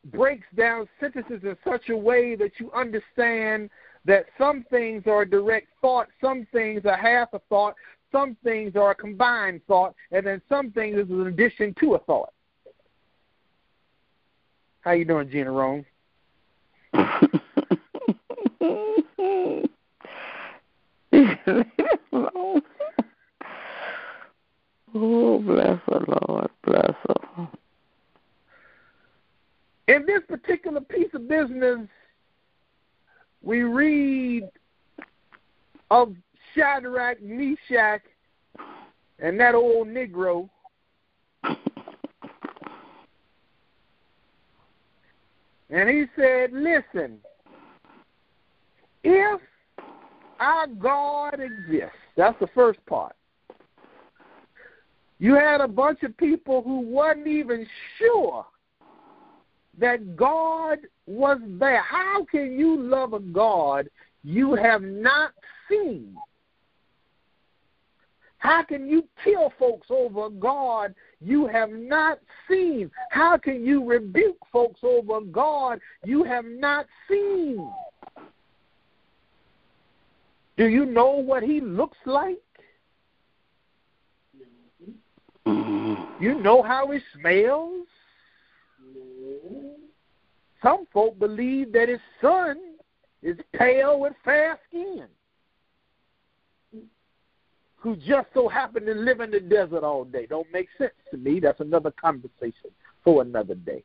breaks 0.06 0.46
down 0.56 0.88
sentences 0.98 1.40
in 1.42 1.56
such 1.68 1.90
a 1.90 1.96
way 1.96 2.34
that 2.36 2.52
you 2.58 2.72
understand 2.72 3.68
that 4.06 4.26
some 4.38 4.64
things 4.70 5.02
are 5.06 5.22
a 5.22 5.28
direct 5.28 5.68
thought, 5.82 6.08
some 6.20 6.46
things 6.52 6.82
are 6.86 6.96
half 6.96 7.28
a 7.34 7.40
thought, 7.50 7.74
some 8.10 8.36
things 8.42 8.74
are 8.74 8.92
a 8.92 8.94
combined 8.94 9.60
thought, 9.66 9.94
and 10.12 10.26
then 10.26 10.40
some 10.48 10.70
things 10.70 10.96
is 10.96 11.10
an 11.10 11.26
addition 11.26 11.74
to 11.80 11.94
a 11.94 11.98
thought. 11.98 12.32
How 14.80 14.92
you 14.92 15.04
doing, 15.04 15.28
Gina 15.28 15.50
Rome? 15.50 15.84
oh, 24.94 25.38
bless 25.40 25.78
her, 25.86 26.04
Lord. 26.06 26.50
Bless 26.64 26.94
her. 27.06 27.48
In 29.88 30.04
this 30.06 30.20
particular 30.28 30.80
piece 30.80 31.08
of 31.14 31.28
business, 31.28 31.80
we 33.42 33.62
read 33.62 34.48
of 35.90 36.14
Shadrach, 36.68 37.22
Meshach, 37.22 38.02
and 39.18 39.38
that 39.40 39.54
old 39.54 39.88
Negro. 39.88 40.48
And 45.70 45.88
he 45.88 46.04
said, 46.16 46.50
Listen, 46.52 47.18
if 49.02 49.40
our 50.40 50.66
God 50.66 51.40
exists, 51.40 51.96
that's 52.16 52.38
the 52.40 52.48
first 52.54 52.84
part. 52.86 53.14
You 55.18 55.34
had 55.34 55.60
a 55.60 55.68
bunch 55.68 56.02
of 56.02 56.16
people 56.16 56.62
who 56.62 56.80
wasn't 56.80 57.26
even 57.26 57.66
sure 57.98 58.46
that 59.78 60.16
God 60.16 60.78
was 61.06 61.38
there. 61.58 61.82
How 61.82 62.24
can 62.30 62.58
you 62.58 62.80
love 62.80 63.14
a 63.14 63.20
God 63.20 63.88
you 64.22 64.54
have 64.54 64.82
not 64.82 65.32
seen? 65.68 66.16
How 68.38 68.62
can 68.62 68.88
you 68.88 69.04
kill 69.24 69.52
folks 69.58 69.88
over 69.90 70.30
God 70.30 70.94
you 71.20 71.46
have 71.46 71.70
not 71.70 72.20
seen? 72.48 72.90
How 73.10 73.36
can 73.36 73.64
you 73.64 73.84
rebuke 73.84 74.38
folks 74.52 74.80
over 74.82 75.20
God 75.20 75.80
you 76.04 76.24
have 76.24 76.44
not 76.44 76.86
seen? 77.08 77.68
Do 80.56 80.66
you 80.66 80.84
know 80.84 81.10
what 81.10 81.42
he 81.42 81.60
looks 81.60 81.98
like? 82.04 82.38
You 85.46 86.40
know 86.40 86.62
how 86.62 86.90
he 86.90 86.98
smells? 87.18 87.86
Some 90.62 90.86
folk 90.92 91.18
believe 91.18 91.72
that 91.72 91.88
his 91.88 92.00
son 92.20 92.58
is 93.22 93.36
pale 93.52 94.00
with 94.00 94.14
fair 94.24 94.58
skin, 94.68 95.06
who 97.88 97.96
just 97.96 98.28
so 98.34 98.48
happened 98.48 98.84
to 98.84 98.92
live 98.92 99.20
in 99.20 99.30
the 99.30 99.40
desert 99.40 99.82
all 99.82 100.04
day. 100.04 100.26
Don't 100.26 100.46
make 100.52 100.68
sense 100.76 100.92
to 101.10 101.16
me. 101.16 101.40
That's 101.40 101.60
another 101.60 101.90
conversation 101.90 102.70
for 103.02 103.22
another 103.22 103.54
day. 103.54 103.82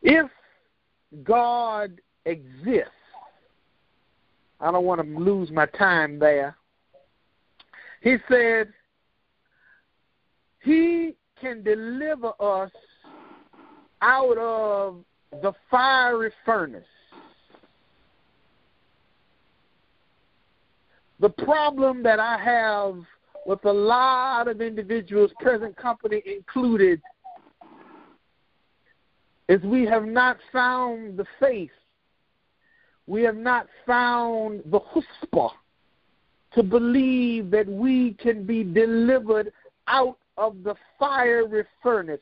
If 0.00 0.30
God 1.24 2.00
exists, 2.24 2.88
I 4.60 4.70
don't 4.70 4.86
want 4.86 5.02
to 5.02 5.18
lose 5.18 5.50
my 5.50 5.66
time 5.66 6.18
there. 6.18 6.56
He 8.00 8.16
said, 8.30 8.72
He 10.62 11.16
can 11.38 11.62
deliver 11.62 12.32
us 12.40 12.70
out 14.00 14.38
of 14.38 15.04
the 15.42 15.52
fiery 15.70 16.32
furnace. 16.46 16.86
The 21.20 21.28
problem 21.28 22.02
that 22.02 22.18
I 22.18 22.38
have 22.38 22.96
with 23.46 23.64
a 23.64 23.72
lot 23.72 24.48
of 24.48 24.60
individuals, 24.60 25.30
present 25.40 25.76
company 25.76 26.22
included, 26.26 27.00
is 29.48 29.62
we 29.62 29.84
have 29.84 30.06
not 30.06 30.38
found 30.52 31.16
the 31.16 31.26
faith. 31.38 31.70
We 33.06 33.22
have 33.22 33.36
not 33.36 33.66
found 33.86 34.62
the 34.66 34.80
chutzpah 34.80 35.50
to 36.54 36.62
believe 36.62 37.50
that 37.50 37.68
we 37.68 38.14
can 38.14 38.44
be 38.44 38.64
delivered 38.64 39.52
out 39.88 40.16
of 40.36 40.62
the 40.62 40.74
fiery 40.98 41.64
furnace. 41.82 42.20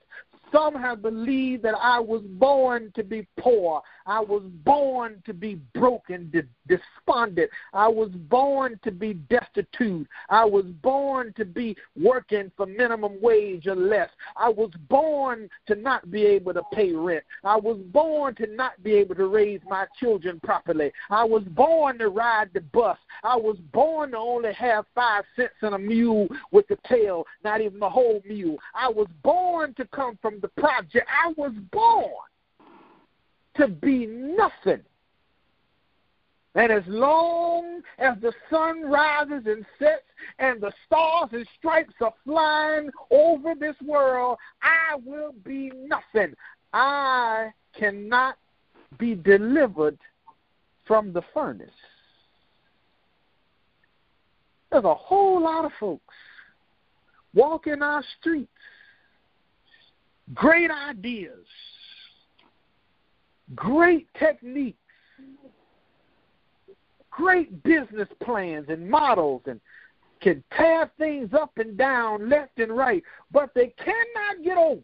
Some 0.52 0.74
have 0.74 1.00
believed 1.00 1.62
that 1.62 1.74
I 1.80 1.98
was 1.98 2.22
born 2.22 2.92
to 2.94 3.02
be 3.02 3.26
poor. 3.38 3.82
I 4.06 4.20
was 4.20 4.42
born 4.64 5.22
to 5.24 5.32
be 5.32 5.54
broken, 5.74 6.30
despondent. 6.68 7.50
I 7.72 7.88
was 7.88 8.10
born 8.10 8.78
to 8.84 8.90
be 8.90 9.14
destitute. 9.14 10.06
I 10.28 10.44
was 10.44 10.64
born 10.82 11.32
to 11.36 11.44
be 11.44 11.76
working 11.98 12.50
for 12.56 12.66
minimum 12.66 13.20
wage 13.22 13.66
or 13.66 13.76
less. 13.76 14.10
I 14.36 14.50
was 14.50 14.70
born 14.88 15.48
to 15.68 15.74
not 15.74 16.10
be 16.10 16.24
able 16.26 16.52
to 16.54 16.62
pay 16.72 16.92
rent. 16.92 17.24
I 17.44 17.56
was 17.56 17.78
born 17.92 18.34
to 18.36 18.46
not 18.46 18.82
be 18.82 18.94
able 18.94 19.14
to 19.14 19.26
raise 19.26 19.60
my 19.68 19.86
children 19.98 20.40
properly. 20.40 20.92
I 21.10 21.24
was 21.24 21.44
born 21.44 21.98
to 21.98 22.08
ride 22.08 22.50
the 22.52 22.60
bus. 22.60 22.98
I 23.22 23.36
was 23.36 23.56
born 23.72 24.10
to 24.10 24.18
only 24.18 24.52
have 24.54 24.84
five 24.94 25.24
cents 25.36 25.54
in 25.62 25.72
a 25.72 25.78
mule 25.78 26.28
with 26.50 26.66
the 26.68 26.78
tail, 26.88 27.24
not 27.44 27.60
even 27.60 27.78
the 27.78 27.88
whole 27.88 28.20
mule. 28.26 28.58
I 28.74 28.88
was 28.88 29.06
born 29.22 29.74
to 29.74 29.86
come 29.86 30.18
from 30.20 30.40
the 30.42 30.48
project. 30.48 31.06
I 31.08 31.32
was 31.36 31.52
born 31.70 32.10
to 33.56 33.68
be 33.68 34.06
nothing. 34.06 34.82
And 36.54 36.70
as 36.70 36.82
long 36.86 37.80
as 37.98 38.16
the 38.20 38.32
sun 38.50 38.82
rises 38.82 39.46
and 39.46 39.64
sets 39.78 40.02
and 40.38 40.60
the 40.60 40.72
stars 40.86 41.30
and 41.32 41.46
stripes 41.58 41.94
are 42.02 42.12
flying 42.24 42.90
over 43.10 43.54
this 43.58 43.76
world, 43.82 44.36
I 44.62 44.96
will 45.06 45.32
be 45.44 45.72
nothing. 45.74 46.34
I 46.74 47.50
cannot 47.78 48.36
be 48.98 49.14
delivered 49.14 49.98
from 50.86 51.14
the 51.14 51.22
furnace. 51.32 51.70
There's 54.70 54.84
a 54.84 54.94
whole 54.94 55.42
lot 55.42 55.64
of 55.64 55.72
folks 55.80 56.14
walking 57.34 57.82
our 57.82 58.04
streets 58.20 58.50
great 60.34 60.70
ideas, 60.70 61.46
great 63.54 64.08
techniques, 64.18 64.78
great 67.10 67.62
business 67.62 68.08
plans 68.22 68.66
and 68.68 68.88
models, 68.88 69.42
and 69.46 69.60
can 70.20 70.42
tear 70.56 70.90
things 70.98 71.30
up 71.34 71.50
and 71.56 71.76
down, 71.76 72.28
left 72.28 72.58
and 72.58 72.76
right, 72.76 73.02
but 73.32 73.50
they 73.54 73.74
cannot 73.78 74.44
get 74.44 74.56
over 74.56 74.82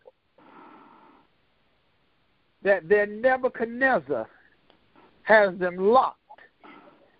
that 2.63 2.89
their 2.89 3.07
Nebuchadnezzar 3.07 4.29
has 5.23 5.57
them 5.59 5.77
locked 5.77 6.19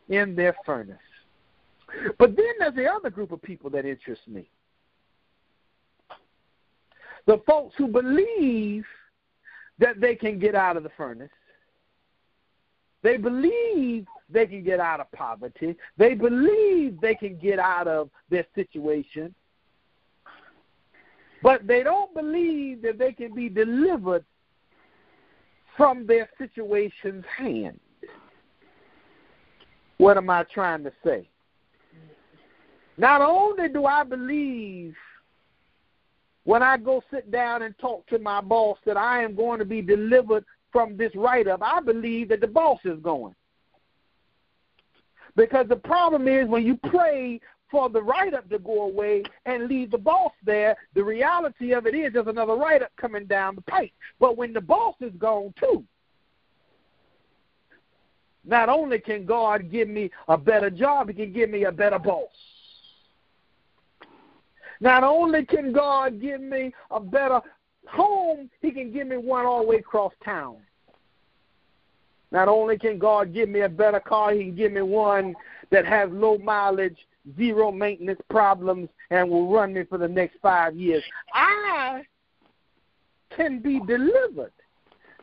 in 0.09 0.35
their 0.35 0.55
furnace. 0.67 0.97
But 2.19 2.37
then 2.37 2.47
there's 2.59 2.75
the 2.75 2.87
other 2.87 3.09
group 3.09 3.33
of 3.33 3.41
people 3.41 3.71
that 3.71 3.87
interest 3.87 4.23
me 4.27 4.51
the 7.29 7.39
folks 7.47 7.75
who 7.77 7.87
believe 7.87 8.85
that 9.79 10.01
they 10.01 10.15
can 10.15 10.39
get 10.39 10.55
out 10.55 10.79
of 10.79 10.83
the 10.83 10.91
furnace. 10.97 11.29
They 13.03 13.19
believe 13.19 14.07
they 14.31 14.47
can 14.47 14.65
get 14.65 14.81
out 14.81 14.99
of 14.99 15.13
poverty. 15.13 15.77
They 15.99 16.15
believe 16.15 17.01
they 17.01 17.15
can 17.15 17.39
get 17.39 17.59
out 17.59 17.87
of 17.87 18.09
their 18.31 18.47
situation. 18.55 19.35
But 21.43 21.67
they 21.67 21.83
don't 21.83 22.13
believe 22.15 22.81
that 22.83 22.99
they 22.99 23.13
can 23.13 23.35
be 23.35 23.51
delivered 23.51 24.25
from 25.77 26.07
their 26.07 26.31
situation's 26.39 27.25
hand. 27.37 27.79
What 29.99 30.17
am 30.17 30.31
I 30.31 30.45
trying 30.45 30.83
to 30.85 30.93
say? 31.05 31.29
Not 32.97 33.21
only 33.21 33.69
do 33.69 33.85
I 33.85 34.03
believe 34.03 34.97
when 36.49 36.63
I 36.63 36.79
go 36.79 37.03
sit 37.11 37.31
down 37.31 37.61
and 37.61 37.77
talk 37.77 38.07
to 38.07 38.19
my 38.19 38.41
boss 38.41 38.79
that 38.87 38.97
I 38.97 39.23
am 39.23 39.35
going 39.35 39.59
to 39.59 39.67
be 39.67 39.83
delivered 39.83 40.47
from 40.73 40.97
this 40.97 41.15
write 41.15 41.47
up, 41.47 41.61
I 41.63 41.79
believe 41.83 42.31
that 42.31 42.41
the 42.41 42.47
boss 42.47 42.79
is 42.87 42.99
going. 43.01 43.35
Because 45.37 45.69
the 45.69 45.77
problem 45.77 46.27
is 46.27 46.49
when 46.49 46.65
you 46.65 46.79
pray 46.89 47.39
for 47.71 47.91
the 47.91 48.03
write 48.03 48.33
up 48.33 48.49
to 48.49 48.59
go 48.61 48.85
away 48.85 49.25
and 49.45 49.69
leave 49.69 49.91
the 49.91 49.99
boss 49.99 50.33
there, 50.43 50.75
the 50.95 51.05
reality 51.05 51.73
of 51.73 51.87
it 51.87 51.95
is 51.95 52.15
there's 52.15 52.27
another 52.27 52.55
write 52.55 52.81
up 52.81 52.93
coming 52.97 53.27
down 53.27 53.55
the 53.55 53.61
pipe. 53.61 53.93
But 54.19 54.39
when 54.39 54.55
the 54.55 54.63
boss 54.63 54.95
is 55.03 55.13
gone 55.19 55.53
too, 55.61 55.85
not 58.47 58.71
only 58.71 59.01
can 59.01 59.27
God 59.27 59.71
give 59.71 59.87
me 59.87 60.11
a 60.29 60.39
better 60.39 60.71
job, 60.71 61.09
He 61.09 61.15
can 61.15 61.31
give 61.31 61.51
me 61.51 61.65
a 61.65 61.73
better 61.73 61.99
boss. 61.99 62.31
Not 64.81 65.03
only 65.03 65.45
can 65.45 65.73
God 65.73 66.21
give 66.21 66.41
me 66.41 66.73
a 66.91 67.01
better 67.01 67.41
home, 67.89 68.51
He 68.61 68.71
can 68.71 68.93
give 68.93 69.07
me 69.07 69.17
one 69.17 69.47
all 69.47 69.63
the 69.63 69.69
way 69.69 69.77
across 69.77 70.13
town. 70.25 70.57
Not 72.31 72.49
only 72.49 72.79
can 72.79 72.99
God 72.99 73.33
give 73.33 73.49
me 73.49 73.61
a 73.61 73.69
better 73.69 74.01
car, 74.01 74.33
He 74.33 74.45
can 74.45 74.55
give 74.55 74.73
me 74.73 74.83
one 74.83 75.35
that 75.71 75.87
has 75.87 76.11
low 76.13 76.39
mileage, 76.39 76.99
zero 77.37 77.73
maintenance 77.73 78.21
problems, 78.31 78.89
and 79.11 79.29
will 79.29 79.51
run 79.51 79.73
me 79.73 79.85
for 79.85 79.99
the 79.99 80.09
next 80.09 80.37
five 80.41 80.77
years. 80.77 81.03
I 81.35 82.03
can 83.35 83.61
be 83.61 83.81
delivered, 83.87 84.53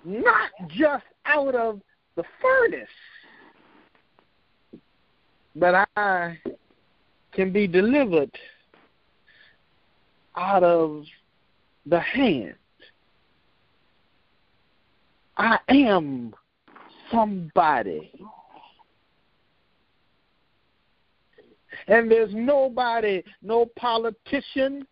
not 0.03 0.51
just 0.69 1.05
out 1.25 1.55
of 1.55 1.81
the 2.15 2.23
furnace, 2.41 2.87
but 5.55 5.87
I 5.95 6.37
can 7.31 7.51
be 7.51 7.67
delivered 7.67 8.31
out 10.35 10.63
of 10.63 11.03
the 11.85 11.99
hand. 11.99 12.55
I 15.37 15.59
am 15.69 16.33
somebody. 17.11 18.11
And 21.87 22.09
there's 22.09 22.33
nobody, 22.33 23.23
no 23.43 23.67
politician, 23.75 24.87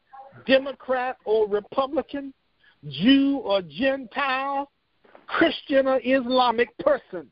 Democrat 0.46 1.18
or 1.26 1.48
Republican, 1.48 2.34
Jew 2.88 3.38
or 3.44 3.62
Gentile, 3.62 4.70
Christian 5.28 5.88
or 5.88 6.02
Islamic 6.04 6.78
person 6.80 7.32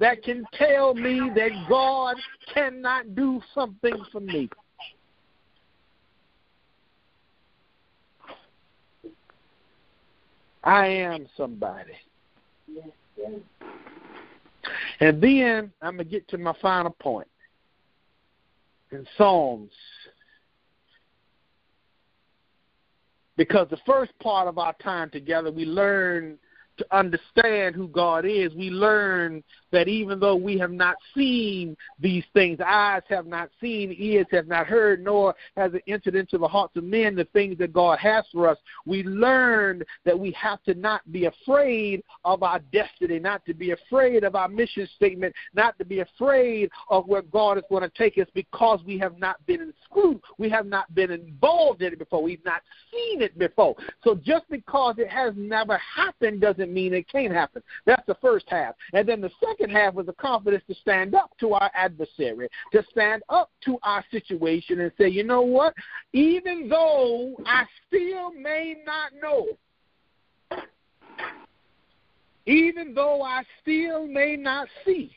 that 0.00 0.22
can 0.22 0.44
tell 0.54 0.94
me 0.94 1.30
that 1.34 1.50
God 1.68 2.16
cannot 2.52 3.14
do 3.14 3.40
something 3.54 3.94
for 4.10 4.20
me. 4.20 4.48
I 10.64 10.86
am 10.86 11.26
somebody. 11.36 11.92
And 15.00 15.20
then 15.20 15.72
I'm 15.82 15.96
going 15.96 15.98
to 15.98 16.04
get 16.04 16.28
to 16.28 16.38
my 16.38 16.54
final 16.60 16.92
point. 17.00 17.28
In 18.92 19.06
Psalms 19.16 19.70
because 23.36 23.68
the 23.70 23.78
first 23.86 24.12
part 24.20 24.48
of 24.48 24.58
our 24.58 24.74
time 24.74 25.10
together, 25.10 25.50
we 25.50 25.64
learn 25.64 26.38
to 26.78 26.86
understand 26.96 27.74
who 27.74 27.88
God 27.88 28.24
is, 28.24 28.54
we 28.54 28.70
learn 28.70 29.42
that 29.72 29.88
even 29.88 30.20
though 30.20 30.36
we 30.36 30.58
have 30.58 30.70
not 30.70 30.96
seen 31.14 31.76
these 31.98 32.24
things, 32.32 32.58
eyes 32.64 33.02
have 33.08 33.26
not 33.26 33.50
seen, 33.60 33.94
ears 33.98 34.26
have 34.30 34.46
not 34.46 34.66
heard, 34.66 35.02
nor 35.02 35.34
has 35.56 35.74
it 35.74 35.82
entered 35.86 36.14
into 36.14 36.38
the 36.38 36.46
hearts 36.46 36.76
of 36.76 36.84
men 36.84 37.14
the 37.14 37.24
things 37.32 37.58
that 37.58 37.72
God 37.72 37.98
has 37.98 38.24
for 38.32 38.48
us, 38.48 38.58
we 38.86 39.02
learn 39.02 39.82
that 40.04 40.18
we 40.18 40.30
have 40.32 40.62
to 40.64 40.74
not 40.74 41.00
be 41.10 41.24
afraid 41.26 42.02
of 42.24 42.42
our 42.42 42.60
destiny, 42.72 43.18
not 43.18 43.44
to 43.46 43.54
be 43.54 43.72
afraid 43.72 44.24
of 44.24 44.34
our 44.34 44.48
mission 44.48 44.88
statement, 44.94 45.34
not 45.54 45.76
to 45.78 45.84
be 45.84 46.00
afraid 46.00 46.70
of 46.90 47.06
where 47.06 47.22
God 47.22 47.58
is 47.58 47.64
going 47.68 47.82
to 47.82 47.90
take 47.90 48.18
us 48.18 48.28
because 48.34 48.80
we 48.86 48.98
have 48.98 49.18
not 49.18 49.44
been 49.46 49.60
in 49.60 49.72
school, 49.84 50.20
we 50.38 50.48
have 50.50 50.66
not 50.66 50.94
been 50.94 51.10
involved 51.10 51.82
in 51.82 51.92
it 51.92 51.98
before, 51.98 52.22
we've 52.22 52.44
not 52.44 52.62
seen 52.92 53.22
it 53.22 53.38
before. 53.38 53.74
So 54.04 54.14
just 54.14 54.48
because 54.50 54.96
it 54.98 55.08
has 55.08 55.32
never 55.36 55.78
happened 55.78 56.40
doesn't 56.40 56.72
mean 56.72 56.92
it 56.92 57.08
can't 57.08 57.32
happen. 57.32 57.62
That's 57.86 58.06
the 58.06 58.16
first 58.16 58.46
half. 58.48 58.74
And 58.92 59.08
then 59.08 59.20
the 59.20 59.30
second 59.44 59.61
half 59.70 59.94
was 59.94 60.06
the 60.06 60.12
confidence 60.14 60.62
to 60.68 60.74
stand 60.74 61.14
up 61.14 61.30
to 61.40 61.54
our 61.54 61.70
adversary, 61.74 62.48
to 62.72 62.84
stand 62.90 63.22
up 63.28 63.50
to 63.64 63.78
our 63.82 64.04
situation 64.10 64.80
and 64.80 64.92
say, 64.98 65.08
you 65.08 65.24
know 65.24 65.42
what? 65.42 65.74
Even 66.12 66.68
though 66.68 67.34
I 67.46 67.64
still 67.86 68.32
may 68.32 68.76
not 68.84 69.12
know, 69.20 69.46
even 72.46 72.94
though 72.94 73.22
I 73.22 73.42
still 73.60 74.06
may 74.06 74.36
not 74.36 74.68
see, 74.84 75.14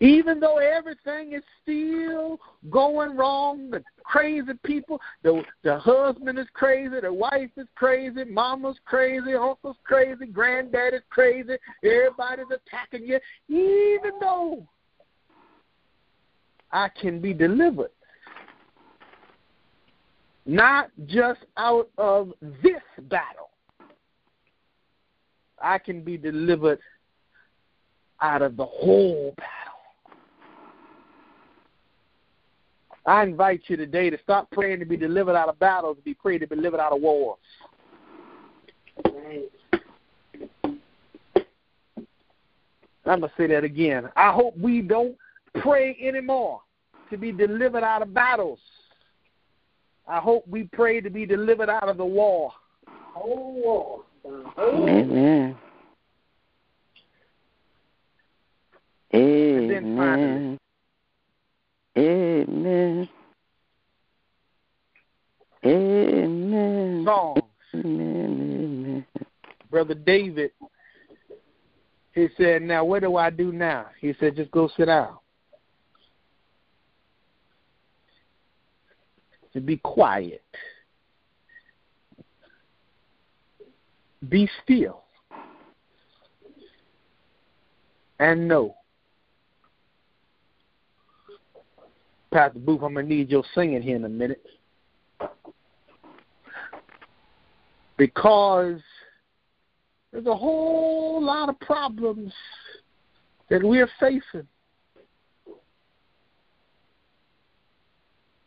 even 0.00 0.40
though 0.40 0.58
everything 0.58 1.32
is 1.32 1.42
still 1.62 2.38
going 2.70 3.16
wrong, 3.16 3.70
the 3.70 3.82
crazy 4.04 4.52
people, 4.64 5.00
the 5.22 5.42
the 5.62 5.78
husband 5.78 6.38
is 6.38 6.46
crazy, 6.54 7.00
the 7.00 7.12
wife 7.12 7.50
is 7.56 7.66
crazy, 7.74 8.24
mama's 8.24 8.76
crazy, 8.84 9.34
uncle's 9.34 9.76
crazy, 9.84 10.26
granddad 10.26 10.94
is 10.94 11.02
crazy, 11.10 11.56
everybody's 11.84 12.46
attacking 12.46 13.06
you, 13.06 13.18
even 13.48 14.12
though 14.20 14.66
I 16.70 16.88
can 16.88 17.20
be 17.20 17.34
delivered. 17.34 17.90
Not 20.44 20.90
just 21.06 21.40
out 21.56 21.88
of 21.98 22.32
this 22.62 22.82
battle. 23.02 23.50
I 25.62 25.78
can 25.78 26.02
be 26.02 26.16
delivered 26.16 26.80
out 28.20 28.42
of 28.42 28.56
the 28.56 28.64
whole 28.64 29.34
battle. 29.36 29.61
I 33.04 33.22
invite 33.24 33.62
you 33.66 33.76
today 33.76 34.10
to 34.10 34.18
stop 34.22 34.50
praying 34.50 34.78
to 34.78 34.84
be 34.84 34.96
delivered 34.96 35.34
out 35.34 35.48
of 35.48 35.58
battles, 35.58 35.96
to 35.96 36.02
be 36.02 36.14
praying 36.14 36.40
to 36.40 36.46
be 36.46 36.56
delivered 36.56 36.80
out 36.80 36.92
of 36.92 37.00
wars. 37.00 37.38
I'm 43.04 43.18
going 43.18 43.22
to 43.22 43.32
say 43.36 43.48
that 43.48 43.64
again. 43.64 44.08
I 44.14 44.30
hope 44.30 44.56
we 44.56 44.80
don't 44.80 45.16
pray 45.60 45.96
anymore 46.00 46.60
to 47.10 47.16
be 47.16 47.32
delivered 47.32 47.82
out 47.82 48.02
of 48.02 48.14
battles. 48.14 48.60
I 50.06 50.20
hope 50.20 50.46
we 50.46 50.64
pray 50.72 51.00
to 51.00 51.10
be 51.10 51.26
delivered 51.26 51.68
out 51.68 51.88
of 51.88 51.96
the 51.96 52.04
war. 52.04 52.52
Whole 52.86 53.54
war. 53.54 54.04
Amen. 54.58 55.56
Amen. 59.14 60.58
Amen. 61.96 63.08
Amen. 65.64 67.02
Songs. 67.04 67.42
Amen. 67.74 69.04
Amen. 69.06 69.06
Brother 69.70 69.94
David, 69.94 70.52
he 72.12 72.28
said, 72.36 72.62
Now 72.62 72.84
what 72.84 73.02
do 73.02 73.16
I 73.16 73.30
do 73.30 73.52
now? 73.52 73.86
He 74.00 74.14
said, 74.18 74.36
Just 74.36 74.50
go 74.50 74.68
sit 74.76 74.86
down. 74.86 75.18
To 79.52 79.60
be 79.60 79.76
quiet. 79.78 80.42
Be 84.28 84.48
still. 84.62 85.02
And 88.18 88.48
know. 88.48 88.76
Pastor 92.32 92.58
Booth, 92.58 92.82
I'm 92.82 92.94
going 92.94 93.08
to 93.08 93.14
need 93.14 93.30
your 93.30 93.44
singing 93.54 93.82
here 93.82 93.96
in 93.96 94.04
a 94.04 94.08
minute. 94.08 94.44
Because 97.96 98.80
there's 100.10 100.26
a 100.26 100.34
whole 100.34 101.22
lot 101.22 101.48
of 101.48 101.60
problems 101.60 102.32
that 103.50 103.62
we're 103.62 103.88
facing. 104.00 104.48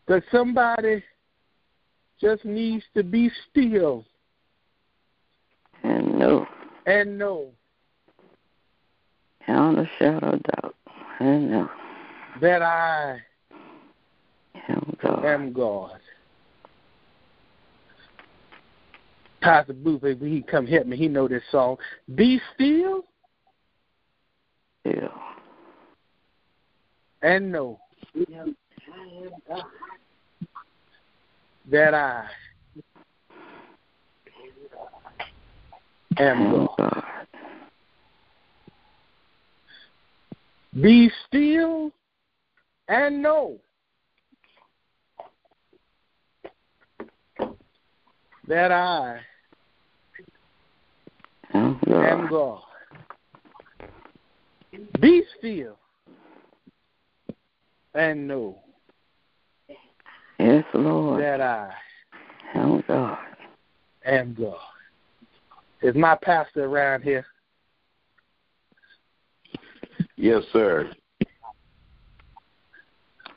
That 0.07 0.23
somebody 0.31 1.03
just 2.19 2.45
needs 2.45 2.83
to 2.95 3.03
be 3.03 3.31
still 3.49 4.05
And 5.83 6.17
know, 6.19 6.47
and 6.85 7.17
know 7.17 7.51
beyond 9.45 9.79
a 9.79 9.89
shadow 9.97 10.33
of 10.33 10.43
doubt. 10.43 10.75
And 11.19 11.51
know, 11.51 11.69
that 12.41 12.61
I 12.61 13.19
am 15.25 15.53
God. 15.53 15.99
Pastor 19.41 19.73
Booth, 19.73 20.03
if 20.03 20.19
he 20.19 20.41
come 20.41 20.65
help 20.65 20.87
me, 20.87 20.97
he 20.97 21.07
know 21.07 21.27
this 21.27 21.43
song. 21.51 21.77
Be 22.15 22.41
still 22.53 23.05
Yeah. 24.83 25.09
and 27.21 27.51
know 27.51 27.79
I 28.11 28.17
am 28.27 28.55
God. 29.47 29.65
that 31.69 31.93
I 31.93 32.27
am. 36.17 36.67
God. 36.77 37.03
Be 40.81 41.09
still 41.27 41.91
and 42.87 43.21
know 43.21 43.59
that 48.47 48.71
I 48.71 49.19
Am 51.53 51.79
God. 51.85 52.05
am 52.05 52.29
God. 52.29 52.61
Be 54.99 55.23
still 55.37 55.77
and 57.93 58.27
know 58.27 58.59
Yes, 60.37 60.65
Lord. 60.73 61.23
that 61.23 61.41
I 61.41 61.71
Oh, 62.55 62.81
God. 62.87 63.17
am 64.05 64.35
God. 64.37 64.57
Is 65.81 65.95
my 65.95 66.17
pastor 66.21 66.65
around 66.65 67.03
here? 67.03 67.25
Yes, 70.17 70.43
sir. 70.51 70.91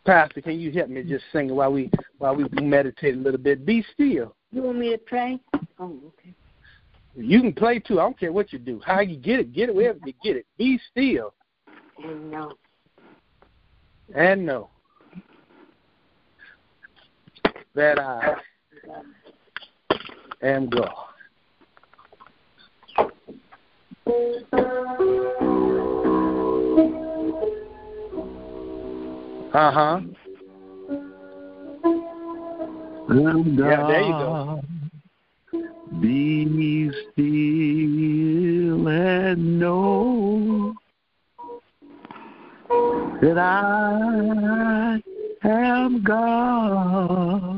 Pastor, 0.04 0.40
can 0.40 0.58
you 0.58 0.72
help 0.72 0.88
me 0.88 1.02
just 1.02 1.24
sing 1.32 1.54
while 1.54 1.72
we 1.72 1.90
while 2.18 2.34
we 2.34 2.48
meditate 2.60 3.14
a 3.14 3.18
little 3.18 3.40
bit? 3.40 3.66
Be 3.66 3.84
still. 3.92 4.34
You 4.52 4.62
want 4.62 4.78
me 4.78 4.90
to 4.90 4.98
pray? 4.98 5.38
Oh, 5.78 5.96
okay. 6.06 6.34
You 7.14 7.40
can 7.40 7.52
play 7.52 7.78
too. 7.80 8.00
I 8.00 8.04
don't 8.04 8.18
care 8.18 8.32
what 8.32 8.52
you 8.52 8.58
do. 8.58 8.80
How 8.84 9.00
you 9.00 9.16
get 9.16 9.40
it, 9.40 9.52
get 9.52 9.68
it 9.68 9.74
wherever 9.74 9.98
you 10.04 10.12
get 10.22 10.36
it. 10.36 10.46
Be 10.56 10.80
still 10.90 11.34
And 12.02 12.30
know. 12.30 12.52
and 14.14 14.46
know. 14.46 14.70
that 17.74 17.98
I 17.98 18.34
am 20.42 20.68
God. 20.68 20.90
Uh 29.54 29.70
huh. 29.72 30.00
Yeah, 33.10 33.86
there 33.88 34.02
you 34.02 34.12
go. 34.12 34.60
Be 36.00 36.90
still 37.12 38.88
and 38.88 39.58
know 39.58 40.74
that 43.22 43.38
I 43.38 45.00
am 45.42 46.02
God. 46.02 47.57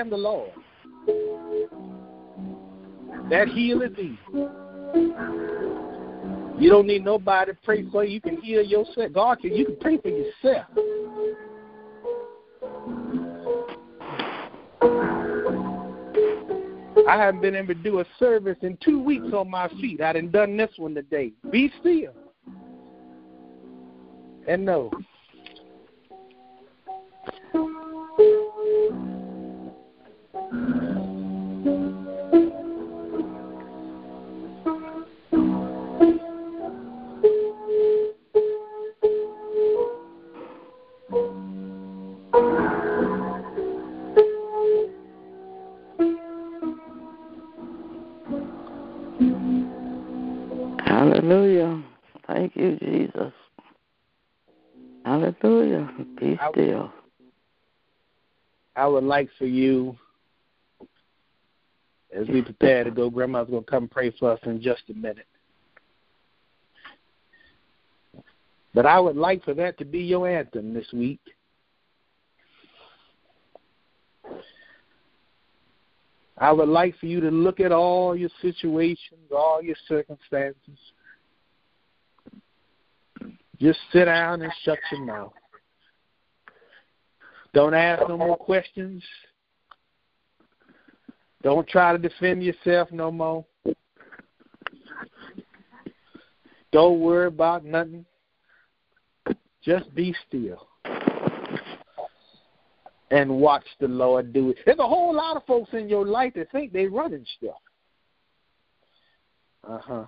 Am 0.00 0.10
the 0.10 0.16
Lord. 0.16 0.50
That 3.30 3.48
healeth 3.48 3.96
thee. 3.96 4.18
You 6.58 6.68
don't 6.68 6.86
need 6.86 7.04
nobody 7.04 7.52
to 7.52 7.58
pray 7.62 7.88
for 7.90 8.04
you. 8.04 8.14
You 8.14 8.20
can 8.20 8.40
heal 8.40 8.62
yourself. 8.62 9.12
God 9.12 9.40
can. 9.40 9.54
You 9.54 9.66
can 9.66 9.76
pray 9.76 9.98
for 9.98 10.08
yourself. 10.08 10.66
I 17.08 17.16
haven't 17.16 17.40
been 17.40 17.56
able 17.56 17.74
to 17.74 17.74
do 17.74 18.00
a 18.00 18.04
service 18.18 18.58
in 18.62 18.78
two 18.84 19.02
weeks 19.02 19.32
on 19.32 19.50
my 19.50 19.68
feet. 19.80 20.00
I 20.00 20.12
done 20.12 20.30
done 20.30 20.56
this 20.56 20.70
one 20.76 20.94
today. 20.94 21.32
Be 21.50 21.72
still 21.80 22.12
and 24.48 24.64
know 24.64 24.90
would 59.00 59.08
like 59.08 59.30
for 59.38 59.46
you, 59.46 59.96
as 62.14 62.28
we 62.28 62.42
prepare 62.42 62.84
to 62.84 62.90
go, 62.90 63.08
Grandma's 63.08 63.48
going 63.48 63.64
to 63.64 63.70
come 63.70 63.88
pray 63.88 64.12
for 64.18 64.32
us 64.32 64.40
in 64.44 64.60
just 64.60 64.82
a 64.90 64.94
minute. 64.94 65.26
But 68.74 68.84
I 68.84 69.00
would 69.00 69.16
like 69.16 69.42
for 69.42 69.54
that 69.54 69.78
to 69.78 69.84
be 69.86 70.00
your 70.00 70.28
anthem 70.28 70.74
this 70.74 70.86
week. 70.92 71.20
I 76.36 76.52
would 76.52 76.68
like 76.68 76.96
for 76.98 77.06
you 77.06 77.20
to 77.20 77.30
look 77.30 77.58
at 77.58 77.72
all 77.72 78.14
your 78.14 78.30
situations, 78.42 79.30
all 79.34 79.62
your 79.62 79.76
circumstances. 79.88 80.78
Just 83.58 83.78
sit 83.92 84.04
down 84.04 84.42
and 84.42 84.52
shut 84.62 84.78
your 84.92 85.04
mouth. 85.04 85.32
Don't 87.52 87.74
ask 87.74 88.08
no 88.08 88.16
more 88.16 88.36
questions. 88.36 89.02
Don't 91.42 91.66
try 91.68 91.92
to 91.92 91.98
defend 91.98 92.44
yourself 92.44 92.90
no 92.92 93.10
more. 93.10 93.44
Don't 96.72 97.00
worry 97.00 97.26
about 97.26 97.64
nothing. 97.64 98.04
Just 99.62 99.94
be 99.94 100.14
still 100.28 100.68
and 103.10 103.28
watch 103.28 103.64
the 103.80 103.88
Lord 103.88 104.32
do 104.32 104.50
it. 104.50 104.58
There's 104.64 104.78
a 104.78 104.86
whole 104.86 105.14
lot 105.14 105.36
of 105.36 105.44
folks 105.44 105.70
in 105.72 105.88
your 105.88 106.06
life 106.06 106.34
that 106.34 106.50
think 106.52 106.72
they're 106.72 106.90
running 106.90 107.26
stuff. 107.38 107.56
Uh 109.66 109.78
huh. 109.78 110.04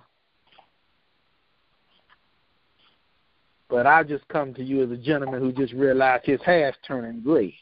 But 3.73 3.87
I 3.87 4.03
just 4.03 4.27
come 4.27 4.53
to 4.53 4.63
you 4.63 4.83
as 4.83 4.91
a 4.91 4.97
gentleman 4.97 5.39
who 5.39 5.51
just 5.51 5.73
realized 5.73 6.27
his 6.27 6.39
hair's 6.45 6.75
turning 6.87 7.21
gray. 7.21 7.55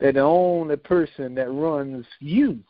That 0.00 0.14
the 0.14 0.20
only 0.20 0.76
person 0.76 1.34
that 1.34 1.52
runs 1.52 2.06
you 2.20 2.60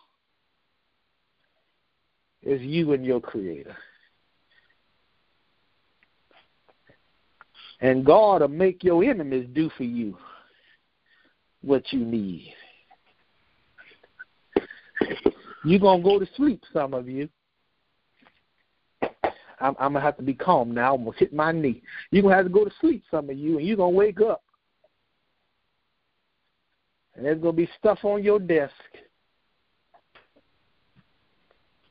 is 2.43 2.61
you 2.61 2.93
and 2.93 3.07
your 3.07 3.21
creator. 3.21 3.77
And 7.81 8.05
God 8.05 8.41
will 8.41 8.49
make 8.49 8.83
your 8.83 9.05
enemies 9.05 9.49
do 9.53 9.71
for 9.77 9.85
you 9.85 10.19
what 11.61 11.85
you 11.93 12.01
need. 12.01 12.53
You're 15.65 15.79
going 15.79 16.03
to 16.03 16.05
go 16.05 16.19
to 16.19 16.27
sleep, 16.35 16.65
some 16.73 16.95
of 16.95 17.09
you. 17.09 17.29
I'm, 19.63 19.77
I'm 19.79 19.93
to 19.95 20.01
have 20.01 20.17
to 20.17 20.23
be 20.23 20.35
calm 20.35 20.73
now. 20.73 20.95
I'm 20.95 21.05
to 21.05 21.13
hit 21.13 21.33
my 21.33 21.53
knee. 21.53 21.83
You're 22.11 22.23
to 22.33 22.37
have 22.37 22.47
to 22.47 22.53
go 22.53 22.65
to 22.65 22.73
sleep, 22.81 23.05
some 23.11 23.31
of 23.31 23.39
you, 23.39 23.59
and 23.59 23.67
you're 23.67 23.77
to 23.93 23.97
wake 23.97 24.21
up. 24.21 24.43
And 27.15 27.25
there's 27.25 27.41
to 27.55 27.63
be 27.63 27.69
stuff 27.79 28.01
on 28.05 28.23
your 28.23 28.39
desk 28.39 28.73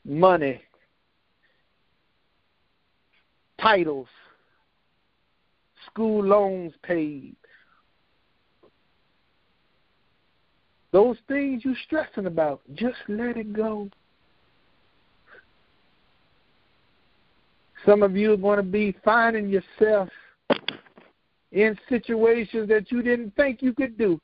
money, 0.03 0.61
titles, 3.61 4.07
school 5.87 6.23
loans 6.23 6.73
paid. 6.83 7.35
Those 10.91 11.17
things 11.27 11.63
you're 11.63 11.75
stressing 11.85 12.25
about, 12.25 12.61
just 12.73 12.97
let 13.07 13.37
it 13.37 13.53
go. 13.53 13.89
Some 17.85 18.03
of 18.03 18.15
you 18.15 18.33
are 18.33 18.37
going 18.37 18.57
to 18.57 18.63
be 18.63 18.95
finding 19.03 19.49
yourself 19.49 20.09
in 21.51 21.77
situations 21.89 22.69
that 22.69 22.91
you 22.91 23.01
didn't 23.01 23.35
think 23.35 23.61
you 23.61 23.73
could 23.73 23.97
do. 23.97 24.19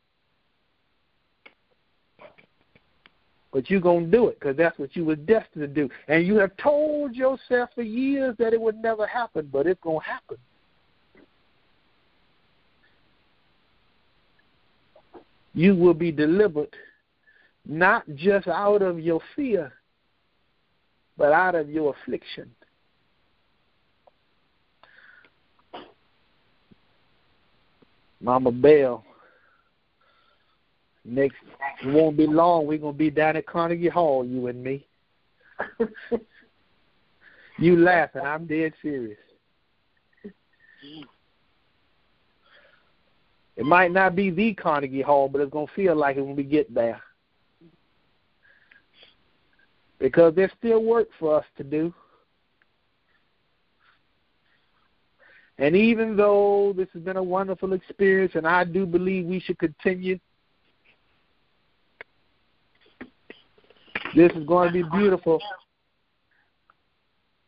But 3.52 3.70
you're 3.70 3.82
going 3.82 4.06
to 4.06 4.12
do 4.12 4.28
it 4.28 4.40
because 4.40 4.56
that's 4.56 4.78
what 4.78 4.96
you 4.96 5.04
were 5.04 5.16
destined 5.16 5.62
to 5.62 5.68
do. 5.68 5.90
And 6.08 6.28
you 6.28 6.36
have 6.36 6.56
told 6.58 7.16
yourself 7.16 7.70
for 7.74 7.82
years 7.82 8.36
that 8.38 8.54
it 8.54 8.62
would 8.62 8.78
never 8.78 9.08
happen, 9.08 9.50
but 9.52 9.66
it's 9.66 9.82
going 9.82 10.00
to 10.00 10.06
happen. 10.06 10.38
You 15.54 15.76
will 15.76 15.96
be 15.96 16.12
delivered 16.12 16.76
not 17.66 18.04
just 18.16 18.48
out 18.48 18.84
of 18.84 19.00
your 19.00 19.20
fear, 19.36 19.74
but 21.18 21.32
out 21.32 21.56
of 21.56 21.70
your 21.70 21.96
affliction. 22.00 22.52
Mama 28.28 28.52
Bell. 28.52 29.06
Next, 31.06 31.38
it 31.82 31.88
won't 31.88 32.18
be 32.18 32.28
long. 32.28 32.68
We're 32.68 32.78
gonna 32.78 32.92
be 32.92 33.10
down 33.10 33.38
at 33.38 33.48
Carnegie 33.48 33.88
Hall, 33.88 34.26
you 34.26 34.48
and 34.48 34.62
me. 34.62 34.86
you 37.58 37.78
laughing? 37.78 38.24
I'm 38.24 38.46
dead 38.46 38.74
serious. 38.82 39.18
It 43.56 43.66
might 43.66 43.94
not 43.94 44.14
be 44.14 44.30
the 44.30 44.54
Carnegie 44.54 45.02
Hall, 45.02 45.30
but 45.30 45.40
it's 45.40 45.54
gonna 45.54 45.66
feel 45.74 45.96
like 45.96 46.18
it 46.18 46.22
when 46.22 46.36
we 46.36 46.44
get 46.44 46.72
there. 46.74 47.02
Because 50.00 50.36
there's 50.36 50.52
still 50.60 50.84
work 50.84 51.08
for 51.18 51.40
us 51.40 51.46
to 51.56 51.64
do. 51.64 51.94
And 55.60 55.76
even 55.76 56.16
though 56.16 56.74
this 56.76 56.88
has 56.94 57.02
been 57.02 57.18
a 57.18 57.24
wonderful 57.24 57.74
experience, 57.74 58.34
and 58.36 58.48
I 58.48 58.64
do 58.64 58.86
believe 58.86 59.26
we 59.26 59.40
should 59.40 59.58
continue, 59.58 60.20
this 64.16 64.32
is 64.34 64.46
going 64.46 64.68
to 64.68 64.74
be 64.74 64.90
beautiful. 64.98 65.40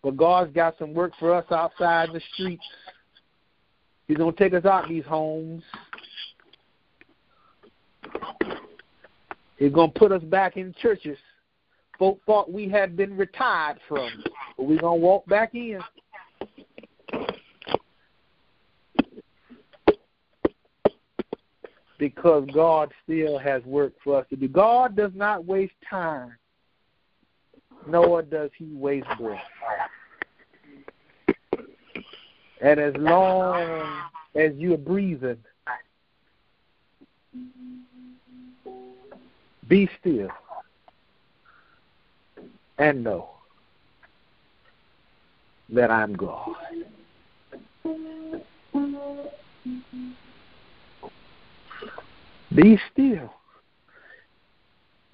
But 0.01 0.17
God's 0.17 0.53
got 0.53 0.75
some 0.79 0.93
work 0.93 1.11
for 1.19 1.33
us 1.35 1.45
outside 1.51 2.09
the 2.13 2.21
streets. 2.33 2.65
He's 4.07 4.17
going 4.17 4.33
to 4.33 4.39
take 4.39 4.53
us 4.53 4.65
out 4.65 4.89
these 4.89 5.05
homes. 5.05 5.61
He's 9.57 9.71
going 9.71 9.91
to 9.91 9.99
put 9.99 10.11
us 10.11 10.23
back 10.23 10.57
in 10.57 10.73
churches. 10.81 11.17
Folk 11.99 12.19
thought 12.25 12.51
we 12.51 12.69
had 12.69 12.95
been 12.95 13.15
retired 13.17 13.77
from, 13.87 14.09
but 14.57 14.63
we're 14.63 14.79
going 14.79 14.99
to 14.99 15.05
walk 15.05 15.25
back 15.27 15.53
in. 15.53 15.79
Because 21.99 22.47
God 22.53 22.91
still 23.03 23.37
has 23.37 23.63
work 23.65 23.93
for 24.03 24.17
us 24.17 24.25
to 24.29 24.35
do. 24.35 24.47
God 24.47 24.95
does 24.95 25.11
not 25.13 25.45
waste 25.45 25.73
time, 25.87 26.35
nor 27.85 28.23
does 28.23 28.49
He 28.57 28.73
waste 28.73 29.07
breath. 29.19 29.43
And 32.61 32.79
as 32.79 32.95
long 32.97 33.85
as 34.33 34.53
you're 34.55 34.77
breathing, 34.77 35.37
be 39.67 39.87
still 39.99 40.29
and 42.79 43.03
know 43.03 43.29
that 45.69 45.91
I'm 45.91 46.15
God. 46.15 46.55
Be 52.61 52.77
still 52.91 53.33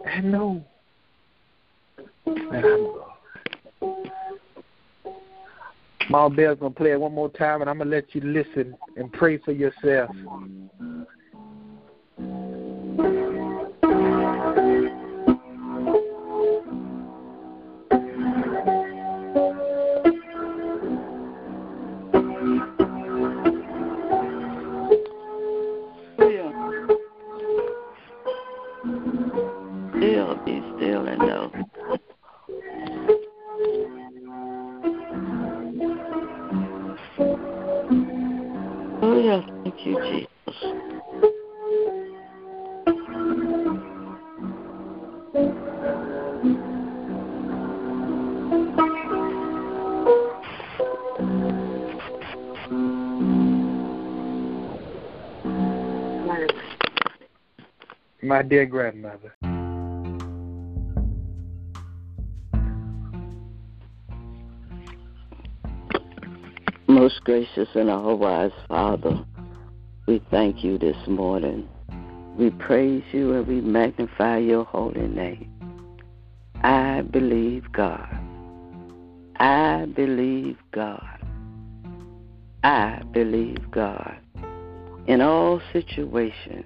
and 0.04 0.32
know 0.32 0.66
that 2.26 2.66
I'm 2.66 2.88
God. 2.94 4.10
Mom 6.10 6.36
Bell's 6.36 6.58
gonna 6.58 6.74
play 6.74 6.94
it 6.94 7.00
one 7.00 7.14
more 7.14 7.30
time, 7.30 7.62
and 7.62 7.70
I'm 7.70 7.78
gonna 7.78 7.92
let 7.92 8.16
you 8.16 8.22
listen 8.22 8.76
and 8.98 9.14
pray 9.14 9.38
for 9.38 9.52
yourself. 9.52 10.10
My 58.36 58.42
dear 58.42 58.66
grandmother. 58.66 59.34
Most 66.88 67.24
gracious 67.24 67.70
and 67.76 67.90
all 67.90 68.18
wise 68.18 68.52
Father, 68.68 69.24
we 70.08 70.22
thank 70.30 70.64
you 70.64 70.78
this 70.78 70.98
morning. 71.08 71.68
We 72.38 72.52
praise 72.52 73.04
you 73.12 73.34
and 73.34 73.48
we 73.48 73.62
magnify 73.62 74.38
your 74.38 74.64
holy 74.64 75.08
name. 75.08 75.52
I 76.64 77.02
believe 77.02 77.72
God. 77.72 78.16
I 79.38 79.86
believe 79.86 80.58
God. 80.72 81.20
I 82.64 83.02
believe 83.14 83.72
God. 83.72 84.18
In 85.08 85.22
all 85.22 85.60
situations, 85.74 86.66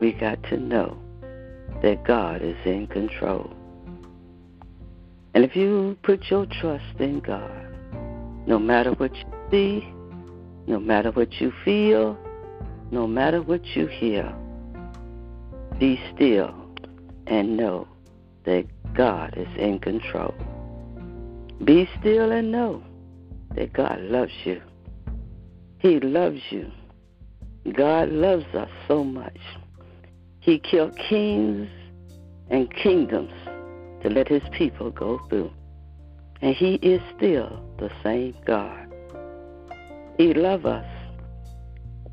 we 0.00 0.12
got 0.12 0.42
to 0.44 0.56
know 0.56 0.96
that 1.82 2.04
God 2.04 2.42
is 2.42 2.56
in 2.64 2.86
control. 2.86 3.52
And 5.34 5.44
if 5.44 5.56
you 5.56 5.96
put 6.02 6.30
your 6.30 6.46
trust 6.46 7.00
in 7.00 7.20
God, 7.20 7.66
no 8.46 8.58
matter 8.58 8.92
what 8.92 9.14
you 9.14 9.24
see, 9.50 9.94
no 10.66 10.80
matter 10.80 11.10
what 11.10 11.32
you 11.40 11.52
feel, 11.64 12.18
no 12.92 13.06
matter 13.06 13.40
what 13.40 13.64
you 13.74 13.86
hear, 13.86 14.32
be 15.78 15.98
still 16.14 16.54
and 17.26 17.56
know 17.56 17.88
that 18.44 18.66
God 18.94 19.32
is 19.34 19.48
in 19.58 19.78
control. 19.78 20.34
Be 21.64 21.88
still 21.98 22.30
and 22.30 22.52
know 22.52 22.82
that 23.54 23.72
God 23.72 23.98
loves 24.02 24.32
you. 24.44 24.60
He 25.78 26.00
loves 26.00 26.42
you. 26.50 26.70
God 27.72 28.10
loves 28.10 28.44
us 28.54 28.68
so 28.86 29.02
much. 29.02 29.38
He 30.40 30.58
killed 30.58 30.94
kings 31.08 31.70
and 32.50 32.70
kingdoms 32.74 33.32
to 34.02 34.10
let 34.10 34.28
his 34.28 34.42
people 34.52 34.90
go 34.90 35.18
through. 35.30 35.50
And 36.42 36.54
he 36.54 36.74
is 36.74 37.00
still 37.16 37.64
the 37.78 37.90
same 38.02 38.34
God. 38.44 38.92
He 40.18 40.34
loves 40.34 40.66
us. 40.66 40.91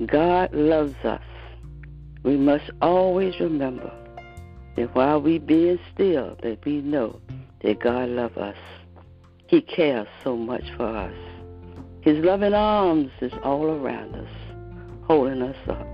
God 0.06 0.54
loves 0.54 0.96
us. 1.04 1.22
We 2.24 2.38
must 2.38 2.70
always 2.82 3.40
remember 3.40 3.92
that 4.76 4.96
while 4.96 5.22
we 5.22 5.40
being 5.40 5.80
still, 5.94 6.38
that 6.42 6.64
we 6.64 6.82
know 6.82 7.20
that 7.62 7.80
God 7.82 8.10
loves 8.10 8.38
us. 8.38 8.56
He 9.48 9.62
cares 9.62 10.08
so 10.24 10.38
much 10.38 10.64
for 10.78 10.86
us. 10.86 11.14
His 12.02 12.24
loving 12.24 12.54
arms 12.54 13.12
is 13.20 13.34
all 13.44 13.66
around 13.66 14.16
us, 14.16 14.30
holding 15.06 15.42
us 15.42 15.58
up. 15.68 15.88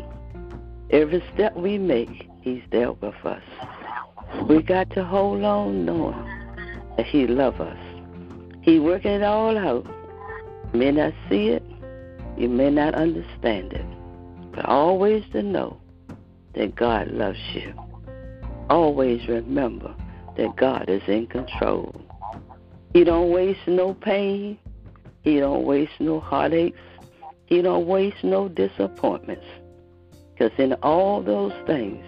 Every 0.91 1.23
step 1.33 1.55
we 1.55 1.79
make, 1.79 2.29
He's 2.41 2.61
there 2.69 2.91
with 2.91 3.25
us. 3.25 3.41
We 4.47 4.61
got 4.61 4.91
to 4.91 5.03
hold 5.03 5.43
on 5.43 5.85
knowing 5.85 6.29
that 6.97 7.07
He 7.07 7.25
loves 7.25 7.59
us. 7.59 7.77
He 8.61 8.77
working 8.77 9.11
it 9.11 9.23
all 9.23 9.57
out. 9.57 9.87
You 10.73 10.79
may 10.79 10.91
not 10.91 11.13
see 11.27 11.47
it, 11.49 11.63
you 12.37 12.49
may 12.49 12.69
not 12.69 12.93
understand 12.93 13.73
it, 13.73 13.85
but 14.55 14.65
always 14.65 15.23
to 15.33 15.43
know 15.43 15.77
that 16.53 16.75
God 16.75 17.09
loves 17.09 17.39
you. 17.53 17.73
Always 18.69 19.27
remember 19.27 19.93
that 20.37 20.55
God 20.55 20.89
is 20.89 21.03
in 21.07 21.27
control. 21.27 21.93
He 22.93 23.03
don't 23.03 23.29
waste 23.29 23.67
no 23.67 23.93
pain. 23.93 24.57
He 25.23 25.39
don't 25.39 25.65
waste 25.65 25.99
no 25.99 26.21
heartaches. 26.21 26.79
He 27.45 27.61
don't 27.61 27.85
waste 27.85 28.23
no 28.23 28.47
disappointments. 28.47 29.45
Because 30.33 30.57
in 30.57 30.73
all 30.81 31.21
those 31.21 31.53
things, 31.67 32.03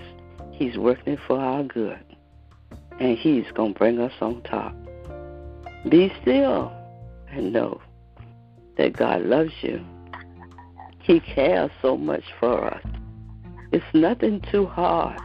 He's 0.51 0.77
working 0.77 1.17
for 1.27 1.37
our 1.39 1.63
good. 1.63 1.99
and 2.99 3.17
He's 3.17 3.45
going 3.53 3.73
to 3.73 3.77
bring 3.77 3.99
us 3.99 4.13
on 4.21 4.41
top. 4.43 4.73
Be 5.89 6.11
still 6.21 6.71
and 7.29 7.51
know 7.51 7.81
that 8.77 8.93
God 8.93 9.21
loves 9.23 9.53
you. 9.61 9.85
He 11.07 11.21
cares 11.21 11.71
so 11.81 11.95
much 11.95 12.25
for 12.37 12.65
us. 12.65 12.83
It's 13.71 13.93
nothing 13.93 14.41
too 14.51 14.65
hard, 14.65 15.17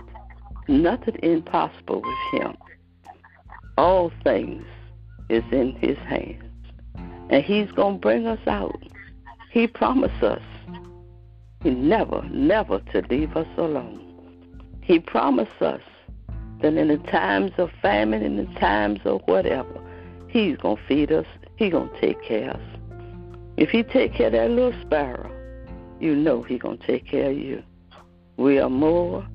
nothing 0.69 1.17
impossible 1.25 2.03
with 2.03 2.41
Him. 2.41 2.57
All 3.77 4.13
things 4.23 4.65
is 5.29 5.43
in 5.51 5.73
His 5.73 5.99
hands, 5.99 6.45
and 7.31 7.43
He's 7.43 7.73
going 7.73 7.97
to 7.97 8.01
bring 8.01 8.29
us 8.29 8.39
out. 8.47 8.81
He 9.51 9.67
promised 9.67 10.23
us 10.23 10.41
He 11.65 11.71
never, 11.71 12.23
never 12.31 12.79
to 12.93 13.03
leave 13.11 13.37
us 13.37 13.49
alone. 13.57 13.99
He 14.83 15.01
promised 15.01 15.61
us 15.61 15.83
that 16.61 16.75
in 16.75 16.87
the 16.87 16.99
times 17.11 17.51
of 17.59 17.71
famine, 17.83 18.23
in 18.23 18.37
the 18.37 18.61
times 18.61 19.01
of 19.05 19.21
whatever, 19.25 19.81
He's 20.29 20.57
going 20.59 20.77
to 20.77 20.87
feed 20.87 21.11
us. 21.11 21.27
He's 21.57 21.73
going 21.73 21.89
to 21.89 22.01
take 22.01 22.23
care 22.23 22.51
of 22.51 22.61
us. 22.61 22.79
If 23.57 23.71
He 23.71 23.83
take 23.83 24.15
care 24.15 24.29
of 24.29 24.35
that 24.35 24.51
little 24.51 24.81
sparrow, 24.83 25.42
you 26.03 26.17
know 26.17 26.43
He's 26.43 26.61
going 26.61 26.79
to 26.79 26.87
take 26.87 27.07
care 27.07 27.31
of 27.31 27.39
you. 27.39 27.63
We 28.37 28.59
are 28.59 28.69
more 28.69 29.27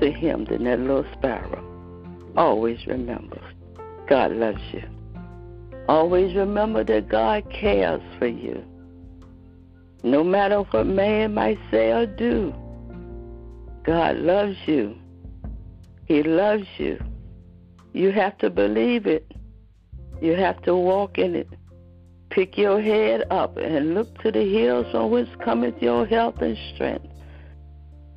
to 0.00 0.12
Him 0.12 0.44
than 0.44 0.64
that 0.64 0.78
little 0.78 1.06
sparrow. 1.14 1.62
Always 2.36 2.86
remember, 2.86 3.40
God 4.08 4.32
loves 4.32 4.60
you. 4.72 4.82
Always 5.88 6.36
remember 6.36 6.84
that 6.84 7.08
God 7.08 7.50
cares 7.50 8.02
for 8.18 8.26
you. 8.26 8.62
No 10.02 10.22
matter 10.22 10.60
what 10.60 10.86
man 10.86 11.34
might 11.34 11.58
say 11.70 11.90
or 11.90 12.06
do, 12.06 12.54
God 13.84 14.16
loves 14.16 14.56
you. 14.66 14.96
He 16.04 16.22
loves 16.22 16.66
you. 16.76 16.98
You 17.92 18.12
have 18.12 18.36
to 18.38 18.50
believe 18.50 19.06
it. 19.06 19.32
You 20.20 20.34
have 20.34 20.60
to 20.62 20.76
walk 20.76 21.18
in 21.18 21.34
it. 21.34 21.48
Pick 22.36 22.58
your 22.58 22.82
head 22.82 23.24
up 23.30 23.56
and 23.56 23.94
look 23.94 24.22
to 24.22 24.30
the 24.30 24.44
hills 24.44 24.84
from 24.90 25.10
which 25.10 25.26
cometh 25.42 25.80
your 25.80 26.04
health 26.04 26.42
and 26.42 26.54
strength. 26.74 27.06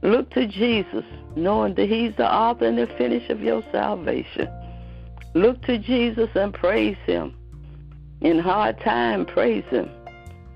Look 0.02 0.30
to 0.32 0.46
Jesus, 0.46 1.06
knowing 1.38 1.76
that 1.76 1.88
He's 1.88 2.14
the 2.18 2.30
author 2.30 2.66
and 2.66 2.78
the 2.78 2.88
finish 2.98 3.30
of 3.30 3.42
your 3.42 3.64
salvation. 3.72 4.50
Look 5.36 5.62
to 5.68 5.78
Jesus 5.78 6.28
and 6.36 6.54
praise 6.54 6.98
Him. 7.06 7.34
In 8.20 8.40
hard 8.40 8.82
time, 8.82 9.26
praise 9.26 9.64
Him. 9.70 9.90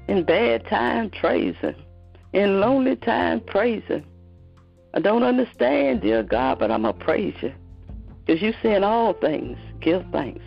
In 0.10 0.26
bad 0.26 0.68
time, 0.68 1.10
praise 1.10 1.56
Him. 1.62 1.76
In 2.34 2.60
lonely 2.60 2.98
time, 2.98 3.40
praise 3.40 3.84
Him. 3.86 4.04
I 4.94 5.00
don't 5.00 5.24
understand, 5.24 6.02
dear 6.02 6.22
God, 6.22 6.60
but 6.60 6.70
I'm 6.70 6.82
going 6.82 7.00
to 7.00 7.06
praise 7.06 7.36
you. 7.42 7.54
Because 8.26 8.42
you 8.42 8.54
say 8.62 8.76
in 8.76 8.84
all 8.84 9.14
things, 9.14 9.58
give 9.80 10.04
thanks, 10.12 10.44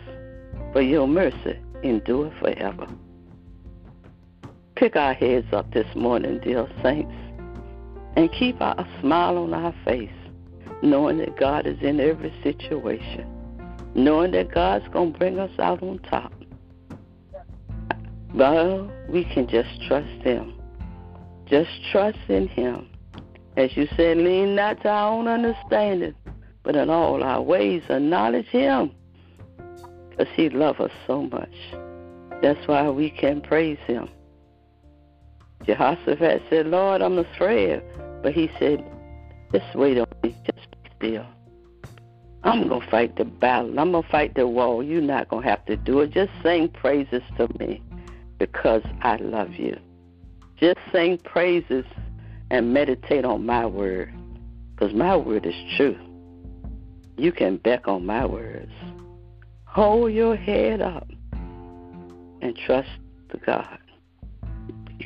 for 0.71 0.81
your 0.81 1.07
mercy 1.07 1.57
endure 1.83 2.31
forever. 2.39 2.87
Pick 4.77 4.95
our 4.95 5.13
heads 5.13 5.47
up 5.53 5.71
this 5.73 5.87
morning, 5.95 6.39
dear 6.39 6.67
saints, 6.83 7.13
and 8.15 8.31
keep 8.31 8.59
a 8.61 8.87
smile 9.01 9.37
on 9.37 9.53
our 9.53 9.73
face, 9.83 10.09
knowing 10.81 11.17
that 11.17 11.37
God 11.37 11.65
is 11.65 11.81
in 11.81 11.99
every 11.99 12.33
situation, 12.43 13.27
knowing 13.95 14.31
that 14.31 14.53
God's 14.53 14.87
going 14.89 15.13
to 15.13 15.19
bring 15.19 15.39
us 15.39 15.51
out 15.59 15.83
on 15.83 15.99
top. 15.99 16.31
Well, 18.33 18.91
we 19.09 19.23
can 19.25 19.47
just 19.47 19.81
trust 19.87 20.21
Him. 20.23 20.53
Just 21.45 21.69
trust 21.91 22.19
in 22.29 22.47
Him 22.47 22.87
as 23.57 23.75
you 23.75 23.87
said, 23.97 24.17
lean 24.17 24.53
not 24.53 24.81
to 24.83 24.89
our 24.89 25.11
own 25.11 25.27
understanding, 25.27 26.13
but 26.61 26.75
in 26.75 26.91
all 26.91 27.23
our 27.23 27.41
ways 27.41 27.81
acknowledge 27.89 28.45
Him. 28.45 28.91
Because 30.11 30.31
He 30.35 30.49
loves 30.49 30.79
us 30.79 30.91
so 31.07 31.23
much. 31.23 31.55
That's 32.43 32.67
why 32.67 32.87
we 32.89 33.09
can 33.09 33.41
praise 33.41 33.79
Him. 33.87 34.07
Jehoshaphat 35.63 36.43
said, 36.49 36.67
Lord, 36.67 37.01
I'm 37.01 37.17
afraid. 37.17 37.81
But 38.23 38.33
he 38.33 38.49
said, 38.59 38.83
just 39.51 39.75
wait 39.75 39.97
on 39.97 40.07
me, 40.23 40.35
just 40.45 40.71
be 40.71 40.89
still. 40.97 41.25
I'm 42.43 42.67
going 42.67 42.81
to 42.81 42.89
fight 42.89 43.15
the 43.15 43.25
battle. 43.25 43.79
I'm 43.79 43.91
going 43.91 44.03
to 44.03 44.09
fight 44.09 44.35
the 44.35 44.47
war. 44.47 44.83
You're 44.83 45.01
not 45.01 45.29
going 45.29 45.43
to 45.43 45.49
have 45.49 45.65
to 45.65 45.75
do 45.75 45.99
it. 46.01 46.11
Just 46.11 46.31
sing 46.43 46.69
praises 46.69 47.21
to 47.37 47.47
me 47.59 47.81
because 48.37 48.83
I 49.01 49.17
love 49.17 49.53
you. 49.55 49.77
Just 50.57 50.79
sing 50.91 51.17
praises 51.19 51.85
and 52.49 52.73
meditate 52.73 53.25
on 53.25 53.45
my 53.45 53.65
word 53.65 54.13
because 54.75 54.93
my 54.93 55.15
word 55.15 55.45
is 55.45 55.55
true. 55.75 55.97
You 57.17 57.31
can 57.31 57.57
bet 57.57 57.87
on 57.87 58.05
my 58.05 58.25
words. 58.25 58.71
Hold 59.65 60.13
your 60.13 60.35
head 60.35 60.81
up 60.81 61.07
and 62.41 62.55
trust 62.55 62.89
the 63.29 63.37
God. 63.37 63.79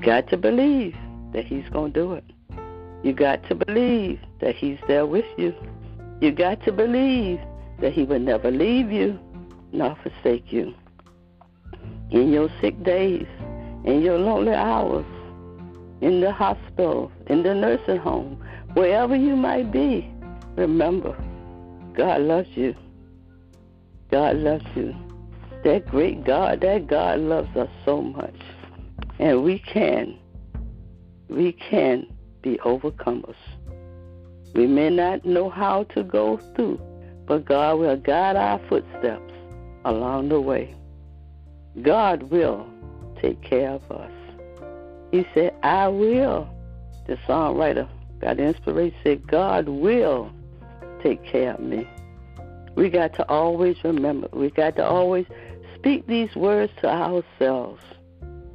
Got 0.02 0.30
to 0.30 0.38
believe 0.38 0.96
that 1.32 1.46
He's 1.46 1.70
going 1.70 1.94
to 1.94 2.00
do 2.00 2.14
it. 2.14 2.24
You 3.04 3.14
got 3.14 3.48
to 3.50 3.56
believe 3.56 4.20
that 4.40 4.56
He's 4.56 4.80
there 4.88 5.06
with 5.06 5.26
you. 5.38 5.54
You 6.22 6.32
got 6.32 6.64
to 6.66 6.72
believe 6.72 7.40
that 7.82 7.94
He 7.94 8.04
will 8.04 8.20
never 8.20 8.50
leave 8.50 8.92
you 8.92 9.20
nor 9.72 9.96
forsake 10.02 10.52
you. 10.52 10.74
In 12.10 12.32
your 12.32 12.50
sick 12.62 12.82
days, 12.84 13.28
in 13.86 14.02
your 14.02 14.18
lonely 14.18 14.54
hours, 14.54 15.06
in 16.02 16.20
the 16.20 16.32
hospital, 16.32 17.12
in 17.28 17.44
the 17.44 17.54
nursing 17.54 17.98
home, 17.98 18.44
wherever 18.74 19.16
you 19.16 19.36
might 19.36 19.72
be, 19.72 20.12
remember, 20.56 21.16
God 21.96 22.22
loves 22.22 22.50
you. 22.56 22.76
God 24.10 24.38
loves 24.38 24.66
you. 24.76 24.96
That 25.64 25.88
great 25.88 26.24
God, 26.24 26.62
that 26.62 26.88
God 26.88 27.20
loves 27.20 27.56
us 27.56 27.70
so 27.86 28.02
much. 28.02 28.36
And 29.20 29.44
we 29.44 29.60
can, 29.60 30.18
we 31.30 31.52
can 31.54 32.08
be 32.42 32.58
overcomers. 32.66 33.36
We 34.54 34.68
may 34.68 34.90
not 34.90 35.24
know 35.26 35.50
how 35.50 35.84
to 35.96 36.04
go 36.04 36.38
through, 36.56 36.82
but 37.26 37.46
God 37.46 37.80
will 37.80 37.98
guide 37.98 38.36
our 38.36 38.60
footsteps 38.68 39.34
along 39.86 40.30
the 40.30 40.42
way. 40.42 40.76
God 41.82 42.24
will 42.24 42.68
take 43.22 43.42
care 43.42 43.70
of 43.72 43.92
us. 43.92 44.12
He 45.12 45.26
said, 45.34 45.54
I 45.64 45.88
will. 45.88 46.50
The 47.08 47.16
songwriter 47.28 47.88
got 48.20 48.40
inspiration, 48.40 48.98
said, 49.04 49.28
God 49.28 49.68
will 49.68 50.32
take 51.02 51.24
care 51.24 51.54
of 51.54 51.60
me. 51.60 51.88
We 52.76 52.90
got 52.90 53.14
to 53.16 53.28
always 53.30 53.78
remember, 53.84 54.30
we 54.32 54.50
got 54.50 54.76
to 54.78 54.86
always 54.86 55.26
speak 55.76 56.08
these 56.08 56.34
words 56.36 56.72
to 56.82 56.90
ourselves. 56.90 57.84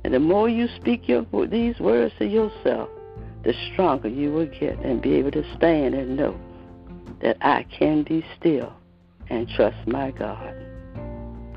And 0.07 0.15
the 0.15 0.21
more 0.21 0.49
you 0.49 0.69
speak 0.77 1.09
your, 1.09 1.27
these 1.49 1.81
words 1.81 2.15
to 2.21 2.27
yourself, 2.27 2.89
the 3.43 3.53
stronger 3.73 4.07
you 4.07 4.31
will 4.31 4.47
get 4.47 4.79
and 4.79 5.03
be 5.03 5.15
able 5.15 5.33
to 5.33 5.43
stand 5.57 5.97
and 5.97 6.17
know 6.17 6.39
that 7.23 7.37
I 7.41 7.65
can 7.77 8.05
be 8.05 8.25
still 8.39 8.73
and 9.31 9.49
trust 9.49 9.85
my 9.89 10.13
God. 10.13 10.55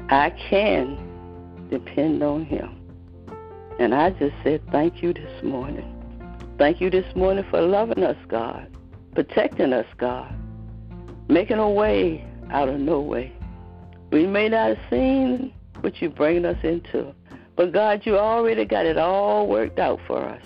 I 0.10 0.32
can 0.50 1.68
depend 1.70 2.24
on 2.24 2.44
Him. 2.44 2.76
And 3.78 3.94
I 3.94 4.10
just 4.10 4.34
said, 4.44 4.64
Thank 4.72 5.04
you 5.04 5.14
this 5.14 5.44
morning. 5.44 5.86
Thank 6.58 6.82
you 6.82 6.90
this 6.90 7.16
morning 7.16 7.46
for 7.52 7.62
loving 7.62 8.04
us, 8.04 8.18
God, 8.30 8.68
protecting 9.14 9.74
us, 9.74 9.86
God, 10.00 10.34
making 11.28 11.60
a 11.60 11.70
way 11.70 12.28
out 12.50 12.68
of 12.68 12.80
no 12.80 13.00
way. 13.00 13.32
We 14.12 14.26
may 14.26 14.50
not 14.50 14.70
have 14.70 14.90
seen 14.90 15.54
what 15.82 16.02
you're 16.02 16.10
bringing 16.10 16.46
us 16.46 16.58
into, 16.64 17.14
but 17.60 17.74
God, 17.74 18.06
you 18.06 18.18
already 18.18 18.64
got 18.64 18.86
it 18.86 18.98
all 18.98 19.46
worked 19.46 19.80
out 19.80 20.00
for 20.08 20.24
us. 20.24 20.42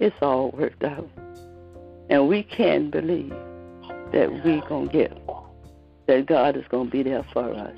It's 0.00 0.16
all 0.22 0.52
worked 0.52 0.82
out. 0.82 1.06
And 2.08 2.28
we 2.28 2.44
can 2.44 2.88
believe 2.88 3.34
that 4.12 4.32
we're 4.42 4.62
going 4.66 4.88
to 4.88 4.90
get, 4.90 5.26
that 6.06 6.24
God 6.24 6.56
is 6.56 6.64
going 6.70 6.86
to 6.86 6.90
be 6.90 7.02
there 7.02 7.26
for 7.34 7.52
us. 7.52 7.76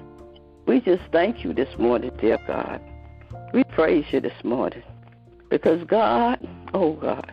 We 0.67 0.81
just 0.81 1.03
thank 1.11 1.43
you 1.43 1.53
this 1.53 1.77
morning, 1.77 2.13
dear 2.21 2.39
God. 2.47 2.81
We 3.53 3.65
praise 3.65 4.05
you 4.13 4.21
this 4.21 4.45
morning 4.45 4.85
because 5.49 5.83
God, 5.89 6.39
oh 6.73 6.93
God, 6.93 7.33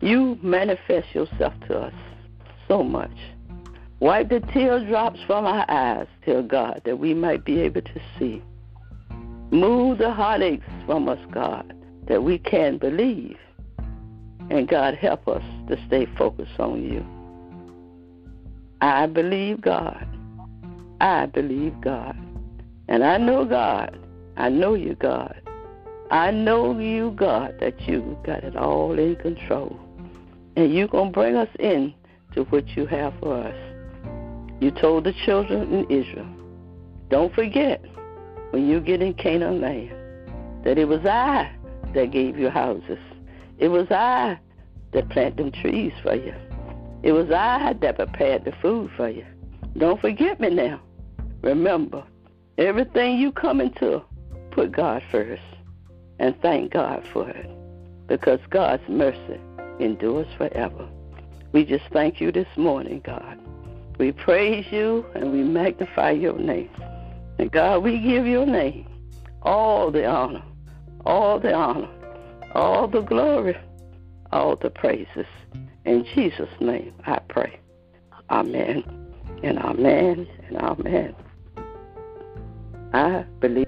you 0.00 0.38
manifest 0.40 1.14
yourself 1.14 1.52
to 1.68 1.80
us 1.80 1.94
so 2.66 2.82
much. 2.82 3.18
Wipe 4.00 4.30
the 4.30 4.40
teardrops 4.40 5.20
from 5.26 5.44
our 5.44 5.66
eyes, 5.68 6.06
dear 6.24 6.40
God, 6.40 6.80
that 6.86 6.98
we 6.98 7.12
might 7.12 7.44
be 7.44 7.60
able 7.60 7.82
to 7.82 8.00
see. 8.18 8.42
Move 9.50 9.98
the 9.98 10.12
heartaches 10.12 10.64
from 10.86 11.08
us, 11.08 11.18
God, 11.32 11.72
that 12.08 12.22
we 12.22 12.38
can 12.38 12.78
believe. 12.78 13.38
And 14.50 14.68
God, 14.68 14.94
help 14.94 15.26
us 15.28 15.42
to 15.68 15.76
stay 15.86 16.06
focused 16.16 16.58
on 16.58 16.82
you. 16.82 17.04
I 18.80 19.06
believe 19.06 19.60
God. 19.60 20.06
I 21.00 21.26
believe 21.26 21.80
God. 21.80 22.16
And 22.88 23.04
I 23.04 23.18
know 23.18 23.44
God 23.44 23.98
I 24.36 24.50
know 24.50 24.74
you, 24.74 24.94
God. 24.96 25.40
I 26.10 26.30
know 26.30 26.78
you, 26.78 27.12
God, 27.12 27.54
that 27.60 27.80
you 27.88 28.18
got 28.24 28.44
it 28.44 28.54
all 28.54 28.98
in 28.98 29.16
control. 29.16 29.78
And 30.56 30.74
you're 30.74 30.88
going 30.88 31.10
to 31.10 31.18
bring 31.18 31.36
us 31.36 31.48
in 31.58 31.94
to 32.34 32.44
what 32.44 32.68
you 32.76 32.86
have 32.86 33.14
for 33.20 33.34
us. 33.34 33.56
You 34.60 34.70
told 34.70 35.04
the 35.04 35.14
children 35.24 35.72
in 35.72 35.90
Israel, 35.90 36.28
don't 37.08 37.34
forget 37.34 37.82
when 38.56 38.66
you 38.66 38.80
get 38.80 39.02
in 39.02 39.12
Canaan 39.12 39.60
land 39.60 39.92
that 40.64 40.78
it 40.78 40.88
was 40.88 41.04
I 41.04 41.54
that 41.92 42.10
gave 42.10 42.38
you 42.38 42.48
houses. 42.48 42.98
It 43.58 43.68
was 43.68 43.86
I 43.90 44.40
that 44.92 45.10
planted 45.10 45.36
them 45.36 45.52
trees 45.52 45.92
for 46.02 46.14
you. 46.14 46.34
It 47.02 47.12
was 47.12 47.30
I 47.30 47.74
that 47.74 47.96
prepared 47.96 48.46
the 48.46 48.52
food 48.62 48.90
for 48.96 49.10
you. 49.10 49.26
Don't 49.76 50.00
forget 50.00 50.40
me 50.40 50.48
now. 50.48 50.80
Remember, 51.42 52.02
everything 52.56 53.18
you 53.18 53.30
come 53.30 53.60
into, 53.60 54.02
put 54.52 54.72
God 54.72 55.02
first 55.10 55.42
and 56.18 56.34
thank 56.40 56.72
God 56.72 57.06
for 57.12 57.28
it 57.28 57.50
because 58.06 58.40
God's 58.48 58.88
mercy 58.88 59.38
endures 59.80 60.28
forever. 60.38 60.88
We 61.52 61.66
just 61.66 61.84
thank 61.92 62.22
you 62.22 62.32
this 62.32 62.48
morning, 62.56 63.02
God. 63.04 63.38
We 63.98 64.12
praise 64.12 64.64
you 64.70 65.04
and 65.14 65.30
we 65.30 65.42
magnify 65.42 66.12
your 66.12 66.38
name. 66.38 66.70
And 67.38 67.50
God, 67.50 67.82
we 67.82 67.98
give 67.98 68.26
your 68.26 68.46
name 68.46 68.86
all 69.42 69.90
the 69.90 70.06
honor, 70.06 70.42
all 71.04 71.38
the 71.38 71.52
honor, 71.52 71.88
all 72.54 72.88
the 72.88 73.02
glory, 73.02 73.56
all 74.32 74.56
the 74.56 74.70
praises. 74.70 75.26
In 75.84 76.04
Jesus' 76.14 76.48
name 76.60 76.92
I 77.06 77.18
pray. 77.28 77.60
Amen 78.30 78.82
and 79.42 79.58
amen 79.58 80.26
and 80.48 80.56
amen. 80.56 81.14
I 82.92 83.24
believe. 83.40 83.66